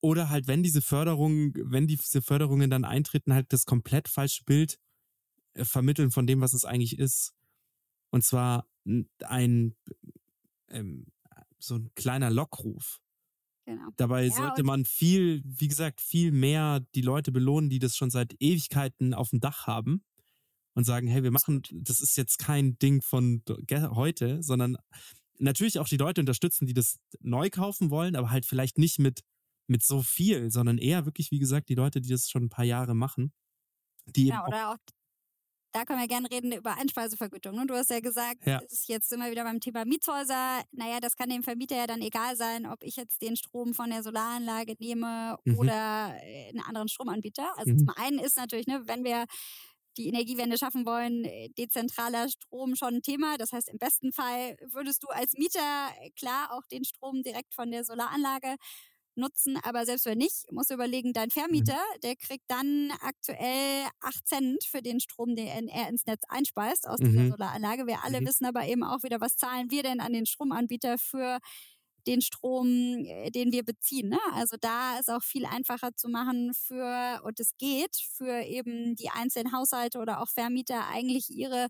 oder 0.00 0.30
halt, 0.30 0.46
wenn 0.46 0.62
diese 0.62 0.82
Förderungen, 0.82 1.52
wenn 1.56 1.86
diese 1.86 2.22
Förderungen 2.22 2.70
dann 2.70 2.84
eintreten, 2.84 3.34
halt 3.34 3.52
das 3.52 3.66
komplett 3.66 4.08
falsche 4.08 4.44
Bild 4.44 4.78
äh, 5.54 5.64
vermitteln 5.64 6.10
von 6.10 6.26
dem, 6.26 6.40
was 6.40 6.54
es 6.54 6.64
eigentlich 6.64 6.98
ist. 6.98 7.34
Und 8.10 8.24
zwar 8.24 8.66
ein 9.24 9.76
ähm, 10.68 11.06
so 11.58 11.76
ein 11.76 11.90
kleiner 11.94 12.30
Lockruf. 12.30 13.00
Genau. 13.66 13.90
Dabei 13.96 14.26
Ja, 14.26 14.32
sollte 14.32 14.62
man 14.62 14.84
viel, 14.84 15.42
wie 15.44 15.68
gesagt, 15.68 16.00
viel 16.00 16.32
mehr 16.32 16.80
die 16.94 17.02
Leute 17.02 17.30
belohnen, 17.30 17.70
die 17.70 17.78
das 17.78 17.96
schon 17.96 18.10
seit 18.10 18.34
Ewigkeiten 18.40 19.14
auf 19.14 19.30
dem 19.30 19.40
Dach 19.40 19.66
haben 19.66 20.02
und 20.74 20.84
sagen, 20.84 21.06
hey, 21.06 21.22
wir 21.22 21.30
machen, 21.30 21.62
das 21.70 22.00
ist 22.00 22.16
jetzt 22.16 22.38
kein 22.38 22.78
Ding 22.78 23.02
von 23.02 23.42
heute, 23.70 24.42
sondern 24.42 24.76
natürlich 25.38 25.78
auch 25.78 25.88
die 25.88 25.96
Leute 25.96 26.20
unterstützen, 26.20 26.66
die 26.66 26.74
das 26.74 26.98
neu 27.20 27.50
kaufen 27.50 27.90
wollen, 27.90 28.16
aber 28.16 28.30
halt 28.30 28.46
vielleicht 28.46 28.78
nicht 28.78 28.98
mit, 28.98 29.20
mit 29.70 29.82
so 29.84 30.02
viel, 30.02 30.50
sondern 30.50 30.78
eher 30.78 31.06
wirklich, 31.06 31.30
wie 31.30 31.38
gesagt, 31.38 31.68
die 31.70 31.74
Leute, 31.76 32.00
die 32.00 32.10
das 32.10 32.28
schon 32.30 32.44
ein 32.44 32.50
paar 32.50 32.64
Jahre 32.66 32.94
machen. 32.94 33.32
Die 34.06 34.28
Ja, 34.28 34.46
oder 34.46 34.70
auch, 34.72 34.76
da 35.72 35.84
können 35.84 36.00
wir 36.00 36.08
gerne 36.08 36.28
reden 36.30 36.52
über 36.52 36.76
Einspeisevergütung. 36.78 37.54
Ne? 37.54 37.66
Du 37.66 37.74
hast 37.74 37.90
ja 37.90 38.00
gesagt, 38.00 38.44
Ja. 38.44 38.60
es 38.66 38.72
ist 38.72 38.88
jetzt 38.88 39.12
immer 39.12 39.30
wieder 39.30 39.44
beim 39.44 39.60
Thema 39.60 39.84
Mietshäuser. 39.84 40.62
Naja, 40.72 40.98
das 41.00 41.16
kann 41.16 41.28
dem 41.30 41.44
Vermieter 41.44 41.76
ja 41.76 41.86
dann 41.86 42.02
egal 42.02 42.36
sein, 42.36 42.66
ob 42.66 42.82
ich 42.82 42.96
jetzt 42.96 43.22
den 43.22 43.36
Strom 43.36 43.74
von 43.74 43.90
der 43.90 44.02
Solaranlage 44.02 44.74
nehme 44.80 45.38
Mhm. 45.44 45.58
oder 45.58 46.14
äh, 46.24 46.48
einen 46.50 46.60
anderen 46.60 46.88
Stromanbieter. 46.88 47.56
Also 47.58 47.72
Mhm. 47.72 47.78
zum 47.78 47.88
einen 47.96 48.18
ist 48.18 48.36
natürlich, 48.36 48.66
ne, 48.66 48.82
wenn 48.86 49.04
wir 49.04 49.26
die 49.96 50.08
Energiewende 50.08 50.58
schaffen 50.58 50.86
wollen, 50.86 51.24
äh, 51.24 51.48
dezentraler 51.50 52.28
Strom 52.28 52.76
schon 52.76 52.96
ein 52.96 53.02
Thema. 53.02 53.36
Das 53.38 53.52
heißt, 53.52 53.68
im 53.68 53.78
besten 53.78 54.12
Fall 54.12 54.56
würdest 54.72 55.02
du 55.04 55.08
als 55.08 55.34
Mieter 55.34 55.90
äh, 56.00 56.10
klar 56.10 56.52
auch 56.52 56.64
den 56.70 56.84
Strom 56.84 57.22
direkt 57.22 57.54
von 57.54 57.70
der 57.70 57.84
Solaranlage 57.84 58.56
nutzen, 59.16 59.58
aber 59.62 59.86
selbst 59.86 60.06
wenn 60.06 60.18
nicht, 60.18 60.50
musst 60.52 60.70
du 60.70 60.74
überlegen, 60.74 61.12
dein 61.12 61.30
Vermieter, 61.30 61.78
der 62.02 62.16
kriegt 62.16 62.44
dann 62.48 62.90
aktuell 63.02 63.84
8 64.00 64.26
Cent 64.28 64.64
für 64.64 64.82
den 64.82 65.00
Strom, 65.00 65.36
den 65.36 65.68
er 65.68 65.88
ins 65.88 66.06
Netz 66.06 66.22
einspeist 66.28 66.88
aus 66.88 67.00
dieser 67.02 67.24
Mhm. 67.24 67.26
Solaranlage. 67.26 67.86
Wir 67.86 68.04
alle 68.04 68.20
Mhm. 68.20 68.24
wissen 68.24 68.46
aber 68.46 68.66
eben 68.66 68.82
auch 68.84 69.02
wieder, 69.02 69.20
was 69.20 69.36
zahlen 69.36 69.70
wir 69.70 69.82
denn 69.82 70.00
an 70.00 70.12
den 70.12 70.26
Stromanbieter 70.26 70.98
für 70.98 71.38
den 72.06 72.22
Strom, 72.22 73.04
äh, 73.04 73.30
den 73.30 73.52
wir 73.52 73.62
beziehen. 73.64 74.08
Ne? 74.08 74.18
Also 74.32 74.56
da 74.58 74.98
ist 74.98 75.10
auch 75.10 75.22
viel 75.22 75.44
einfacher 75.44 75.94
zu 75.94 76.08
machen 76.08 76.52
für, 76.54 77.20
und 77.24 77.38
es 77.40 77.52
geht, 77.58 77.96
für 78.16 78.42
eben 78.42 78.96
die 78.96 79.10
einzelnen 79.10 79.52
Haushalte 79.52 79.98
oder 79.98 80.22
auch 80.22 80.28
Vermieter 80.28 80.86
eigentlich 80.88 81.28
ihre 81.30 81.68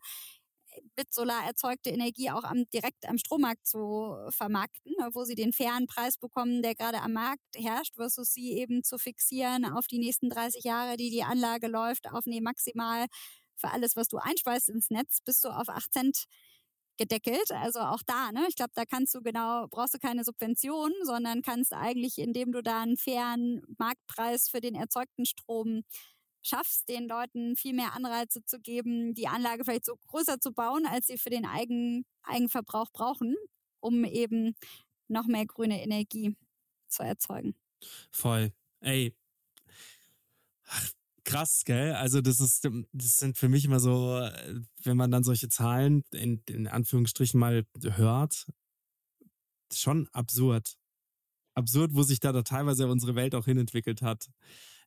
mit 0.97 1.13
Solar 1.13 1.45
erzeugte 1.47 1.91
Energie 1.91 2.31
auch 2.31 2.45
am, 2.45 2.65
direkt 2.73 3.07
am 3.09 3.19
Strommarkt 3.19 3.67
zu 3.67 4.17
vermarkten, 4.31 4.93
ne, 4.99 5.09
wo 5.13 5.25
sie 5.25 5.35
den 5.35 5.53
fairen 5.53 5.87
Preis 5.87 6.17
bekommen, 6.19 6.63
der 6.63 6.75
gerade 6.75 7.01
am 7.03 7.13
Markt 7.13 7.43
herrscht, 7.57 7.97
versus 7.97 8.33
sie 8.33 8.53
eben 8.53 8.83
zu 8.85 8.99
fixieren 8.99 9.65
auf 9.65 9.87
die 9.87 9.99
nächsten 9.99 10.31
30 10.31 10.65
Jahre, 10.65 10.97
die 10.97 11.11
die 11.11 11.23
Anlage 11.25 11.69
läuft, 11.69 12.11
auf 12.13 12.27
nee, 12.27 12.41
maximal 12.41 13.07
für 13.57 13.71
alles, 13.71 13.97
was 13.97 14.09
du 14.09 14.19
einspeist 14.19 14.69
ins 14.71 14.91
Netz, 14.91 15.19
bist 15.25 15.45
du 15.45 15.49
auf 15.49 15.69
8 15.69 15.93
Cent 15.93 16.25
gedeckelt. 16.99 17.51
Also 17.53 17.81
auch 17.81 18.03
da, 18.07 18.31
ne? 18.33 18.45
Ich 18.49 18.57
glaube, 18.57 18.73
da 18.75 18.85
kannst 18.85 19.15
du 19.15 19.23
genau, 19.23 19.67
brauchst 19.71 19.95
du 19.95 19.99
keine 19.99 20.25
Subvention, 20.25 20.93
sondern 21.03 21.43
kannst 21.43 21.73
eigentlich, 21.73 22.19
indem 22.19 22.53
du 22.53 22.63
da 22.63 22.83
einen 22.83 22.97
fairen 22.97 23.63
Marktpreis 23.79 24.49
für 24.49 24.61
den 24.61 24.75
erzeugten 24.75 25.25
Strom 25.27 25.83
schaffst, 26.43 26.89
den 26.89 27.09
Leuten 27.09 27.57
viel 27.57 27.75
mehr 27.75 27.95
Anreize 27.95 28.45
zu 28.45 28.61
geben, 28.61 29.15
die 29.15 29.29
Anlage 29.29 29.65
vielleicht 29.65 29.85
so 29.85 29.97
größer 29.97 30.41
zu 30.41 30.53
bauen, 30.53 30.87
als 30.87 31.07
sie 31.07 31.19
für 31.19 31.31
den 31.31 31.45
Eigen, 31.45 32.05
Eigenverbrauch 32.23 32.91
brauchen, 32.93 33.37
um 33.81 34.05
eben 34.05 34.55
noch 35.09 35.27
mehr 35.27 35.47
grüne 35.47 35.83
Energie 35.83 36.37
zu 36.89 37.03
erzeugen. 37.03 37.55
Voll. 38.11 38.53
Ey. 38.81 39.15
Krass, 41.25 41.65
gell? 41.65 41.95
Also 41.95 42.21
das 42.21 42.41
ist, 42.41 42.69
das 42.93 43.17
sind 43.17 43.37
für 43.37 43.49
mich 43.49 43.65
immer 43.65 43.81
so, 43.81 44.29
wenn 44.83 44.97
man 44.97 45.11
dann 45.11 45.23
solche 45.23 45.49
Zahlen 45.49 46.03
in, 46.13 46.43
in 46.49 46.67
Anführungsstrichen 46.67 47.39
mal 47.39 47.67
hört, 47.83 48.47
schon 49.73 50.09
absurd. 50.09 50.77
Absurd, 51.55 51.95
wo 51.95 52.03
sich 52.03 52.21
da, 52.21 52.33
da 52.33 52.43
teilweise 52.43 52.89
unsere 52.89 53.15
Welt 53.15 53.35
auch 53.35 53.45
hinentwickelt 53.45 54.03
hat. 54.03 54.31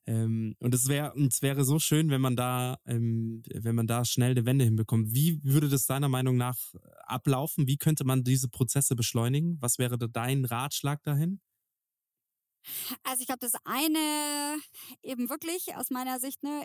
Ähm, 0.06 0.54
und 0.58 0.74
es 0.74 0.88
wäre, 0.88 1.14
es 1.18 1.40
wäre 1.42 1.64
so 1.64 1.78
schön, 1.78 2.10
wenn 2.10 2.20
man 2.20 2.36
da, 2.36 2.78
ähm, 2.86 3.42
wenn 3.52 3.74
man 3.74 3.86
da 3.86 4.04
schnell 4.04 4.32
eine 4.32 4.44
Wende 4.44 4.64
hinbekommt. 4.64 5.14
Wie 5.14 5.42
würde 5.42 5.68
das 5.68 5.86
deiner 5.86 6.08
Meinung 6.08 6.36
nach 6.36 6.58
ablaufen? 7.06 7.66
Wie 7.66 7.78
könnte 7.78 8.04
man 8.04 8.24
diese 8.24 8.48
Prozesse 8.48 8.96
beschleunigen? 8.96 9.56
Was 9.60 9.78
wäre 9.78 9.98
dein 9.98 10.44
Ratschlag 10.44 11.02
dahin? 11.02 11.40
Also 13.02 13.20
ich 13.20 13.26
glaube, 13.26 13.40
das 13.40 13.54
eine 13.64 14.58
eben 15.02 15.28
wirklich 15.28 15.76
aus 15.76 15.90
meiner 15.90 16.18
Sicht 16.20 16.42
ne, 16.42 16.64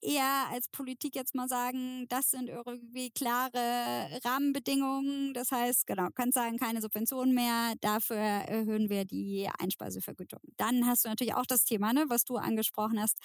eher 0.00 0.46
als 0.50 0.68
Politik 0.68 1.14
jetzt 1.16 1.34
mal 1.34 1.48
sagen, 1.48 2.06
das 2.08 2.30
sind 2.30 2.48
irgendwie 2.48 3.10
klare 3.10 4.20
Rahmenbedingungen. 4.24 5.34
Das 5.34 5.50
heißt, 5.50 5.86
genau, 5.86 6.08
kannst 6.14 6.34
sagen, 6.34 6.58
keine 6.58 6.80
Subventionen 6.82 7.34
mehr, 7.34 7.74
dafür 7.80 8.16
erhöhen 8.16 8.88
wir 8.90 9.04
die 9.04 9.48
Einspeisevergütung. 9.58 10.40
Dann 10.56 10.86
hast 10.86 11.04
du 11.04 11.08
natürlich 11.08 11.34
auch 11.34 11.46
das 11.46 11.64
Thema, 11.64 11.92
ne, 11.92 12.04
was 12.08 12.24
du 12.24 12.36
angesprochen 12.36 13.00
hast. 13.00 13.18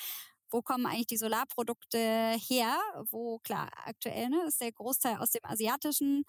Wo 0.49 0.61
kommen 0.61 0.85
eigentlich 0.85 1.07
die 1.07 1.17
Solarprodukte 1.17 1.97
her? 1.97 2.77
Wo, 3.09 3.39
klar, 3.39 3.69
aktuell 3.85 4.29
ne, 4.29 4.43
ist 4.47 4.61
der 4.61 4.71
Großteil 4.71 5.17
aus 5.17 5.31
dem 5.31 5.41
asiatischen 5.43 6.25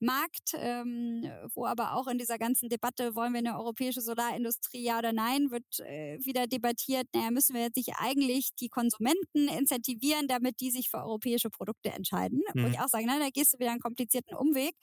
Markt, 0.00 0.54
ähm, 0.54 1.30
wo 1.54 1.66
aber 1.66 1.94
auch 1.94 2.06
in 2.06 2.18
dieser 2.18 2.38
ganzen 2.38 2.68
Debatte, 2.68 3.14
wollen 3.14 3.32
wir 3.32 3.38
eine 3.38 3.58
europäische 3.58 4.00
Solarindustrie, 4.00 4.82
ja 4.82 4.98
oder 4.98 5.12
nein, 5.12 5.50
wird 5.50 5.80
äh, 5.80 6.18
wieder 6.24 6.46
debattiert, 6.46 7.06
naja, 7.14 7.30
müssen 7.30 7.54
wir 7.54 7.62
jetzt 7.62 7.76
nicht 7.76 7.92
eigentlich 7.98 8.50
die 8.58 8.68
Konsumenten 8.68 9.48
incentivieren, 9.48 10.28
damit 10.28 10.60
die 10.60 10.70
sich 10.70 10.90
für 10.90 10.98
europäische 10.98 11.50
Produkte 11.50 11.90
entscheiden. 11.90 12.40
Mhm. 12.54 12.62
Wo 12.62 12.68
ich 12.68 12.80
auch 12.80 12.88
sage, 12.88 13.04
na, 13.06 13.18
da 13.18 13.28
gehst 13.30 13.54
du 13.54 13.58
wieder 13.58 13.70
einen 13.70 13.80
komplizierten 13.80 14.34
Umweg. 14.34 14.74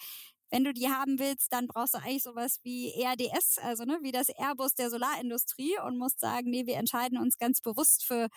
Wenn 0.50 0.64
du 0.64 0.74
die 0.74 0.88
haben 0.88 1.20
willst, 1.20 1.52
dann 1.52 1.68
brauchst 1.68 1.94
du 1.94 1.98
eigentlich 1.98 2.24
sowas 2.24 2.60
wie 2.64 2.94
ERDS, 2.94 3.58
also 3.58 3.84
ne, 3.84 4.00
wie 4.02 4.12
das 4.12 4.30
Airbus 4.30 4.76
der 4.76 4.90
Solarindustrie 4.90 5.78
und 5.86 5.98
musst 5.98 6.20
sagen, 6.20 6.50
nee, 6.50 6.66
wir 6.66 6.76
entscheiden 6.78 7.18
uns 7.18 7.38
ganz 7.38 7.60
bewusst 7.62 8.06
für 8.06 8.30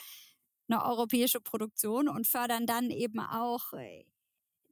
eine 0.69 0.85
europäische 0.85 1.41
Produktion 1.41 2.09
und 2.09 2.27
fördern 2.27 2.67
dann 2.67 2.91
eben 2.91 3.21
auch 3.21 3.73
äh, 3.75 4.05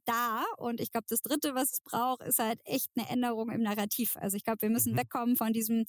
da. 0.09 0.44
Und 0.56 0.80
ich 0.80 0.90
glaube, 0.90 1.06
das 1.09 1.20
Dritte, 1.20 1.54
was 1.54 1.74
es 1.74 1.80
braucht, 1.80 2.22
ist 2.22 2.38
halt 2.38 2.61
echt 2.64 2.90
eine 2.96 3.09
Änderung 3.09 3.50
im 3.50 3.62
Narrativ. 3.62 4.16
Also 4.16 4.36
ich 4.36 4.44
glaube, 4.44 4.62
wir 4.62 4.70
müssen 4.70 4.94
mhm. 4.94 4.98
wegkommen 4.98 5.36
von 5.36 5.52
diesem 5.52 5.84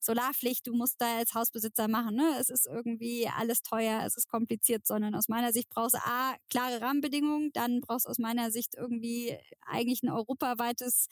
Solarpflicht, 0.00 0.66
du 0.66 0.74
musst 0.74 1.00
da 1.00 1.18
als 1.18 1.34
Hausbesitzer 1.34 1.88
machen. 1.88 2.16
Ne? 2.16 2.36
Es 2.40 2.50
ist 2.50 2.66
irgendwie 2.66 3.28
alles 3.28 3.62
teuer, 3.62 4.02
es 4.04 4.16
ist 4.16 4.28
kompliziert, 4.28 4.86
sondern 4.86 5.14
aus 5.14 5.28
meiner 5.28 5.52
Sicht 5.52 5.70
brauchst 5.70 5.94
du 5.94 5.98
A, 5.98 6.34
klare 6.50 6.80
Rahmenbedingungen, 6.80 7.50
dann 7.52 7.80
brauchst 7.80 8.06
du 8.06 8.10
aus 8.10 8.18
meiner 8.18 8.50
Sicht 8.50 8.74
irgendwie 8.76 9.38
eigentlich 9.64 10.02
ein 10.02 10.10
europaweites 10.10 11.06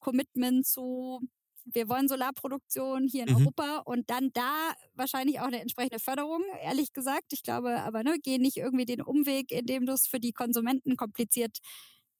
Commitment 0.00 0.66
zu 0.66 1.20
wir 1.66 1.88
wollen 1.88 2.08
Solarproduktion 2.08 3.08
hier 3.08 3.26
in 3.26 3.30
mhm. 3.30 3.40
Europa 3.40 3.78
und 3.86 4.10
dann 4.10 4.30
da 4.32 4.74
wahrscheinlich 4.94 5.40
auch 5.40 5.46
eine 5.46 5.60
entsprechende 5.60 5.98
Förderung, 5.98 6.42
ehrlich 6.62 6.92
gesagt. 6.92 7.32
Ich 7.32 7.42
glaube 7.42 7.82
aber, 7.82 8.02
ne, 8.02 8.16
geh 8.22 8.38
nicht 8.38 8.58
irgendwie 8.58 8.84
den 8.84 9.00
Umweg, 9.00 9.50
indem 9.50 9.86
du 9.86 9.92
es 9.92 10.06
für 10.06 10.20
die 10.20 10.32
Konsumenten 10.32 10.96
kompliziert 10.96 11.58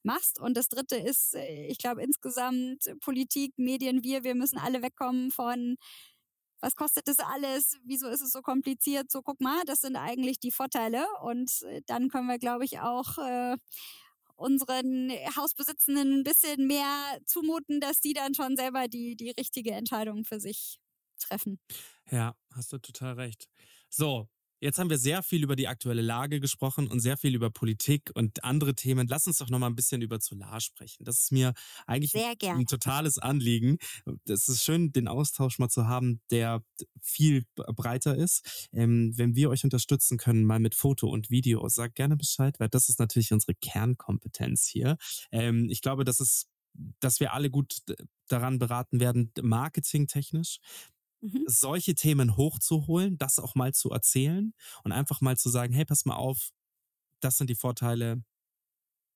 machst. 0.04 0.40
Und 0.40 0.56
das 0.56 0.68
Dritte 0.68 0.96
ist, 0.96 1.34
äh, 1.34 1.66
ich 1.66 1.78
glaube 1.78 2.02
insgesamt 2.02 2.84
Politik, 3.00 3.52
Medien, 3.56 4.02
wir, 4.02 4.24
wir 4.24 4.34
müssen 4.34 4.58
alle 4.58 4.82
wegkommen 4.82 5.30
von 5.30 5.76
was 6.60 6.76
kostet 6.76 7.08
das 7.08 7.18
alles? 7.18 7.78
Wieso 7.84 8.08
ist 8.08 8.22
es 8.22 8.32
so 8.32 8.40
kompliziert? 8.40 9.10
So, 9.10 9.20
guck 9.20 9.38
mal, 9.40 9.62
das 9.66 9.82
sind 9.82 9.96
eigentlich 9.96 10.38
die 10.38 10.50
Vorteile. 10.50 11.04
Und 11.20 11.50
äh, 11.62 11.82
dann 11.86 12.08
können 12.08 12.26
wir, 12.26 12.38
glaube 12.38 12.64
ich, 12.64 12.80
auch 12.80 13.18
äh, 13.18 13.56
unseren 14.36 15.10
Hausbesitzenden 15.36 16.20
ein 16.20 16.24
bisschen 16.24 16.66
mehr 16.66 17.18
zumuten, 17.26 17.80
dass 17.80 18.00
die 18.00 18.14
dann 18.14 18.34
schon 18.34 18.56
selber 18.56 18.88
die, 18.88 19.14
die 19.14 19.30
richtige 19.30 19.72
Entscheidung 19.72 20.24
für 20.24 20.40
sich 20.40 20.78
treffen. 21.18 21.60
Ja, 22.10 22.34
hast 22.54 22.72
du 22.72 22.78
total 22.78 23.14
recht. 23.14 23.48
So, 23.90 24.28
Jetzt 24.60 24.78
haben 24.78 24.90
wir 24.90 24.98
sehr 24.98 25.22
viel 25.22 25.42
über 25.42 25.56
die 25.56 25.68
aktuelle 25.68 26.02
Lage 26.02 26.40
gesprochen 26.40 26.88
und 26.88 27.00
sehr 27.00 27.16
viel 27.16 27.34
über 27.34 27.50
Politik 27.50 28.10
und 28.14 28.44
andere 28.44 28.74
Themen. 28.74 29.06
Lass 29.08 29.26
uns 29.26 29.38
doch 29.38 29.50
noch 29.50 29.58
mal 29.58 29.66
ein 29.66 29.76
bisschen 29.76 30.02
über 30.02 30.18
Solar 30.20 30.60
sprechen. 30.60 31.04
Das 31.04 31.20
ist 31.20 31.32
mir 31.32 31.52
eigentlich 31.86 32.14
ein 32.14 32.66
totales 32.66 33.18
Anliegen. 33.18 33.78
Das 34.24 34.48
ist 34.48 34.64
schön, 34.64 34.92
den 34.92 35.08
Austausch 35.08 35.58
mal 35.58 35.68
zu 35.68 35.86
haben, 35.86 36.20
der 36.30 36.62
viel 37.00 37.44
breiter 37.54 38.16
ist. 38.16 38.68
Ähm, 38.72 39.12
wenn 39.16 39.34
wir 39.34 39.50
euch 39.50 39.64
unterstützen 39.64 40.18
können, 40.18 40.44
mal 40.44 40.60
mit 40.60 40.74
Foto 40.74 41.08
und 41.08 41.30
Video, 41.30 41.68
sag 41.68 41.94
gerne 41.94 42.16
Bescheid, 42.16 42.58
weil 42.58 42.68
das 42.68 42.88
ist 42.88 42.98
natürlich 42.98 43.32
unsere 43.32 43.54
Kernkompetenz 43.54 44.66
hier. 44.66 44.96
Ähm, 45.30 45.68
ich 45.70 45.82
glaube, 45.82 46.04
das 46.04 46.20
ist 46.20 46.48
dass 47.00 47.20
wir 47.20 47.32
alle 47.32 47.50
gut 47.50 47.78
daran 48.28 48.58
beraten 48.58 49.00
werden, 49.00 49.32
marketingtechnisch, 49.40 50.58
mhm. 51.24 51.44
solche 51.46 51.94
Themen 51.94 52.36
hochzuholen, 52.36 53.18
das 53.18 53.38
auch 53.38 53.54
mal 53.54 53.72
zu 53.72 53.90
erzählen 53.90 54.52
und 54.82 54.92
einfach 54.92 55.20
mal 55.20 55.36
zu 55.36 55.48
sagen, 55.48 55.72
hey, 55.72 55.84
pass 55.84 56.04
mal 56.04 56.16
auf, 56.16 56.50
das 57.20 57.38
sind 57.38 57.50
die 57.50 57.54
Vorteile, 57.54 58.22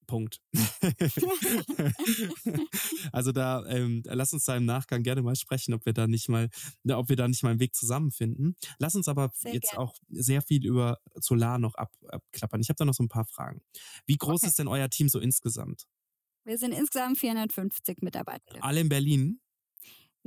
Punkt. 0.09 0.41
also 3.13 3.31
da, 3.31 3.65
ähm, 3.67 4.03
lass 4.07 4.33
uns 4.33 4.43
da 4.45 4.57
im 4.57 4.65
Nachgang 4.65 5.05
gerne 5.05 5.23
mal 5.23 5.37
sprechen, 5.37 5.73
ob 5.75 5.87
wir 5.87 5.93
da 5.93 6.09
nicht 6.09 6.29
mal, 6.29 6.49
ne, 6.83 6.97
ob 6.97 7.09
wir 7.11 7.17
da 7.17 7.29
nicht 7.29 7.45
mal 7.45 7.51
einen 7.51 7.61
Weg 7.61 7.77
zusammenfinden. 7.77 8.57
Lass 8.79 8.97
uns 8.97 9.07
aber 9.07 9.31
sehr 9.35 9.53
jetzt 9.53 9.73
gern. 9.73 9.83
auch 9.83 9.95
sehr 10.09 10.41
viel 10.43 10.67
über 10.67 10.99
Solar 11.15 11.59
noch 11.59 11.75
ab, 11.75 11.93
abklappern. 12.09 12.61
Ich 12.61 12.71
habe 12.71 12.79
da 12.79 12.87
noch 12.87 12.95
so 12.95 13.05
ein 13.05 13.09
paar 13.09 13.27
Fragen. 13.27 13.61
Wie 14.07 14.17
groß 14.17 14.41
okay. 14.41 14.49
ist 14.49 14.59
denn 14.59 14.67
euer 14.67 14.89
Team 14.89 15.11
so 15.11 15.21
insgesamt? 15.21 15.87
Wir 16.45 16.59
sind 16.59 16.73
insgesamt 16.73 17.19
450 17.19 17.99
Mitarbeiter. 18.01 18.65
Alle 18.65 18.81
in 18.81 18.89
Berlin? 18.89 19.41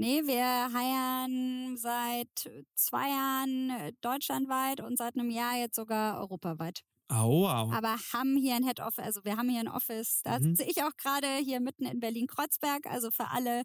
Nee, 0.01 0.25
wir 0.25 0.73
heiern 0.73 1.77
seit 1.77 2.49
zwei 2.73 3.07
Jahren 3.07 3.69
äh, 3.69 3.93
deutschlandweit 4.01 4.81
und 4.81 4.97
seit 4.97 5.15
einem 5.15 5.29
Jahr 5.29 5.55
jetzt 5.59 5.75
sogar 5.75 6.19
europaweit. 6.19 6.81
Oh, 7.11 7.43
wow. 7.43 7.71
Aber 7.71 7.95
haben 8.11 8.35
hier 8.35 8.55
ein 8.55 8.63
Head 8.63 8.79
Office, 8.79 9.05
also 9.05 9.23
wir 9.25 9.37
haben 9.37 9.47
hier 9.47 9.59
ein 9.59 9.67
Office, 9.67 10.21
da 10.23 10.39
mhm. 10.39 10.55
sitze 10.55 10.63
ich 10.63 10.81
auch 10.81 10.97
gerade 10.97 11.27
hier 11.45 11.59
mitten 11.59 11.85
in 11.85 11.99
Berlin-Kreuzberg, 11.99 12.87
also 12.87 13.11
für 13.11 13.29
alle 13.29 13.61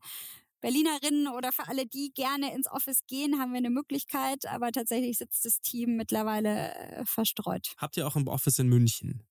Berlinerinnen 0.60 1.28
oder 1.28 1.52
für 1.52 1.68
alle, 1.68 1.86
die 1.86 2.12
gerne 2.12 2.54
ins 2.54 2.70
Office 2.70 3.06
gehen, 3.06 3.38
haben 3.38 3.52
wir 3.52 3.58
eine 3.58 3.70
Möglichkeit, 3.70 4.44
aber 4.44 4.72
tatsächlich 4.72 5.16
sitzt 5.16 5.46
das 5.46 5.60
Team 5.60 5.96
mittlerweile 5.96 6.74
äh, 6.74 7.06
verstreut. 7.06 7.72
Habt 7.78 7.96
ihr 7.96 8.06
auch 8.06 8.16
ein 8.16 8.28
Office 8.28 8.58
in 8.58 8.68
München? 8.68 9.26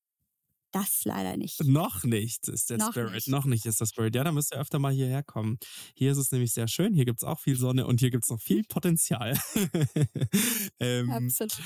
Das 0.76 1.06
leider 1.06 1.38
nicht. 1.38 1.64
Noch 1.64 2.04
nicht 2.04 2.50
ist 2.50 2.70
der 2.70 2.78
Noch 2.78 2.92
Spirit. 2.92 3.14
Nicht. 3.14 3.30
Noch 3.30 3.46
nicht 3.46 3.66
ist 3.66 3.80
der 3.80 3.86
Spirit. 3.86 4.14
Ja, 4.14 4.26
da 4.26 4.34
müsst 4.34 4.54
ihr 4.54 4.60
öfter 4.60 4.78
mal 4.78 4.92
hierher 4.92 5.24
kommen. 5.24 5.58
Hier 5.96 6.12
ist 6.12 6.18
es 6.18 6.34
nämlich 6.34 6.52
sehr 6.52 6.68
schön. 6.68 6.94
Hier 6.94 7.06
gibt 7.06 7.20
es 7.20 7.24
auch 7.24 7.40
viel 7.40 7.56
Sonne 7.56 7.88
und 7.88 8.02
hier 8.02 8.12
gibt 8.12 8.26
es 8.26 8.30
noch 8.30 8.42
viel 8.42 8.64
Potenzial. 8.68 9.40
ähm, 10.82 11.10
Absolut 11.10 11.58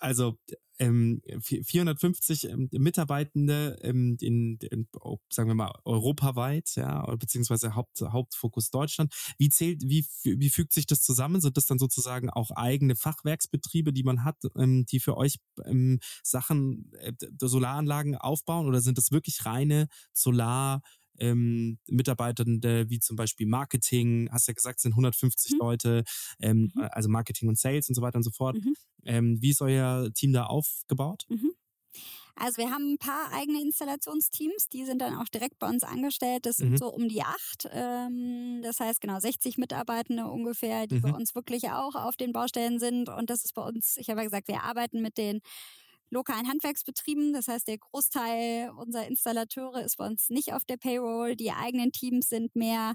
also 0.00 0.38
ähm, 0.78 1.22
450 1.40 2.44
ähm, 2.44 2.68
Mitarbeitende 2.72 3.78
ähm, 3.82 4.16
in, 4.20 4.58
in, 4.58 4.88
sagen 5.30 5.48
wir 5.48 5.54
mal 5.54 5.72
europaweit, 5.84 6.72
ja, 6.76 7.14
beziehungsweise 7.16 7.74
Haupt, 7.74 8.00
Hauptfokus 8.00 8.70
Deutschland. 8.70 9.14
Wie 9.38 9.48
zählt, 9.48 9.82
wie, 9.84 10.06
wie 10.22 10.50
fügt 10.50 10.72
sich 10.72 10.86
das 10.86 11.02
zusammen? 11.02 11.40
Sind 11.40 11.56
das 11.56 11.66
dann 11.66 11.78
sozusagen 11.78 12.30
auch 12.30 12.50
eigene 12.50 12.96
Fachwerksbetriebe, 12.96 13.92
die 13.92 14.02
man 14.02 14.24
hat, 14.24 14.36
ähm, 14.56 14.86
die 14.86 15.00
für 15.00 15.16
euch 15.16 15.38
ähm, 15.64 16.00
Sachen, 16.22 16.92
äh, 17.00 17.12
Solaranlagen 17.40 18.16
aufbauen, 18.16 18.66
oder 18.66 18.80
sind 18.80 18.98
das 18.98 19.10
wirklich 19.10 19.46
reine 19.46 19.88
Solar 20.12 20.82
ähm, 21.18 21.78
Mitarbeitende 21.88 22.88
wie 22.88 23.00
zum 23.00 23.16
Beispiel 23.16 23.46
Marketing, 23.46 24.28
hast 24.32 24.48
ja 24.48 24.54
gesagt, 24.54 24.80
sind 24.80 24.92
150 24.92 25.52
mhm. 25.52 25.58
Leute, 25.58 26.04
ähm, 26.40 26.70
mhm. 26.74 26.82
also 26.90 27.08
Marketing 27.08 27.48
und 27.48 27.58
Sales 27.58 27.88
und 27.88 27.94
so 27.94 28.02
weiter 28.02 28.16
und 28.16 28.24
so 28.24 28.30
fort. 28.30 28.56
Mhm. 28.56 28.74
Ähm, 29.04 29.42
wie 29.42 29.50
ist 29.50 29.62
euer 29.62 30.10
Team 30.14 30.32
da 30.32 30.46
aufgebaut? 30.46 31.24
Mhm. 31.28 31.52
Also 32.38 32.58
wir 32.58 32.70
haben 32.70 32.92
ein 32.92 32.98
paar 32.98 33.32
eigene 33.32 33.62
Installationsteams, 33.62 34.68
die 34.68 34.84
sind 34.84 35.00
dann 35.00 35.16
auch 35.16 35.28
direkt 35.28 35.58
bei 35.58 35.68
uns 35.70 35.82
angestellt. 35.82 36.44
Das 36.44 36.56
sind 36.56 36.72
mhm. 36.72 36.76
so 36.76 36.88
um 36.88 37.08
die 37.08 37.22
acht. 37.22 37.66
Ähm, 37.72 38.60
das 38.62 38.78
heißt 38.78 39.00
genau 39.00 39.18
60 39.18 39.56
Mitarbeitende 39.56 40.26
ungefähr, 40.26 40.86
die 40.86 40.96
mhm. 40.96 41.02
bei 41.02 41.12
uns 41.12 41.34
wirklich 41.34 41.70
auch 41.70 41.94
auf 41.94 42.16
den 42.16 42.34
Baustellen 42.34 42.78
sind. 42.78 43.08
Und 43.08 43.30
das 43.30 43.44
ist 43.44 43.54
bei 43.54 43.62
uns, 43.62 43.96
ich 43.96 44.10
habe 44.10 44.20
ja 44.20 44.24
gesagt, 44.24 44.48
wir 44.48 44.62
arbeiten 44.62 45.00
mit 45.00 45.16
den 45.16 45.40
lokalen 46.10 46.48
Handwerksbetrieben. 46.48 47.32
Das 47.32 47.48
heißt, 47.48 47.68
der 47.68 47.78
Großteil 47.78 48.70
unserer 48.70 49.06
Installateure 49.06 49.84
ist 49.84 49.96
bei 49.98 50.06
uns 50.06 50.30
nicht 50.30 50.52
auf 50.52 50.64
der 50.64 50.76
Payroll. 50.76 51.36
Die 51.36 51.52
eigenen 51.52 51.92
Teams 51.92 52.28
sind 52.28 52.54
mehr 52.56 52.94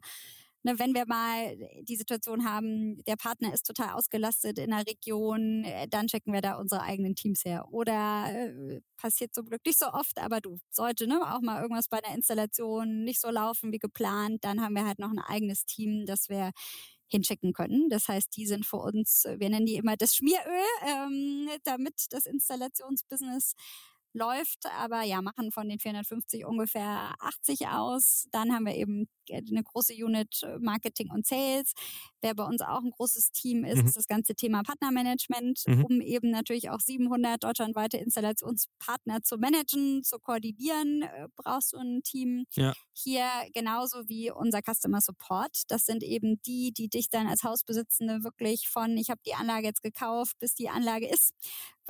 ne, 0.64 0.80
wenn 0.80 0.94
wir 0.94 1.06
mal 1.06 1.58
die 1.84 1.96
Situation 1.96 2.46
haben, 2.46 3.04
der 3.06 3.16
Partner 3.16 3.54
ist 3.54 3.66
total 3.66 3.92
ausgelastet 3.92 4.60
in 4.60 4.72
der 4.72 4.86
Region, 4.88 5.64
äh, 5.64 5.88
dann 5.88 6.08
checken 6.08 6.34
wir 6.34 6.42
da 6.42 6.56
unsere 6.58 6.82
eigenen 6.82 7.16
Teams 7.16 7.46
her. 7.46 7.66
Oder 7.72 8.28
äh, 8.30 8.82
passiert 8.98 9.34
zum 9.34 9.46
Glück 9.48 9.66
nicht 9.66 9.80
so 9.80 9.88
oft, 9.88 10.20
aber 10.20 10.42
du 10.42 10.58
sollte 10.70 11.08
ne, 11.08 11.22
auch 11.34 11.42
mal 11.42 11.62
irgendwas 11.62 11.88
bei 11.88 12.00
der 12.02 12.16
Installation 12.16 13.04
nicht 13.04 13.22
so 13.22 13.30
laufen 13.30 13.72
wie 13.72 13.80
geplant, 13.80 14.44
dann 14.44 14.62
haben 14.62 14.76
wir 14.76 14.86
halt 14.86 15.00
noch 15.00 15.12
ein 15.12 15.20
eigenes 15.20 15.66
Team, 15.66 16.06
das 16.06 16.30
wir 16.30 16.52
hinschicken 17.12 17.54
können. 17.54 17.90
Das 17.90 18.08
heißt, 18.08 18.36
die 18.38 18.46
sind 18.48 18.66
für 18.66 18.78
uns, 18.78 19.26
wir 19.38 19.50
nennen 19.50 19.66
die 19.66 19.76
immer 19.76 19.98
das 19.98 20.16
Schmieröl, 20.16 20.42
ähm, 20.88 21.50
damit 21.64 22.06
das 22.12 22.26
Installationsbusiness 22.26 23.54
läuft, 24.14 24.66
aber 24.78 25.04
ja, 25.04 25.22
machen 25.22 25.52
von 25.52 25.70
den 25.70 25.80
450 25.80 26.46
ungefähr 26.46 27.14
80 27.20 27.68
aus. 27.68 28.28
Dann 28.32 28.54
haben 28.54 28.66
wir 28.66 28.76
eben 28.76 29.08
eine 29.30 29.64
große 29.64 29.94
Unit 29.94 30.44
äh, 30.44 30.60
Marketing 30.60 31.10
und 31.12 31.26
Sales. 31.26 31.74
Wer 32.22 32.36
bei 32.36 32.44
uns 32.44 32.62
auch 32.62 32.82
ein 32.82 32.92
großes 32.92 33.32
Team 33.32 33.64
ist, 33.64 33.82
mhm. 33.82 33.88
ist 33.88 33.96
das 33.96 34.08
ganze 34.08 34.36
Thema 34.36 34.64
Partnermanagement, 34.64 35.64
mhm. 35.68 35.86
um 35.86 36.02
eben 36.02 36.30
natürlich 36.30 36.70
auch 36.70 36.80
700 36.80 37.44
deutschlandweite 37.44 37.98
Installationspartner 37.98 39.24
zu 39.24 39.38
managen, 39.38 40.04
zu 40.04 40.20
koordinieren, 40.20 41.04
äh, 41.04 41.28
brauchst 41.36 41.74
du 41.74 41.78
ein 41.78 42.02
Team. 42.04 42.46
Ja. 42.54 42.74
Hier 42.94 43.28
genauso 43.54 44.08
wie 44.10 44.32
unser 44.32 44.60
Customer 44.62 45.02
Support. 45.02 45.64
Das 45.70 45.86
sind 45.86 46.04
eben 46.04 46.42
die, 46.46 46.74
die 46.74 46.90
dich 46.90 47.10
dann 47.10 47.28
als 47.28 47.44
Hausbesitzende 47.44 48.24
wirklich 48.24 48.68
von, 48.68 48.98
ich 48.98 49.10
habe 49.10 49.22
die 49.26 49.34
Anlage 49.34 49.68
jetzt 49.68 49.82
gekauft, 49.82 50.38
bis 50.40 50.54
die 50.54 50.70
Anlage 50.70 51.08
ist 51.08 51.34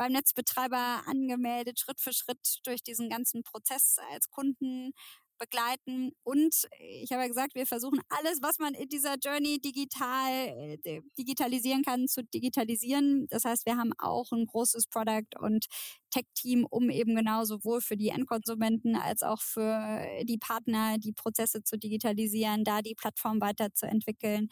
beim 0.02 0.14
Netzbetreiber 0.14 1.04
angemeldet, 1.06 1.80
Schritt 1.80 2.02
für 2.02 2.12
Schritt 2.12 2.58
durch 2.66 2.82
diesen 2.82 3.08
ganzen 3.08 3.44
Prozess 3.44 3.98
als 4.12 4.32
Kunden 4.32 4.94
begleiten. 5.38 6.12
Und 6.24 6.68
ich 6.80 7.12
habe 7.12 7.22
ja 7.22 7.28
gesagt, 7.28 7.54
wir 7.54 7.68
versuchen 7.68 8.00
alles, 8.10 8.42
was 8.42 8.58
man 8.58 8.74
in 8.74 8.90
dieser 8.90 9.18
Journey 9.24 9.60
digital 9.60 10.80
äh, 10.84 11.02
digitalisieren 11.20 11.84
kann, 11.84 12.08
zu 12.08 12.24
digitalisieren. 12.24 13.28
Das 13.30 13.46
heißt, 13.46 13.68
wir 13.68 13.78
haben 13.78 13.94
auch 14.00 14.32
ein 14.32 14.48
großes 14.48 14.88
Product- 14.88 15.38
und 15.40 15.68
Tech-Team, 16.10 16.66
um 16.68 16.90
eben 16.90 17.16
genau 17.16 17.44
sowohl 17.44 17.82
für 17.82 17.96
die 17.96 18.10
Endkonsumenten 18.10 18.96
als 18.96 19.22
auch 19.22 19.42
für 19.44 20.04
die 20.24 20.40
Partner 20.40 20.98
die 20.98 21.14
Prozesse 21.14 21.62
zu 21.64 21.78
digitalisieren, 21.78 22.64
da 22.64 22.82
die 22.82 22.96
Plattform 22.96 23.40
weiterzuentwickeln. 23.40 24.50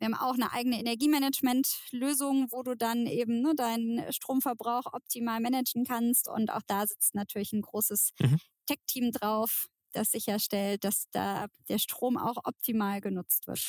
Wir 0.00 0.06
haben 0.06 0.14
auch 0.14 0.32
eine 0.32 0.50
eigene 0.52 0.80
Energiemanagement-Lösung, 0.80 2.48
wo 2.50 2.62
du 2.62 2.74
dann 2.74 3.06
eben 3.06 3.42
ne, 3.42 3.54
deinen 3.54 4.10
Stromverbrauch 4.10 4.86
optimal 4.94 5.40
managen 5.40 5.84
kannst. 5.84 6.26
Und 6.26 6.50
auch 6.50 6.62
da 6.66 6.86
sitzt 6.86 7.14
natürlich 7.14 7.52
ein 7.52 7.60
großes 7.60 8.12
mhm. 8.18 8.38
Tech-Team 8.64 9.12
drauf, 9.12 9.68
das 9.92 10.10
sicherstellt, 10.10 10.84
dass 10.84 11.04
da 11.10 11.48
der 11.68 11.78
Strom 11.78 12.16
auch 12.16 12.38
optimal 12.44 13.02
genutzt 13.02 13.46
wird. 13.46 13.60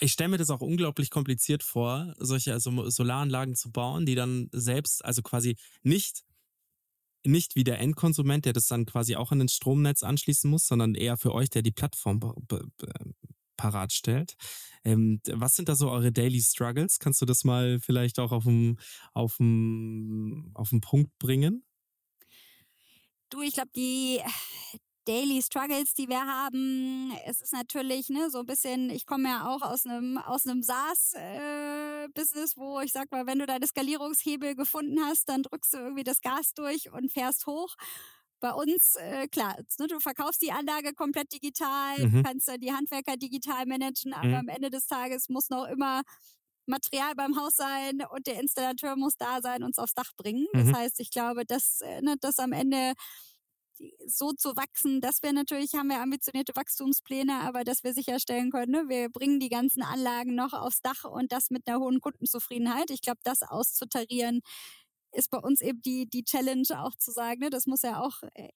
Ich 0.00 0.12
stelle 0.12 0.30
mir 0.30 0.38
das 0.38 0.48
auch 0.48 0.62
unglaublich 0.62 1.10
kompliziert 1.10 1.62
vor, 1.62 2.14
solche 2.18 2.54
also 2.54 2.88
Solaranlagen 2.88 3.54
zu 3.54 3.70
bauen, 3.70 4.06
die 4.06 4.14
dann 4.14 4.48
selbst, 4.50 5.04
also 5.04 5.20
quasi 5.20 5.56
nicht 5.82 6.24
nicht 7.24 7.54
wie 7.54 7.62
der 7.62 7.78
Endkonsument, 7.78 8.44
der 8.46 8.52
das 8.52 8.66
dann 8.66 8.84
quasi 8.84 9.14
auch 9.14 9.30
an 9.30 9.38
den 9.38 9.48
Stromnetz 9.48 10.02
anschließen 10.02 10.50
muss, 10.50 10.66
sondern 10.66 10.96
eher 10.96 11.16
für 11.16 11.32
euch, 11.32 11.50
der 11.50 11.62
die 11.62 11.70
Plattform 11.70 12.18
parat 13.62 13.92
stellt. 13.92 14.34
Ähm, 14.84 15.20
was 15.30 15.54
sind 15.54 15.68
da 15.68 15.76
so 15.76 15.88
eure 15.88 16.10
Daily 16.10 16.40
Struggles? 16.40 16.98
Kannst 16.98 17.22
du 17.22 17.26
das 17.26 17.44
mal 17.44 17.78
vielleicht 17.80 18.18
auch 18.18 18.32
auf 18.32 18.44
den 18.44 18.78
auf 19.14 19.38
auf 20.54 20.70
Punkt 20.80 21.16
bringen? 21.18 21.64
Du, 23.30 23.40
ich 23.40 23.54
glaube, 23.54 23.70
die 23.76 24.20
Daily 25.04 25.40
Struggles, 25.42 25.94
die 25.94 26.08
wir 26.08 26.20
haben. 26.20 27.12
Es 27.26 27.40
ist 27.40 27.52
natürlich 27.52 28.08
ne, 28.08 28.30
so 28.30 28.40
ein 28.40 28.46
bisschen, 28.46 28.90
ich 28.90 29.06
komme 29.06 29.28
ja 29.28 29.48
auch 29.48 29.62
aus 29.62 29.86
einem 29.86 30.18
aus 30.18 30.44
SaaS-Business, 30.62 32.52
äh, 32.52 32.56
wo 32.56 32.80
ich 32.80 32.92
sag 32.92 33.10
mal, 33.12 33.26
wenn 33.26 33.38
du 33.38 33.46
deine 33.46 33.66
Skalierungshebel 33.66 34.56
gefunden 34.56 34.98
hast, 35.04 35.28
dann 35.28 35.44
drückst 35.44 35.74
du 35.74 35.78
irgendwie 35.78 36.04
das 36.04 36.20
Gas 36.20 36.52
durch 36.54 36.90
und 36.92 37.12
fährst 37.12 37.46
hoch. 37.46 37.76
Bei 38.42 38.52
uns, 38.54 38.96
äh, 38.96 39.28
klar, 39.28 39.56
ne, 39.78 39.86
du 39.86 40.00
verkaufst 40.00 40.42
die 40.42 40.50
Anlage 40.50 40.94
komplett 40.94 41.32
digital, 41.32 41.96
mhm. 41.98 42.24
kannst 42.24 42.48
dann 42.48 42.60
die 42.60 42.72
Handwerker 42.72 43.16
digital 43.16 43.66
managen, 43.66 44.12
aber 44.12 44.26
mhm. 44.26 44.34
am 44.34 44.48
Ende 44.48 44.68
des 44.68 44.88
Tages 44.88 45.28
muss 45.28 45.48
noch 45.48 45.64
immer 45.68 46.02
Material 46.66 47.14
beim 47.14 47.38
Haus 47.38 47.54
sein 47.54 48.02
und 48.10 48.26
der 48.26 48.40
Installateur 48.40 48.96
muss 48.96 49.16
da 49.16 49.40
sein 49.40 49.62
und 49.62 49.70
es 49.70 49.78
aufs 49.78 49.94
Dach 49.94 50.12
bringen. 50.16 50.48
Mhm. 50.52 50.66
Das 50.66 50.76
heißt, 50.76 51.00
ich 51.00 51.12
glaube, 51.12 51.44
dass 51.44 51.82
äh, 51.82 52.02
ne, 52.02 52.16
das 52.20 52.40
am 52.40 52.52
Ende 52.52 52.94
so 54.06 54.32
zu 54.32 54.56
wachsen, 54.56 55.00
dass 55.00 55.22
wir 55.22 55.32
natürlich 55.32 55.74
haben 55.74 55.88
wir 55.88 56.00
ambitionierte 56.00 56.54
Wachstumspläne, 56.56 57.42
aber 57.42 57.62
dass 57.64 57.84
wir 57.84 57.94
sicherstellen 57.94 58.50
können, 58.50 58.72
ne, 58.72 58.84
wir 58.88 59.08
bringen 59.08 59.38
die 59.38 59.50
ganzen 59.50 59.82
Anlagen 59.82 60.34
noch 60.34 60.52
aufs 60.52 60.80
Dach 60.82 61.04
und 61.04 61.30
das 61.30 61.50
mit 61.50 61.66
einer 61.68 61.78
hohen 61.78 62.00
Kundenzufriedenheit. 62.00 62.90
Ich 62.90 63.02
glaube, 63.02 63.20
das 63.22 63.42
auszutarieren 63.42 64.40
ist 65.12 65.30
bei 65.30 65.38
uns 65.38 65.60
eben 65.60 65.80
die, 65.82 66.08
die 66.08 66.24
Challenge 66.24 66.66
auch 66.76 66.94
zu 66.96 67.10
sagen, 67.10 67.40
ne, 67.40 67.50
das 67.50 67.66
muss 67.66 67.82
ja 67.82 68.00
auch 68.00 68.22
äh, 68.34 68.48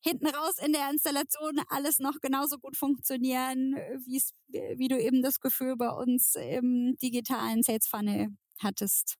hinten 0.00 0.26
raus 0.28 0.58
in 0.64 0.72
der 0.72 0.90
Installation 0.90 1.60
alles 1.68 1.98
noch 1.98 2.20
genauso 2.20 2.58
gut 2.58 2.76
funktionieren, 2.76 3.74
wie 4.04 4.88
du 4.88 5.00
eben 5.00 5.22
das 5.22 5.40
Gefühl 5.40 5.76
bei 5.76 5.90
uns 5.90 6.36
im 6.36 6.96
digitalen 7.02 7.62
Sales 7.62 7.86
Funnel 7.86 8.28
hattest. 8.58 9.16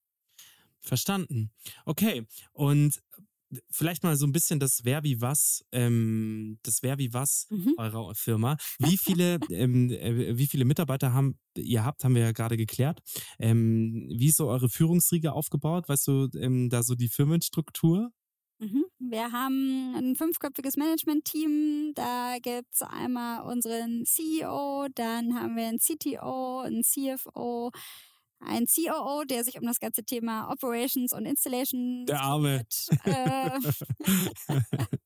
Verstanden. 0.80 1.50
Okay. 1.84 2.26
Und 2.52 3.02
vielleicht 3.70 4.02
mal 4.02 4.16
so 4.16 4.26
ein 4.26 4.32
bisschen 4.32 4.60
das 4.60 4.80
Wer 4.84 5.02
wie 5.02 5.20
was, 5.20 5.64
ähm, 5.72 6.58
das 6.62 6.82
Wer 6.82 6.98
wie 6.98 7.12
was 7.12 7.46
mhm. 7.50 7.74
eurer 7.78 8.14
Firma. 8.14 8.56
Wie 8.78 8.96
viele, 8.96 9.38
ähm, 9.50 9.90
äh, 9.90 10.36
wie 10.36 10.46
viele 10.46 10.64
Mitarbeiter 10.64 11.12
haben 11.12 11.38
ihr 11.56 11.84
habt, 11.84 12.04
haben 12.04 12.14
wir 12.14 12.22
ja 12.22 12.32
gerade 12.32 12.56
geklärt. 12.56 13.00
Ähm, 13.38 14.08
wie 14.10 14.28
ist 14.28 14.36
so 14.36 14.48
eure 14.48 14.68
Führungsriege 14.68 15.32
aufgebaut? 15.32 15.88
Weißt 15.88 16.06
du, 16.08 16.28
ähm, 16.34 16.68
da 16.68 16.82
so 16.82 16.94
die 16.94 17.08
Firmenstruktur? 17.08 18.10
Mhm. 18.58 18.86
Wir 18.98 19.32
haben 19.32 19.94
ein 19.96 20.16
fünfköpfiges 20.16 20.76
Management-Team. 20.76 21.92
Da 21.94 22.36
gibt 22.40 22.72
es 22.72 22.82
einmal 22.82 23.42
unseren 23.42 24.04
CEO, 24.06 24.88
dann 24.94 25.34
haben 25.34 25.56
wir 25.56 25.66
einen 25.66 25.78
CTO, 25.78 26.60
einen 26.60 26.82
CFO, 26.82 27.70
ein 28.40 28.66
COO, 28.66 29.24
der 29.24 29.44
sich 29.44 29.58
um 29.58 29.64
das 29.64 29.80
ganze 29.80 30.04
Thema 30.04 30.50
Operations 30.50 31.12
und 31.12 31.26
Installation 31.26 32.06
der 32.06 32.20
Arme. 32.20 32.64
Äh, 33.04 33.50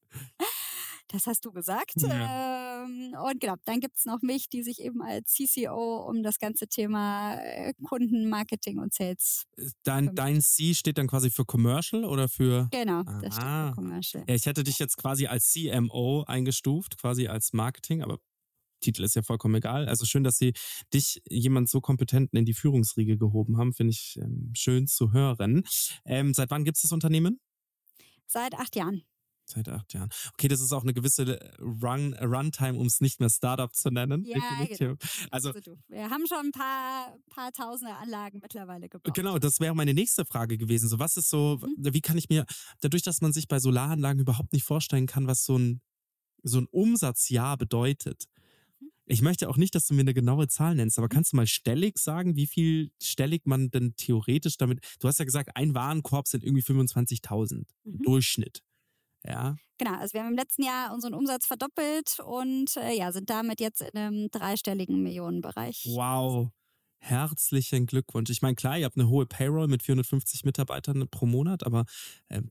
das 1.08 1.26
hast 1.26 1.44
du 1.44 1.52
gesagt. 1.52 1.94
Ja. 1.96 2.84
Ähm, 2.84 3.14
und 3.22 3.40
genau, 3.40 3.54
dann 3.64 3.80
gibt 3.80 3.96
es 3.96 4.04
noch 4.04 4.22
mich, 4.22 4.48
die 4.48 4.62
sich 4.62 4.80
eben 4.80 5.02
als 5.02 5.32
CCO 5.32 6.06
um 6.08 6.22
das 6.22 6.38
ganze 6.38 6.66
Thema 6.66 7.34
äh, 7.34 7.74
Kundenmarketing 7.84 8.78
und 8.78 8.92
Sales. 8.92 9.46
Dein, 9.82 10.14
dein 10.14 10.40
C 10.40 10.74
steht 10.74 10.98
dann 10.98 11.06
quasi 11.06 11.30
für 11.30 11.44
Commercial 11.44 12.04
oder 12.04 12.28
für. 12.28 12.68
Genau, 12.70 13.02
das 13.02 13.34
steht 13.34 13.44
für 13.44 13.72
Commercial. 13.74 14.24
Ja, 14.28 14.34
ich 14.34 14.46
hätte 14.46 14.64
dich 14.64 14.78
jetzt 14.78 14.96
quasi 14.96 15.26
als 15.26 15.50
CMO 15.52 16.24
eingestuft, 16.26 16.98
quasi 16.98 17.28
als 17.28 17.52
Marketing, 17.52 18.02
aber 18.02 18.18
Titel 18.80 19.04
ist 19.04 19.14
ja 19.14 19.22
vollkommen 19.22 19.56
egal. 19.56 19.88
Also 19.88 20.04
schön, 20.04 20.24
dass 20.24 20.38
Sie 20.38 20.52
dich, 20.92 21.22
jemand 21.28 21.68
so 21.68 21.80
kompetenten, 21.80 22.38
in 22.38 22.44
die 22.44 22.54
Führungsriege 22.54 23.16
gehoben 23.16 23.58
haben. 23.58 23.72
Finde 23.72 23.92
ich 23.92 24.18
ähm, 24.20 24.52
schön 24.54 24.86
zu 24.86 25.12
hören. 25.12 25.62
Ähm, 26.04 26.34
seit 26.34 26.50
wann 26.50 26.64
gibt 26.64 26.76
es 26.76 26.82
das 26.82 26.92
Unternehmen? 26.92 27.40
Seit 28.26 28.54
acht 28.54 28.76
Jahren. 28.76 29.02
Seit 29.44 29.68
acht 29.68 29.92
Jahren. 29.94 30.10
Okay, 30.34 30.46
das 30.46 30.60
ist 30.60 30.72
auch 30.72 30.82
eine 30.82 30.94
gewisse 30.94 31.40
äh, 31.40 31.60
Run, 31.60 32.14
Runtime, 32.14 32.78
um 32.78 32.86
es 32.86 33.00
nicht 33.00 33.18
mehr 33.18 33.30
Startup 33.30 33.74
zu 33.74 33.90
nennen. 33.90 34.24
Ja, 34.24 34.36
genau. 34.64 34.94
Also, 35.30 35.50
also 35.52 35.60
wir 35.88 36.08
haben 36.08 36.26
schon 36.28 36.46
ein 36.46 36.52
paar, 36.52 37.16
paar 37.30 37.52
tausende 37.52 37.96
Anlagen 37.96 38.38
mittlerweile 38.40 38.88
gebaut. 38.88 39.12
Genau, 39.14 39.38
das 39.40 39.58
wäre 39.58 39.74
meine 39.74 39.92
nächste 39.92 40.24
Frage 40.24 40.56
gewesen. 40.56 40.88
So, 40.88 41.00
was 41.00 41.16
ist 41.16 41.30
so, 41.30 41.58
mhm. 41.60 41.92
wie 41.92 42.00
kann 42.00 42.16
ich 42.16 42.28
mir, 42.28 42.46
dadurch, 42.80 43.02
dass 43.02 43.20
man 43.20 43.32
sich 43.32 43.48
bei 43.48 43.58
Solaranlagen 43.58 44.20
überhaupt 44.20 44.52
nicht 44.52 44.64
vorstellen 44.64 45.06
kann, 45.06 45.26
was 45.26 45.44
so 45.44 45.58
ein, 45.58 45.80
so 46.44 46.58
ein 46.58 46.66
Umsatzjahr 46.70 47.56
bedeutet, 47.56 48.26
ich 49.10 49.22
möchte 49.22 49.48
auch 49.48 49.56
nicht, 49.56 49.74
dass 49.74 49.86
du 49.86 49.94
mir 49.94 50.02
eine 50.02 50.14
genaue 50.14 50.46
Zahl 50.48 50.74
nennst, 50.74 50.98
aber 50.98 51.06
mhm. 51.06 51.14
kannst 51.14 51.32
du 51.32 51.36
mal 51.36 51.46
stellig 51.46 51.98
sagen, 51.98 52.36
wie 52.36 52.46
viel 52.46 52.92
stellig 53.02 53.42
man 53.44 53.70
denn 53.70 53.96
theoretisch 53.96 54.56
damit, 54.56 54.80
du 55.00 55.08
hast 55.08 55.18
ja 55.18 55.24
gesagt, 55.24 55.50
ein 55.56 55.74
Warenkorb 55.74 56.28
sind 56.28 56.44
irgendwie 56.44 56.62
25.000 56.62 57.64
mhm. 57.84 58.02
Durchschnitt. 58.02 58.62
Ja. 59.24 59.56
Genau, 59.78 59.94
also 59.98 60.14
wir 60.14 60.22
haben 60.22 60.30
im 60.30 60.36
letzten 60.36 60.62
Jahr 60.62 60.94
unseren 60.94 61.14
Umsatz 61.14 61.46
verdoppelt 61.46 62.18
und 62.24 62.76
äh, 62.76 62.96
ja, 62.96 63.12
sind 63.12 63.28
damit 63.28 63.60
jetzt 63.60 63.82
in 63.82 63.98
einem 63.98 64.30
dreistelligen 64.30 65.02
Millionenbereich. 65.02 65.86
Wow. 65.88 66.50
Herzlichen 66.98 67.86
Glückwunsch. 67.86 68.30
Ich 68.30 68.42
meine, 68.42 68.56
klar, 68.56 68.78
ihr 68.78 68.84
habt 68.84 68.96
eine 68.96 69.08
hohe 69.08 69.26
Payroll 69.26 69.68
mit 69.68 69.82
450 69.82 70.44
Mitarbeitern 70.44 71.08
pro 71.08 71.26
Monat, 71.26 71.64
aber 71.64 71.86
äh, 72.28 72.42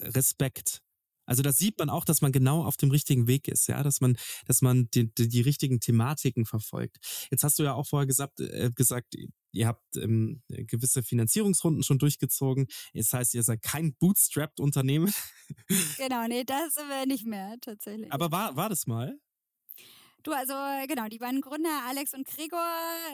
Respekt. 0.00 0.82
Also 1.28 1.42
da 1.42 1.52
sieht 1.52 1.78
man 1.78 1.90
auch, 1.90 2.04
dass 2.06 2.22
man 2.22 2.32
genau 2.32 2.64
auf 2.64 2.78
dem 2.78 2.90
richtigen 2.90 3.26
Weg 3.26 3.48
ist, 3.48 3.68
ja, 3.68 3.82
dass 3.82 4.00
man, 4.00 4.16
dass 4.46 4.62
man 4.62 4.88
die, 4.90 5.12
die, 5.14 5.28
die 5.28 5.42
richtigen 5.42 5.78
Thematiken 5.78 6.46
verfolgt. 6.46 6.96
Jetzt 7.30 7.44
hast 7.44 7.58
du 7.58 7.64
ja 7.64 7.74
auch 7.74 7.86
vorher 7.86 8.06
gesagt, 8.06 8.40
äh, 8.40 8.70
gesagt, 8.74 9.14
ihr 9.52 9.66
habt 9.66 9.96
ähm, 9.96 10.42
gewisse 10.48 11.02
Finanzierungsrunden 11.02 11.82
schon 11.82 11.98
durchgezogen. 11.98 12.66
Das 12.94 13.12
heißt, 13.12 13.34
ihr 13.34 13.42
seid 13.42 13.60
kein 13.62 13.94
bootstrapped 13.94 14.58
Unternehmen. 14.58 15.12
Genau, 15.96 16.26
nee, 16.28 16.44
das 16.44 16.74
sind 16.74 16.88
wir 16.88 17.06
nicht 17.06 17.26
mehr 17.26 17.56
tatsächlich. 17.60 18.12
Aber 18.12 18.30
war, 18.30 18.56
war 18.56 18.68
das 18.68 18.86
mal? 18.86 19.18
Du, 20.28 20.34
also 20.34 20.52
genau, 20.86 21.08
die 21.08 21.16
beiden 21.16 21.40
Gründer, 21.40 21.84
Alex 21.88 22.12
und 22.12 22.26
Gregor, 22.26 22.60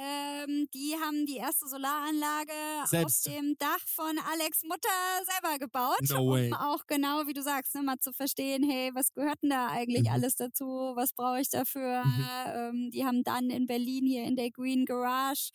ähm, 0.02 0.66
die 0.74 0.96
haben 1.00 1.26
die 1.26 1.36
erste 1.36 1.68
Solaranlage 1.68 2.50
Selbst. 2.86 3.28
auf 3.28 3.32
dem 3.32 3.56
Dach 3.56 3.78
von 3.86 4.18
Alex 4.32 4.64
Mutter 4.64 4.88
selber 5.24 5.60
gebaut. 5.60 6.00
No 6.10 6.32
way. 6.32 6.48
Um 6.48 6.54
auch 6.54 6.88
genau, 6.88 7.24
wie 7.28 7.32
du 7.32 7.40
sagst, 7.40 7.76
ne, 7.76 7.84
mal 7.84 8.00
zu 8.00 8.12
verstehen, 8.12 8.68
hey, 8.68 8.90
was 8.94 9.12
gehört 9.12 9.40
denn 9.44 9.50
da 9.50 9.68
eigentlich 9.68 10.08
mhm. 10.08 10.12
alles 10.12 10.34
dazu? 10.34 10.66
Was 10.96 11.12
brauche 11.12 11.40
ich 11.40 11.50
dafür? 11.50 12.04
Mhm. 12.04 12.26
Ähm, 12.48 12.90
die 12.90 13.04
haben 13.04 13.22
dann 13.22 13.48
in 13.48 13.68
Berlin 13.68 14.06
hier 14.06 14.24
in 14.24 14.34
der 14.34 14.50
Green 14.50 14.84
Garage 14.84 15.52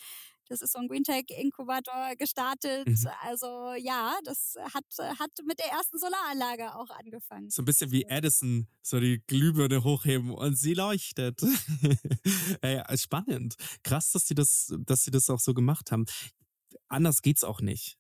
Das 0.49 0.61
ist 0.61 0.73
so 0.73 0.79
ein 0.79 0.87
Greentech-Inkubator 0.87 2.15
gestartet. 2.17 2.87
Mhm. 2.87 3.07
Also 3.21 3.73
ja, 3.77 4.17
das 4.23 4.55
hat, 4.73 5.19
hat 5.19 5.31
mit 5.45 5.59
der 5.59 5.67
ersten 5.67 5.97
Solaranlage 5.97 6.75
auch 6.75 6.89
angefangen. 6.89 7.49
So 7.49 7.61
ein 7.61 7.65
bisschen 7.65 7.91
wie 7.91 8.03
Edison, 8.03 8.67
so 8.81 8.99
die 8.99 9.23
Glühbirne 9.27 9.83
hochheben 9.83 10.31
und 10.31 10.55
sie 10.55 10.73
leuchtet. 10.73 11.41
Ey, 12.61 12.81
spannend. 12.97 13.55
Krass, 13.83 14.11
dass 14.11 14.25
sie 14.25 14.35
das, 14.35 14.73
dass 14.79 15.03
sie 15.03 15.11
das 15.11 15.29
auch 15.29 15.39
so 15.39 15.53
gemacht 15.53 15.91
haben. 15.91 16.05
Anders 16.87 17.21
geht's 17.21 17.43
auch 17.43 17.61
nicht. 17.61 17.97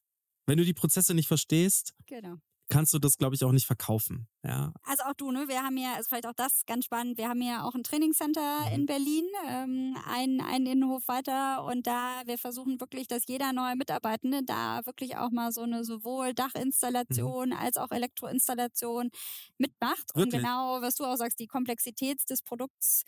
Wenn 0.47 0.57
du 0.57 0.65
die 0.65 0.73
Prozesse 0.73 1.13
nicht 1.13 1.27
verstehst, 1.27 1.93
Genau. 2.07 2.37
Kannst 2.69 2.93
du 2.93 2.99
das, 2.99 3.17
glaube 3.17 3.35
ich, 3.35 3.43
auch 3.43 3.51
nicht 3.51 3.67
verkaufen. 3.67 4.27
Ja. 4.43 4.73
Also 4.83 5.03
auch 5.03 5.13
du, 5.13 5.31
ne? 5.31 5.47
Wir 5.47 5.61
haben 5.61 5.77
ja, 5.77 5.93
also 5.95 6.07
vielleicht 6.09 6.25
auch 6.25 6.33
das 6.33 6.65
ganz 6.65 6.85
spannend, 6.85 7.17
wir 7.17 7.27
haben 7.29 7.41
ja 7.41 7.63
auch 7.63 7.75
ein 7.75 7.83
Trainingscenter 7.83 8.65
Mhm. 8.65 8.73
in 8.73 8.85
Berlin, 8.85 9.25
ähm, 9.47 9.97
einen, 10.05 10.41
einen 10.41 10.65
Innenhof 10.65 11.07
weiter 11.07 11.63
und 11.65 11.85
da 11.85 12.21
wir 12.25 12.37
versuchen 12.37 12.79
wirklich, 12.79 13.07
dass 13.07 13.27
jeder 13.27 13.53
neue 13.53 13.75
Mitarbeitende 13.75 14.41
da 14.43 14.85
wirklich 14.85 15.17
auch 15.17 15.29
mal 15.31 15.51
so 15.51 15.61
eine 15.61 15.83
sowohl 15.83 16.33
Dachinstallation 16.33 17.53
als 17.53 17.77
auch 17.77 17.91
Elektroinstallation 17.91 19.09
mitmacht 19.57 20.15
und 20.15 20.29
Mhm. 20.29 20.31
Wirklich? 20.31 20.41
genau, 20.41 20.81
was 20.81 20.95
du 20.95 21.05
auch 21.05 21.17
sagst, 21.17 21.39
die 21.39 21.47
Komplexität 21.47 22.29
des 22.29 22.41
Produkts 22.41 23.03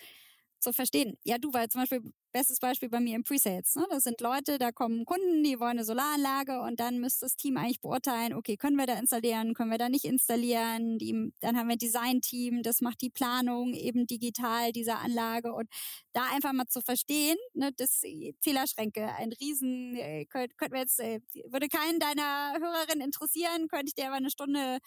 zu 0.62 0.74
verstehen. 0.74 1.18
Ja, 1.26 1.38
du, 1.38 1.52
weil 1.54 1.68
zum 1.70 1.82
Beispiel, 1.82 2.02
bestes 2.32 2.60
Beispiel 2.60 2.90
bei 2.90 3.00
mir 3.02 3.16
im 3.16 3.24
Presales, 3.24 3.76
ne? 3.76 3.86
Das 3.90 4.04
sind 4.04 4.22
Leute, 4.22 4.58
da 4.58 4.72
kommen 4.72 5.04
Kunden, 5.06 5.44
die 5.44 5.60
wollen 5.60 5.72
eine 5.72 5.84
Solaranlage 5.86 6.62
und 6.62 6.80
dann 6.80 7.00
müsste 7.00 7.26
das 7.26 7.36
Team 7.36 7.58
eigentlich 7.58 7.82
beurteilen, 7.82 8.34
okay, 8.34 8.56
können 8.58 8.78
wir 8.78 8.86
da 8.88 8.94
installieren, 8.98 9.54
können 9.54 9.72
wir 9.72 9.78
da 9.78 9.90
nicht 9.90 10.06
installieren, 10.06 10.98
die, 10.98 11.34
dann 11.42 11.58
haben 11.58 11.68
wir 11.68 11.74
ein 11.74 11.80
Design-Team, 11.80 12.64
das 12.64 12.82
macht 12.82 13.02
die 13.02 13.10
Planung 13.10 13.74
eben 13.74 14.08
digital 14.08 14.72
dieser 14.72 15.00
Anlage 15.00 15.52
und 15.54 15.68
da 16.14 16.24
einfach 16.34 16.54
mal 16.54 16.68
zu 16.68 16.82
verstehen, 16.82 17.38
ne, 17.54 17.72
das 17.76 18.02
Zählerschränke, 18.40 19.08
ein 19.16 19.34
Riesen, 19.34 19.96
äh, 19.96 20.26
könnt, 20.26 20.58
könnten 20.58 20.74
wir 20.76 20.82
jetzt, 20.82 21.00
äh, 21.00 21.20
würde 21.50 21.68
keinen 21.68 22.00
deiner 22.00 22.54
Hörerinnen 22.60 23.06
interessieren, 23.06 23.68
könnte 23.68 23.88
ich 23.88 23.96
dir 23.96 24.08
aber 24.08 24.16
eine 24.18 24.30
Stunde 24.32 24.80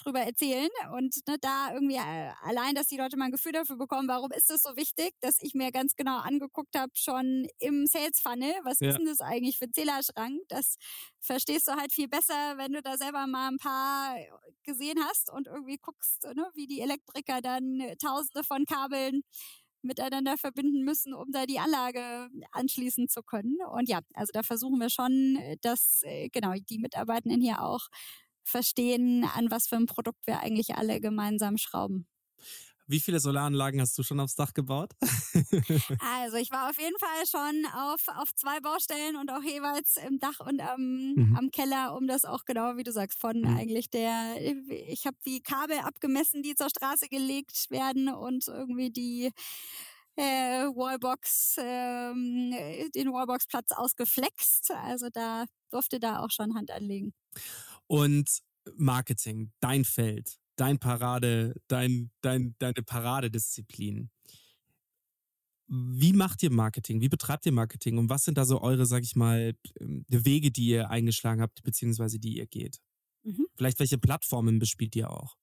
drüber 0.00 0.20
erzählen 0.20 0.68
und 0.94 1.16
ne, 1.28 1.36
da 1.40 1.72
irgendwie 1.74 1.96
äh, 1.96 2.32
allein, 2.42 2.74
dass 2.74 2.88
die 2.88 2.96
Leute 2.96 3.16
mal 3.16 3.26
ein 3.26 3.32
Gefühl 3.32 3.52
dafür 3.52 3.76
bekommen, 3.76 4.08
warum 4.08 4.30
ist 4.32 4.50
das 4.50 4.62
so 4.62 4.76
wichtig, 4.76 5.12
dass 5.20 5.36
ich 5.40 5.54
mir 5.54 5.70
ganz 5.72 5.94
genau 5.96 6.18
angeguckt 6.18 6.76
habe, 6.76 6.92
schon 6.94 7.46
im 7.58 7.86
Sales 7.86 8.20
Funnel, 8.20 8.52
was 8.64 8.80
Ja. 8.80 8.90
ist 8.90 8.98
denn 8.98 9.06
das 9.06 9.20
eigentlich 9.20 9.58
für 9.58 9.64
ein 9.66 9.72
Zählerschrank? 9.72 10.40
Das 10.48 10.76
verstehst 11.20 11.68
du 11.68 11.72
halt 11.72 11.92
viel 11.92 12.08
besser, 12.08 12.56
wenn 12.56 12.72
du 12.72 12.82
da 12.82 12.96
selber 12.96 13.26
mal 13.26 13.48
ein 13.48 13.58
paar 13.58 14.16
gesehen 14.64 14.98
hast 15.08 15.30
und 15.32 15.46
irgendwie 15.46 15.78
guckst, 15.78 16.24
ne, 16.34 16.50
wie 16.54 16.66
die 16.66 16.80
Elektriker 16.80 17.40
dann 17.40 17.80
äh, 17.80 17.96
tausende 17.96 18.44
von 18.44 18.64
Kabeln 18.64 19.22
miteinander 19.82 20.36
verbinden 20.36 20.84
müssen, 20.84 21.14
um 21.14 21.32
da 21.32 21.46
die 21.46 21.58
Anlage 21.58 22.28
anschließen 22.52 23.08
zu 23.08 23.22
können. 23.22 23.56
Und 23.72 23.88
ja, 23.88 24.00
also 24.14 24.30
da 24.32 24.42
versuchen 24.42 24.78
wir 24.78 24.90
schon, 24.90 25.36
äh, 25.40 25.56
dass 25.62 26.02
äh, 26.04 26.28
genau 26.30 26.52
die 26.68 26.78
Mitarbeitenden 26.78 27.40
hier 27.40 27.62
auch 27.62 27.86
verstehen, 28.50 29.24
an 29.24 29.50
was 29.50 29.68
für 29.68 29.76
ein 29.76 29.86
Produkt 29.86 30.26
wir 30.26 30.40
eigentlich 30.40 30.74
alle 30.76 31.00
gemeinsam 31.00 31.56
schrauben. 31.58 32.06
Wie 32.86 33.00
viele 33.00 33.20
Solaranlagen 33.20 33.80
hast 33.80 33.96
du 33.98 34.02
schon 34.02 34.18
aufs 34.20 34.34
Dach 34.34 34.52
gebaut? 34.52 34.92
Also 35.98 36.36
ich 36.38 36.50
war 36.50 36.70
auf 36.70 36.78
jeden 36.80 36.98
Fall 36.98 37.26
schon 37.26 37.66
auf, 37.74 38.08
auf 38.16 38.34
zwei 38.34 38.58
Baustellen 38.60 39.16
und 39.16 39.30
auch 39.30 39.42
jeweils 39.42 39.96
im 39.96 40.18
Dach 40.18 40.40
und 40.40 40.60
am, 40.60 41.16
Mhm. 41.16 41.38
am 41.38 41.50
Keller, 41.50 41.94
um 41.94 42.06
das 42.06 42.24
auch 42.24 42.44
genau, 42.46 42.76
wie 42.76 42.84
du 42.84 42.92
sagst, 42.92 43.18
von 43.20 43.44
Mhm. 43.44 43.56
eigentlich 43.58 43.90
der, 43.90 44.36
ich 44.70 45.06
habe 45.06 45.16
die 45.26 45.40
Kabel 45.42 45.78
abgemessen, 45.80 46.42
die 46.42 46.54
zur 46.54 46.70
Straße 46.70 47.08
gelegt 47.08 47.70
werden 47.70 48.08
und 48.08 48.48
irgendwie 48.48 48.90
die 48.90 49.30
äh, 50.16 50.64
Wallbox, 50.66 51.56
ähm, 51.60 52.52
den 52.94 53.12
Wallbox-Platz 53.12 53.72
ausgeflext. 53.72 54.70
Also 54.72 55.08
da 55.12 55.44
durfte 55.70 56.00
da 56.00 56.20
auch 56.20 56.30
schon 56.30 56.54
Hand 56.54 56.70
anlegen. 56.70 57.12
Und 57.90 58.42
Marketing, 58.76 59.50
dein 59.58 59.84
Feld, 59.84 60.38
dein 60.54 60.78
Parade, 60.78 61.60
dein, 61.66 62.12
dein, 62.20 62.54
deine 62.60 62.84
Paradedisziplin. 62.84 64.10
Wie 65.66 66.12
macht 66.12 66.40
ihr 66.44 66.52
Marketing? 66.52 67.00
Wie 67.00 67.08
betreibt 67.08 67.46
ihr 67.46 67.52
Marketing? 67.52 67.98
Und 67.98 68.08
was 68.08 68.22
sind 68.22 68.38
da 68.38 68.44
so 68.44 68.60
eure, 68.60 68.86
sag 68.86 69.02
ich 69.02 69.16
mal, 69.16 69.56
ähm, 69.80 70.04
Wege, 70.06 70.52
die 70.52 70.66
ihr 70.66 70.88
eingeschlagen 70.88 71.40
habt, 71.42 71.64
beziehungsweise 71.64 72.20
die 72.20 72.36
ihr 72.36 72.46
geht? 72.46 72.78
Mhm. 73.24 73.48
Vielleicht 73.56 73.80
welche 73.80 73.98
Plattformen 73.98 74.60
bespielt 74.60 74.94
ihr 74.94 75.10
auch? 75.10 75.36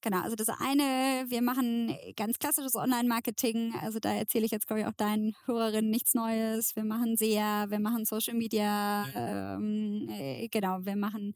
Genau, 0.00 0.20
also 0.22 0.36
das 0.36 0.48
eine, 0.48 1.24
wir 1.28 1.42
machen 1.42 1.92
ganz 2.16 2.38
klassisches 2.38 2.76
Online-Marketing. 2.76 3.74
Also 3.82 3.98
da 3.98 4.12
erzähle 4.12 4.44
ich 4.44 4.52
jetzt, 4.52 4.68
glaube 4.68 4.80
ich, 4.82 4.86
auch 4.86 4.92
deinen 4.92 5.34
Hörerinnen 5.46 5.90
nichts 5.90 6.14
Neues. 6.14 6.76
Wir 6.76 6.84
machen 6.84 7.16
SEA, 7.16 7.66
wir 7.70 7.80
machen 7.80 8.04
Social 8.04 8.34
Media, 8.34 9.06
ähm, 9.14 10.06
äh, 10.08 10.48
genau, 10.48 10.78
wir 10.84 10.94
machen, 10.96 11.34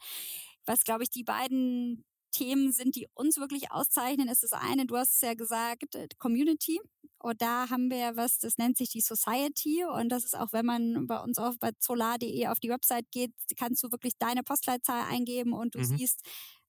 was, 0.64 0.84
glaube 0.84 1.02
ich, 1.02 1.10
die 1.10 1.24
beiden 1.24 2.04
Themen 2.30 2.72
sind, 2.72 2.94
die 2.96 3.08
uns 3.14 3.36
wirklich 3.38 3.72
auszeichnen, 3.72 4.28
ist 4.28 4.42
das 4.44 4.52
eine, 4.52 4.86
du 4.86 4.96
hast 4.96 5.16
es 5.16 5.20
ja 5.22 5.34
gesagt, 5.34 5.94
äh, 5.96 6.06
Community. 6.18 6.80
Und 7.18 7.40
da 7.42 7.68
haben 7.70 7.90
wir 7.90 8.16
was, 8.16 8.38
das 8.38 8.58
nennt 8.58 8.76
sich 8.78 8.90
die 8.90 9.00
Society. 9.00 9.84
Und 9.84 10.08
das 10.10 10.24
ist 10.24 10.36
auch, 10.36 10.52
wenn 10.52 10.66
man 10.66 11.06
bei 11.06 11.18
uns 11.20 11.38
auf 11.38 11.56
bei 11.58 11.70
solar.de 11.78 12.46
auf 12.48 12.58
die 12.60 12.68
Website 12.70 13.06
geht, 13.12 13.32
kannst 13.58 13.82
du 13.84 13.90
wirklich 13.92 14.14
deine 14.18 14.42
Postleitzahl 14.42 15.02
eingeben 15.08 15.52
und 15.52 15.74
du 15.74 15.80
Mhm. 15.80 15.84
siehst, 15.84 16.20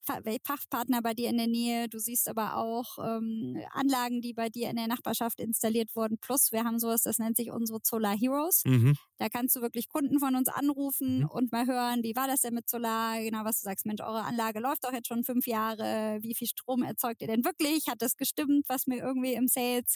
Fachpartner 0.06 1.02
bei 1.02 1.14
dir 1.14 1.30
in 1.30 1.38
der 1.38 1.48
Nähe. 1.48 1.88
Du 1.90 1.98
siehst 2.00 2.28
aber 2.30 2.58
auch 2.58 2.98
ähm, 3.00 3.58
Anlagen, 3.72 4.22
die 4.22 4.34
bei 4.34 4.50
dir 4.50 4.70
in 4.70 4.76
der 4.76 4.88
Nachbarschaft 4.88 5.40
installiert 5.40 5.96
wurden. 5.96 6.18
Plus, 6.18 6.52
wir 6.52 6.64
haben 6.64 6.80
sowas, 6.80 7.04
das 7.04 7.20
nennt 7.20 7.38
sich 7.38 7.52
unsere 7.52 7.80
Solar 7.84 8.16
Heroes. 8.18 8.66
Mhm. 8.66 8.98
Da 9.18 9.30
kannst 9.30 9.56
du 9.56 9.62
wirklich 9.62 9.88
Kunden 9.90 10.20
von 10.20 10.36
uns 10.36 10.50
anrufen 10.50 11.22
Mhm. 11.22 11.30
und 11.30 11.52
mal 11.52 11.66
hören, 11.68 12.04
wie 12.04 12.16
war 12.16 12.28
das 12.28 12.42
denn 12.42 12.54
mit 12.54 12.70
Solar? 12.70 13.20
Genau, 13.22 13.46
was 13.46 13.62
du 13.62 13.66
sagst, 13.66 13.86
Mensch, 13.86 14.02
eure 14.02 14.24
Anlage 14.24 14.60
läuft 14.60 14.84
doch 14.84 14.92
jetzt 14.94 15.08
schon 15.08 15.24
fünf 15.24 15.48
Jahre. 15.48 16.18
Wie 16.22 16.36
viel 16.36 16.48
Strom 16.48 16.84
erzeugt 16.84 17.22
ihr 17.22 17.28
denn 17.28 17.46
wirklich? 17.46 17.88
Hat 17.88 18.02
das 18.02 18.18
gestimmt, 18.18 18.66
was 18.68 18.88
mir 18.88 18.98
irgendwie 18.98 19.34
im 19.34 19.48
Sales 19.48 19.96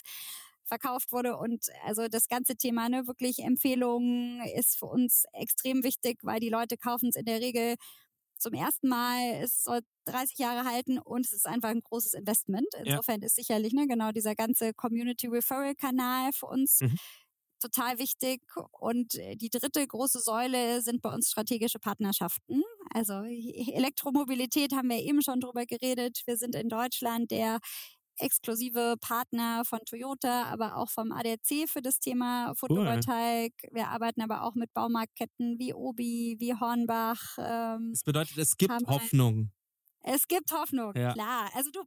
verkauft 0.64 1.12
wurde 1.12 1.36
und 1.38 1.64
also 1.86 2.08
das 2.08 2.28
ganze 2.28 2.54
Thema, 2.56 2.88
ne, 2.90 3.06
wirklich 3.06 3.38
Empfehlungen 3.38 4.42
ist 4.54 4.78
für 4.78 4.84
uns 4.86 5.24
extrem 5.32 5.82
wichtig, 5.82 6.18
weil 6.22 6.40
die 6.40 6.50
Leute 6.50 6.76
kaufen 6.76 7.08
es 7.08 7.16
in 7.16 7.24
der 7.24 7.40
Regel 7.40 7.76
zum 8.38 8.54
ersten 8.54 8.88
Mal, 8.88 9.40
es 9.42 9.62
soll 9.64 9.80
30 10.06 10.38
Jahre 10.38 10.64
halten 10.64 10.98
und 10.98 11.26
es 11.26 11.32
ist 11.32 11.46
einfach 11.46 11.68
ein 11.70 11.80
großes 11.82 12.14
Investment. 12.14 12.66
Insofern 12.82 13.22
ist 13.22 13.36
sicherlich 13.36 13.72
ne, 13.72 13.86
genau 13.86 14.12
dieser 14.12 14.34
ganze 14.34 14.72
Community 14.74 15.26
Referral 15.28 15.74
Kanal 15.74 16.32
für 16.32 16.46
uns 16.46 16.80
Mhm. 16.80 16.98
total 17.60 17.98
wichtig. 17.98 18.42
Und 18.72 19.14
äh, 19.16 19.36
die 19.36 19.50
dritte 19.50 19.86
große 19.86 20.20
Säule 20.20 20.80
sind 20.82 21.02
bei 21.02 21.12
uns 21.12 21.30
strategische 21.30 21.78
Partnerschaften. 21.80 22.62
Also 22.94 23.14
Elektromobilität 23.24 24.72
haben 24.72 24.88
wir 24.90 24.98
eben 24.98 25.22
schon 25.22 25.40
drüber 25.40 25.66
geredet. 25.66 26.22
Wir 26.26 26.36
sind 26.36 26.54
in 26.54 26.68
Deutschland 26.68 27.30
der 27.30 27.58
exklusive 28.20 28.96
Partner 29.00 29.64
von 29.64 29.80
Toyota, 29.86 30.44
aber 30.44 30.76
auch 30.76 30.90
vom 30.90 31.12
ADAC 31.12 31.66
für 31.68 31.82
das 31.82 32.00
Thema 32.00 32.54
Photovoltaik. 32.54 33.52
Wir 33.72 33.88
arbeiten 33.88 34.20
aber 34.22 34.42
auch 34.42 34.54
mit 34.54 34.72
Baumarktketten 34.74 35.58
wie 35.58 35.74
Obi, 35.74 36.36
wie 36.38 36.54
Hornbach. 36.54 37.36
Ähm, 37.38 37.90
Das 37.92 38.02
bedeutet, 38.04 38.38
es 38.38 38.56
gibt 38.56 38.72
Hoffnung. 38.86 39.50
es 40.02 40.26
gibt 40.28 40.52
Hoffnung, 40.52 40.94
Ja. 40.96 41.12
klar. 41.12 41.50
Also 41.54 41.70
du, 41.70 41.82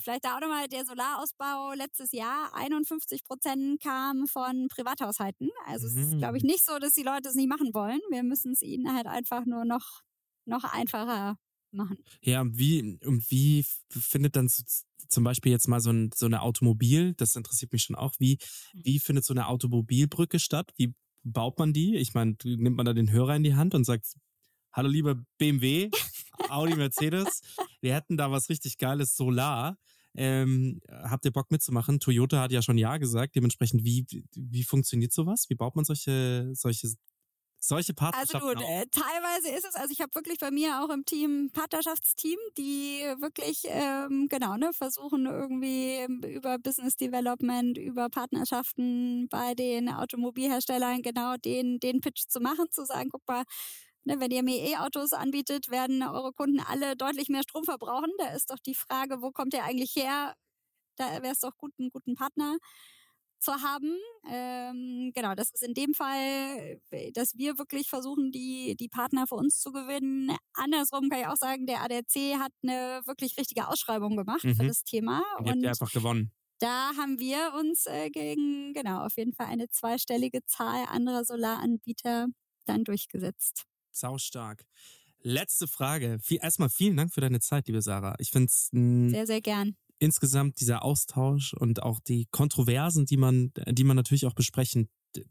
vielleicht 0.00 0.24
da 0.24 0.36
auch 0.36 0.40
nochmal 0.40 0.68
der 0.68 0.84
Solarausbau 0.84 1.72
letztes 1.74 2.12
Jahr, 2.12 2.54
51 2.54 3.24
Prozent 3.24 3.80
kam 3.82 4.26
von 4.26 4.68
Privathaushalten. 4.68 5.50
Also 5.66 5.86
es 5.86 5.94
ist, 5.96 6.14
Mhm. 6.14 6.18
glaube 6.18 6.36
ich, 6.38 6.42
nicht 6.44 6.64
so, 6.64 6.78
dass 6.78 6.92
die 6.94 7.02
Leute 7.02 7.28
es 7.28 7.34
nicht 7.34 7.48
machen 7.48 7.72
wollen. 7.74 8.00
Wir 8.10 8.22
müssen 8.22 8.52
es 8.52 8.62
ihnen 8.62 8.94
halt 8.94 9.06
einfach 9.06 9.44
nur 9.46 9.64
noch, 9.64 10.00
noch 10.44 10.64
einfacher 10.64 11.36
machen. 11.72 11.98
Ja, 12.22 12.44
wie, 12.46 12.98
und 13.04 13.30
wie 13.30 13.64
findet 13.90 14.36
dann 14.36 14.48
so, 14.48 14.62
zum 15.08 15.24
Beispiel 15.24 15.52
jetzt 15.52 15.68
mal 15.68 15.80
so, 15.80 15.90
ein, 15.90 16.10
so 16.14 16.26
eine 16.26 16.42
Automobil, 16.42 17.14
das 17.14 17.36
interessiert 17.36 17.72
mich 17.72 17.82
schon 17.84 17.96
auch, 17.96 18.14
wie, 18.18 18.38
Mhm. 18.74 18.80
wie 18.84 18.98
findet 18.98 19.24
so 19.24 19.34
eine 19.34 19.46
Automobilbrücke 19.48 20.38
statt? 20.38 20.72
Wie 20.76 20.94
baut 21.22 21.58
man 21.58 21.72
die? 21.72 21.96
Ich 21.96 22.14
meine, 22.14 22.36
nimmt 22.44 22.76
man 22.76 22.86
da 22.86 22.92
den 22.92 23.10
Hörer 23.10 23.36
in 23.36 23.42
die 23.42 23.54
Hand 23.54 23.74
und 23.74 23.84
sagt, 23.84 24.14
hallo 24.72 24.88
lieber 24.88 25.16
BMW, 25.38 25.90
Audi, 26.50 26.76
Mercedes, 26.76 27.40
wir 27.80 27.94
hätten 27.94 28.16
da 28.16 28.30
was 28.30 28.48
richtig 28.48 28.78
Geiles, 28.78 29.16
Solar. 29.16 29.78
Ähm, 30.18 30.80
habt 30.90 31.24
ihr 31.26 31.30
Bock 31.30 31.50
mitzumachen? 31.50 32.00
Toyota 32.00 32.40
hat 32.40 32.50
ja 32.52 32.62
schon 32.62 32.78
Ja 32.78 32.96
gesagt. 32.96 33.36
Dementsprechend, 33.36 33.84
wie, 33.84 34.06
wie 34.34 34.64
funktioniert 34.64 35.12
sowas? 35.12 35.46
Wie 35.50 35.54
baut 35.54 35.76
man 35.76 35.84
solche, 35.84 36.50
solche, 36.54 36.88
solche 37.68 37.94
Also 38.12 38.34
Partnerschaften 38.34 38.54
du, 38.54 38.58
auf? 38.58 38.74
äh, 38.80 38.86
teilweise 38.90 39.50
ist 39.50 39.66
es, 39.66 39.74
also 39.74 39.90
ich 39.92 40.00
habe 40.00 40.14
wirklich 40.14 40.38
bei 40.38 40.50
mir 40.50 40.80
auch 40.82 40.88
im 40.90 41.04
Team 41.04 41.50
Partnerschaftsteam, 41.52 42.38
die 42.56 43.00
wirklich 43.20 43.62
ähm, 43.66 44.28
genau 44.30 44.56
ne 44.56 44.72
versuchen 44.72 45.26
irgendwie 45.26 46.06
über 46.34 46.58
Business 46.58 46.96
Development, 46.96 47.76
über 47.76 48.08
Partnerschaften 48.08 49.28
bei 49.28 49.54
den 49.54 49.90
Automobilherstellern 49.90 51.02
genau 51.02 51.36
den 51.36 51.78
den 51.80 52.00
Pitch 52.00 52.26
zu 52.28 52.40
machen, 52.40 52.66
zu 52.70 52.84
sagen, 52.86 53.10
guck 53.10 53.26
mal, 53.28 53.42
ne, 54.04 54.18
wenn 54.20 54.30
ihr 54.30 54.42
mir 54.44 54.56
E-Autos 54.70 55.12
anbietet, 55.12 55.68
werden 55.70 56.02
eure 56.02 56.32
Kunden 56.32 56.60
alle 56.60 56.96
deutlich 56.96 57.28
mehr 57.28 57.42
Strom 57.42 57.64
verbrauchen. 57.64 58.10
Da 58.18 58.28
ist 58.34 58.50
doch 58.50 58.58
die 58.64 58.74
Frage, 58.74 59.20
wo 59.22 59.30
kommt 59.32 59.52
der 59.52 59.64
eigentlich 59.64 59.94
her? 59.96 60.34
Da 60.96 61.22
wäre 61.22 61.32
es 61.32 61.40
doch 61.40 61.56
gut, 61.58 61.72
einen 61.78 61.90
guten 61.90 62.14
Partner 62.14 62.56
zu 63.46 63.52
haben. 63.52 63.96
Ähm, 64.28 65.12
genau, 65.14 65.34
das 65.34 65.50
ist 65.50 65.62
in 65.62 65.74
dem 65.74 65.94
Fall, 65.94 66.80
dass 67.14 67.36
wir 67.36 67.58
wirklich 67.58 67.88
versuchen, 67.88 68.32
die, 68.32 68.76
die 68.78 68.88
Partner 68.88 69.26
für 69.26 69.36
uns 69.36 69.60
zu 69.60 69.72
gewinnen. 69.72 70.36
Andersrum 70.54 71.08
kann 71.08 71.20
ich 71.20 71.26
auch 71.26 71.36
sagen, 71.36 71.66
der 71.66 71.82
ADAC 71.82 72.38
hat 72.38 72.52
eine 72.62 73.02
wirklich 73.06 73.38
richtige 73.38 73.68
Ausschreibung 73.68 74.16
gemacht 74.16 74.44
mhm. 74.44 74.56
für 74.56 74.66
das 74.66 74.82
Thema. 74.82 75.22
Und, 75.38 75.50
und 75.50 75.66
einfach 75.66 75.92
gewonnen. 75.92 76.32
Da 76.58 76.92
haben 76.96 77.20
wir 77.20 77.52
uns 77.58 77.86
äh, 77.86 78.10
gegen, 78.10 78.72
genau, 78.72 79.04
auf 79.04 79.16
jeden 79.16 79.32
Fall 79.32 79.46
eine 79.46 79.68
zweistellige 79.68 80.44
Zahl 80.46 80.86
anderer 80.88 81.24
Solaranbieter 81.24 82.26
dann 82.64 82.82
durchgesetzt. 82.82 83.64
Sau 83.92 84.18
stark. 84.18 84.64
Letzte 85.20 85.68
Frage. 85.68 86.18
Viel, 86.20 86.38
erstmal 86.42 86.70
vielen 86.70 86.96
Dank 86.96 87.12
für 87.12 87.20
deine 87.20 87.40
Zeit, 87.40 87.66
liebe 87.68 87.82
Sarah. 87.82 88.14
Ich 88.18 88.30
finde 88.30 88.46
es 88.46 88.70
sehr, 88.70 89.26
sehr 89.26 89.40
gern. 89.40 89.76
Insgesamt 89.98 90.60
dieser 90.60 90.82
Austausch 90.82 91.54
und 91.54 91.82
auch 91.82 92.00
die 92.00 92.26
Kontroversen, 92.30 93.06
die 93.06 93.16
man, 93.16 93.52
die 93.66 93.84
man 93.84 93.96
natürlich 93.96 94.26
auch 94.26 94.34
besprechen 94.34 94.88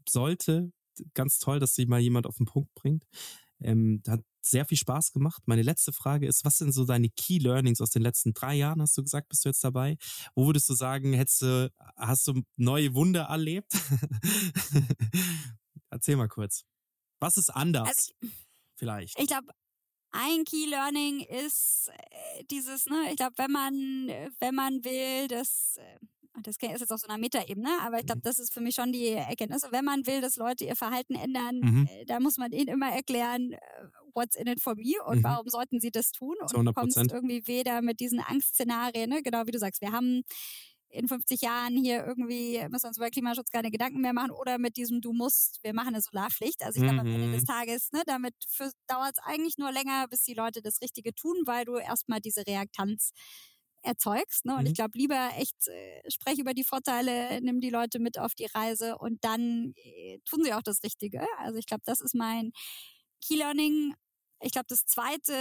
sollte. 0.08 0.72
Ganz 1.14 1.38
toll, 1.38 1.60
dass 1.60 1.74
sich 1.74 1.86
mal 1.86 2.00
jemand 2.00 2.26
auf 2.26 2.36
den 2.36 2.46
Punkt 2.46 2.74
bringt. 2.74 3.04
Ähm, 3.60 4.02
hat 4.06 4.22
sehr 4.42 4.64
viel 4.64 4.76
Spaß 4.76 5.12
gemacht. 5.12 5.42
Meine 5.46 5.62
letzte 5.62 5.92
Frage 5.92 6.26
ist, 6.26 6.44
was 6.44 6.58
sind 6.58 6.72
so 6.72 6.84
deine 6.84 7.08
Key 7.10 7.38
Learnings 7.38 7.80
aus 7.80 7.90
den 7.90 8.02
letzten 8.02 8.34
drei 8.34 8.54
Jahren, 8.54 8.82
hast 8.82 8.96
du 8.96 9.02
gesagt, 9.02 9.28
bist 9.28 9.44
du 9.44 9.48
jetzt 9.48 9.64
dabei? 9.64 9.96
Wo 10.34 10.46
würdest 10.46 10.68
du 10.68 10.74
sagen, 10.74 11.12
hättest 11.12 11.42
du, 11.42 11.72
hast 11.96 12.26
du 12.28 12.42
neue 12.56 12.94
Wunder 12.94 13.22
erlebt? 13.22 13.72
Erzähl 15.90 16.16
mal 16.16 16.28
kurz. 16.28 16.64
Was 17.18 17.36
ist 17.36 17.50
anders? 17.50 17.88
Also 17.88 18.12
ich, 18.20 18.30
Vielleicht. 18.76 19.18
Ich 19.18 19.26
glaube, 19.26 19.48
ein 20.16 20.44
Key 20.44 20.66
Learning 20.66 21.20
ist 21.20 21.90
äh, 21.90 22.44
dieses, 22.44 22.86
ne, 22.86 23.10
ich 23.10 23.16
glaube, 23.16 23.34
wenn 23.36 23.50
man, 23.50 23.74
wenn 24.40 24.54
man 24.54 24.84
will, 24.84 25.28
dass, 25.28 25.76
äh, 25.78 25.98
das 26.42 26.56
ist 26.56 26.62
jetzt 26.62 26.92
auf 26.92 27.00
so 27.00 27.08
einer 27.08 27.18
Metaebene, 27.18 27.70
aber 27.82 27.98
ich 27.98 28.06
glaube, 28.06 28.18
mhm. 28.18 28.24
das 28.24 28.38
ist 28.38 28.52
für 28.52 28.60
mich 28.60 28.74
schon 28.74 28.92
die 28.92 29.08
Erkenntnis. 29.08 29.62
Wenn 29.70 29.84
man 29.84 30.06
will, 30.06 30.20
dass 30.20 30.36
Leute 30.36 30.64
ihr 30.64 30.76
Verhalten 30.76 31.14
ändern, 31.14 31.60
mhm. 31.60 31.88
Äh, 31.90 32.04
da 32.04 32.20
muss 32.20 32.36
man 32.36 32.52
ihnen 32.52 32.68
immer 32.68 32.90
erklären, 32.90 33.56
what's 34.14 34.36
in 34.36 34.46
it 34.46 34.60
for 34.60 34.74
me 34.74 34.94
und 35.04 35.18
mhm. 35.18 35.24
warum 35.24 35.48
sollten 35.48 35.80
sie 35.80 35.90
das 35.90 36.10
tun. 36.10 36.34
Und 36.40 36.52
100%. 36.52 36.64
du 36.64 36.72
kommst 36.72 36.96
irgendwie 36.96 37.46
weder 37.46 37.82
mit 37.82 38.00
diesen 38.00 38.20
Angstszenarien, 38.20 39.10
ne? 39.10 39.22
genau 39.22 39.46
wie 39.46 39.52
du 39.52 39.58
sagst, 39.58 39.80
wir 39.80 39.92
haben 39.92 40.22
in 40.96 41.08
50 41.08 41.40
Jahren 41.42 41.76
hier 41.76 42.04
irgendwie 42.06 42.58
müssen 42.70 42.84
wir 42.84 42.88
uns 42.88 42.96
über 42.96 43.10
Klimaschutz 43.10 43.50
keine 43.50 43.70
Gedanken 43.70 44.00
mehr 44.00 44.12
machen 44.12 44.30
oder 44.30 44.58
mit 44.58 44.76
diesem 44.76 45.00
du 45.00 45.12
musst, 45.12 45.60
wir 45.62 45.74
machen 45.74 45.88
eine 45.88 46.00
Solarpflicht. 46.00 46.62
Also 46.64 46.80
ich 46.80 46.84
glaube 46.84 47.00
am 47.00 47.06
Ende 47.06 47.32
des 47.32 47.42
mhm. 47.42 47.46
Tages, 47.46 47.92
ne, 47.92 48.02
damit 48.06 48.34
dauert 48.86 49.12
es 49.16 49.22
eigentlich 49.24 49.58
nur 49.58 49.72
länger, 49.72 50.08
bis 50.08 50.22
die 50.22 50.34
Leute 50.34 50.62
das 50.62 50.80
Richtige 50.80 51.14
tun, 51.14 51.36
weil 51.44 51.64
du 51.64 51.76
erstmal 51.76 52.20
diese 52.20 52.46
Reaktanz 52.46 53.12
erzeugst. 53.82 54.44
Ne? 54.44 54.54
Und 54.54 54.62
mhm. 54.62 54.66
ich 54.68 54.74
glaube, 54.74 54.98
lieber 54.98 55.30
echt 55.36 55.68
äh, 55.68 56.10
sprech 56.10 56.38
über 56.38 56.54
die 56.54 56.64
Vorteile, 56.64 57.40
nimm 57.40 57.60
die 57.60 57.70
Leute 57.70 57.98
mit 57.98 58.18
auf 58.18 58.34
die 58.34 58.46
Reise 58.46 58.98
und 58.98 59.24
dann 59.24 59.74
äh, 59.76 60.18
tun 60.24 60.42
sie 60.44 60.54
auch 60.54 60.62
das 60.62 60.82
Richtige. 60.82 61.26
Also 61.38 61.58
ich 61.58 61.66
glaube, 61.66 61.82
das 61.84 62.00
ist 62.00 62.14
mein 62.14 62.52
Key 63.24 63.36
Learning 63.36 63.94
ich 64.40 64.52
glaube, 64.52 64.66
das 64.68 64.84
zweite 64.84 65.32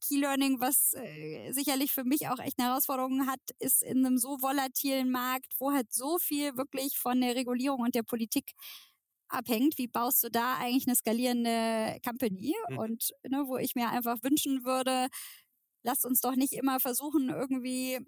Key 0.00 0.18
Learning, 0.18 0.60
was 0.60 0.94
äh, 0.94 1.52
sicherlich 1.52 1.92
für 1.92 2.04
mich 2.04 2.28
auch 2.28 2.38
echt 2.38 2.58
eine 2.58 2.68
Herausforderung 2.68 3.26
hat, 3.26 3.40
ist 3.60 3.82
in 3.82 4.04
einem 4.04 4.18
so 4.18 4.40
volatilen 4.40 5.10
Markt, 5.10 5.54
wo 5.58 5.72
halt 5.72 5.92
so 5.92 6.18
viel 6.18 6.56
wirklich 6.56 6.98
von 6.98 7.20
der 7.20 7.36
Regulierung 7.36 7.80
und 7.80 7.94
der 7.94 8.02
Politik 8.02 8.52
abhängt. 9.28 9.78
Wie 9.78 9.88
baust 9.88 10.22
du 10.24 10.30
da 10.30 10.56
eigentlich 10.56 10.86
eine 10.86 10.96
skalierende 10.96 11.98
Company? 12.04 12.54
Mhm. 12.70 12.78
Und 12.78 13.10
ne, 13.28 13.44
wo 13.46 13.58
ich 13.58 13.74
mir 13.74 13.90
einfach 13.90 14.16
wünschen 14.22 14.64
würde, 14.64 15.08
lasst 15.84 16.04
uns 16.04 16.20
doch 16.20 16.34
nicht 16.36 16.52
immer 16.52 16.80
versuchen, 16.80 17.30
irgendwie 17.30 18.00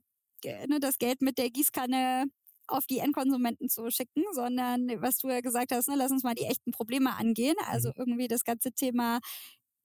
ne, 0.45 0.81
das 0.81 0.99
Geld 0.99 1.23
mit 1.23 1.39
der 1.39 1.51
Gießkanne 1.51 2.27
auf 2.69 2.87
die 2.87 2.99
Endkonsumenten 2.99 3.69
zu 3.71 3.91
schicken, 3.91 4.25
sondern 4.33 4.89
was 5.01 5.19
du 5.19 5.29
ja 5.29 5.41
gesagt 5.41 5.73
hast, 5.73 5.89
ne, 5.89 5.95
lass 5.97 6.11
uns 6.11 6.23
mal 6.23 6.35
die 6.35 6.45
echten 6.45 6.71
Probleme 6.73 7.17
angehen. 7.17 7.57
Also 7.67 7.89
mhm. 7.89 7.95
irgendwie 7.97 8.29
das 8.29 8.45
ganze 8.45 8.73
Thema 8.73 9.21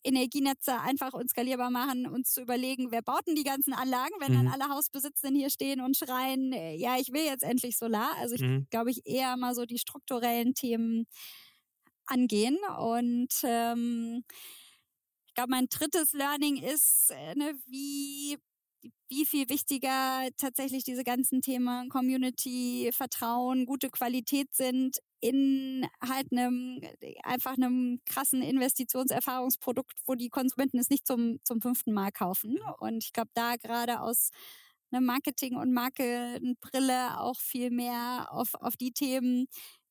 Energienetze 0.03 0.79
einfach 0.79 1.13
und 1.13 1.29
skalierbar 1.29 1.71
machen, 1.71 2.07
uns 2.07 2.33
zu 2.33 2.41
überlegen, 2.41 2.91
wer 2.91 3.01
baut 3.01 3.25
denn 3.27 3.35
die 3.35 3.43
ganzen 3.43 3.73
Anlagen, 3.73 4.13
wenn 4.19 4.33
mhm. 4.33 4.45
dann 4.45 4.47
alle 4.47 4.73
Hausbesitzenden 4.73 5.39
hier 5.39 5.49
stehen 5.49 5.81
und 5.81 5.97
schreien, 5.97 6.51
äh, 6.51 6.75
ja, 6.75 6.97
ich 6.99 7.11
will 7.11 7.23
jetzt 7.23 7.43
endlich 7.43 7.77
Solar. 7.77 8.15
Also 8.17 8.35
ich 8.35 8.41
mhm. 8.41 8.67
glaube 8.69 8.91
ich 8.91 9.05
eher 9.05 9.37
mal 9.37 9.55
so 9.55 9.65
die 9.65 9.79
strukturellen 9.79 10.53
Themen 10.53 11.05
angehen. 12.05 12.57
Und 12.77 13.33
ähm, 13.43 14.23
ich 15.27 15.33
glaube, 15.33 15.51
mein 15.51 15.67
drittes 15.67 16.13
Learning 16.13 16.61
ist, 16.61 17.11
äh, 17.11 17.35
ne, 17.35 17.55
wie 17.65 18.37
wie 19.09 19.25
viel 19.25 19.49
wichtiger 19.49 20.27
tatsächlich 20.37 20.83
diese 20.83 21.03
ganzen 21.03 21.41
Themen 21.41 21.89
Community, 21.89 22.89
Vertrauen, 22.93 23.65
gute 23.65 23.89
Qualität 23.89 24.53
sind 24.53 24.97
in 25.21 25.87
halt 26.01 26.27
einem 26.31 26.81
einfach 27.23 27.55
einem 27.55 27.99
krassen 28.05 28.41
Investitionserfahrungsprodukt, 28.41 29.93
wo 30.05 30.15
die 30.15 30.29
Konsumenten 30.29 30.79
es 30.79 30.89
nicht 30.89 31.07
zum, 31.07 31.39
zum 31.45 31.61
fünften 31.61 31.93
Mal 31.93 32.11
kaufen. 32.11 32.53
Mhm. 32.53 32.73
Und 32.79 33.03
ich 33.03 33.13
glaube, 33.13 33.31
da 33.33 33.55
gerade 33.55 34.01
aus 34.01 34.31
einer 34.91 35.01
Marketing- 35.01 35.55
und 35.55 35.73
Markenbrille 35.73 37.19
auch 37.19 37.39
viel 37.39 37.71
mehr 37.71 38.27
auf, 38.31 38.53
auf 38.55 38.75
die 38.75 38.91
Themen, 38.91 39.47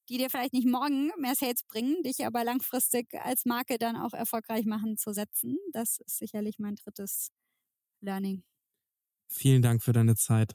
die 0.09 0.19
dir 0.19 0.31
vielleicht 0.31 0.53
nicht 0.53 0.67
morgen 0.67 1.11
mehr 1.19 1.35
Sales 1.35 1.63
bringen, 1.65 2.03
dich 2.03 2.27
aber 2.27 2.45
langfristig 2.45 3.09
als 3.15 3.45
Marke 3.47 3.79
dann 3.79 3.97
auch 3.97 4.13
erfolgreich 4.13 4.67
machen, 4.67 4.99
zu 4.99 5.13
setzen. 5.13 5.57
Das 5.73 5.99
ist 5.99 6.19
sicherlich 6.19 6.59
mein 6.59 6.77
drittes 6.77 7.31
Learning. 8.01 8.43
Vielen 9.33 9.63
Dank 9.63 9.83
für 9.83 9.93
deine 9.93 10.15
Zeit. 10.15 10.55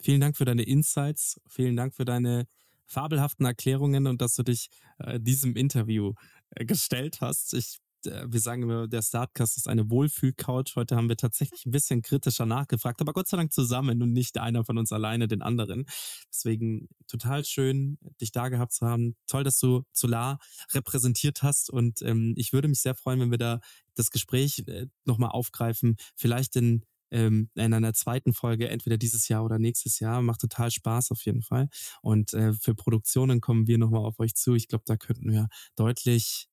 Vielen 0.00 0.20
Dank 0.20 0.36
für 0.36 0.44
deine 0.44 0.62
Insights. 0.62 1.40
Vielen 1.48 1.76
Dank 1.76 1.94
für 1.94 2.04
deine 2.04 2.46
fabelhaften 2.86 3.46
Erklärungen 3.46 4.06
und 4.06 4.20
dass 4.20 4.34
du 4.34 4.42
dich 4.42 4.68
äh, 4.98 5.20
diesem 5.20 5.54
Interview 5.56 6.14
äh, 6.50 6.64
gestellt 6.64 7.20
hast. 7.20 7.54
Ich 7.54 7.78
äh, 8.06 8.26
wir 8.28 8.40
sagen 8.40 8.62
immer, 8.62 8.88
der 8.88 9.02
Startcast 9.02 9.56
ist 9.56 9.68
eine 9.68 9.90
Wohlfühlcouch. 9.90 10.76
Heute 10.76 10.96
haben 10.96 11.08
wir 11.08 11.16
tatsächlich 11.16 11.66
ein 11.66 11.70
bisschen 11.70 12.02
kritischer 12.02 12.46
nachgefragt, 12.46 13.00
aber 13.00 13.12
Gott 13.12 13.28
sei 13.28 13.36
Dank 13.36 13.52
zusammen 13.52 14.02
und 14.02 14.12
nicht 14.12 14.38
einer 14.38 14.64
von 14.64 14.78
uns 14.78 14.92
alleine 14.92 15.28
den 15.28 15.42
anderen. 15.42 15.84
Deswegen 16.28 16.88
total 17.06 17.44
schön, 17.44 17.98
dich 18.20 18.32
da 18.32 18.48
gehabt 18.48 18.72
zu 18.72 18.86
haben. 18.86 19.16
Toll, 19.26 19.44
dass 19.44 19.58
du 19.58 19.82
Solar 19.92 20.38
repräsentiert 20.72 21.42
hast 21.42 21.70
und 21.70 22.02
ähm, 22.02 22.34
ich 22.36 22.52
würde 22.52 22.68
mich 22.68 22.80
sehr 22.80 22.94
freuen, 22.94 23.20
wenn 23.20 23.30
wir 23.30 23.38
da 23.38 23.60
das 23.94 24.10
Gespräch 24.10 24.64
äh, 24.66 24.86
nochmal 25.04 25.30
aufgreifen. 25.30 25.96
Vielleicht 26.16 26.56
in 26.56 26.84
ähm, 27.10 27.50
in 27.54 27.74
einer 27.74 27.92
zweiten 27.94 28.32
Folge, 28.32 28.68
entweder 28.68 28.98
dieses 28.98 29.28
Jahr 29.28 29.44
oder 29.44 29.58
nächstes 29.58 30.00
Jahr. 30.00 30.22
Macht 30.22 30.40
total 30.40 30.70
Spaß 30.70 31.10
auf 31.10 31.24
jeden 31.24 31.42
Fall. 31.42 31.68
Und 32.02 32.32
äh, 32.34 32.52
für 32.52 32.74
Produktionen 32.74 33.40
kommen 33.40 33.66
wir 33.66 33.78
nochmal 33.78 34.04
auf 34.04 34.18
euch 34.18 34.34
zu. 34.34 34.54
Ich 34.54 34.68
glaube, 34.68 34.84
da 34.86 34.96
könnten 34.96 35.30
wir 35.30 35.48
deutlich 35.76 36.48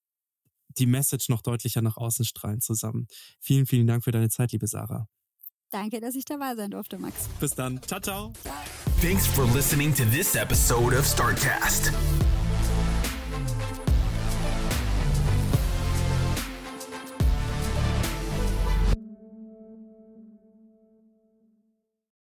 die 0.77 0.85
Message 0.85 1.29
noch 1.29 1.41
deutlicher 1.41 1.81
nach 1.81 1.97
außen 1.97 2.25
strahlen 2.25 2.61
zusammen. 2.61 3.07
Vielen, 3.39 3.65
vielen 3.65 3.87
Dank 3.87 4.03
für 4.03 4.11
deine 4.11 4.29
Zeit, 4.29 4.51
liebe 4.51 4.67
Sarah. 4.67 5.07
Danke, 5.69 5.99
dass 5.99 6.15
ich 6.15 6.25
dabei 6.25 6.55
sein 6.55 6.71
durfte, 6.71 6.97
Max. 6.97 7.27
Bis 7.39 7.53
dann. 7.53 7.81
Ciao, 7.83 7.99
ciao. 7.99 8.33
Thanks 9.01 9.27
for 9.27 9.45
listening 9.53 9.93
to 9.95 10.03
this 10.05 10.35
episode 10.35 10.97
of 10.97 11.05
Startcast. 11.05 11.91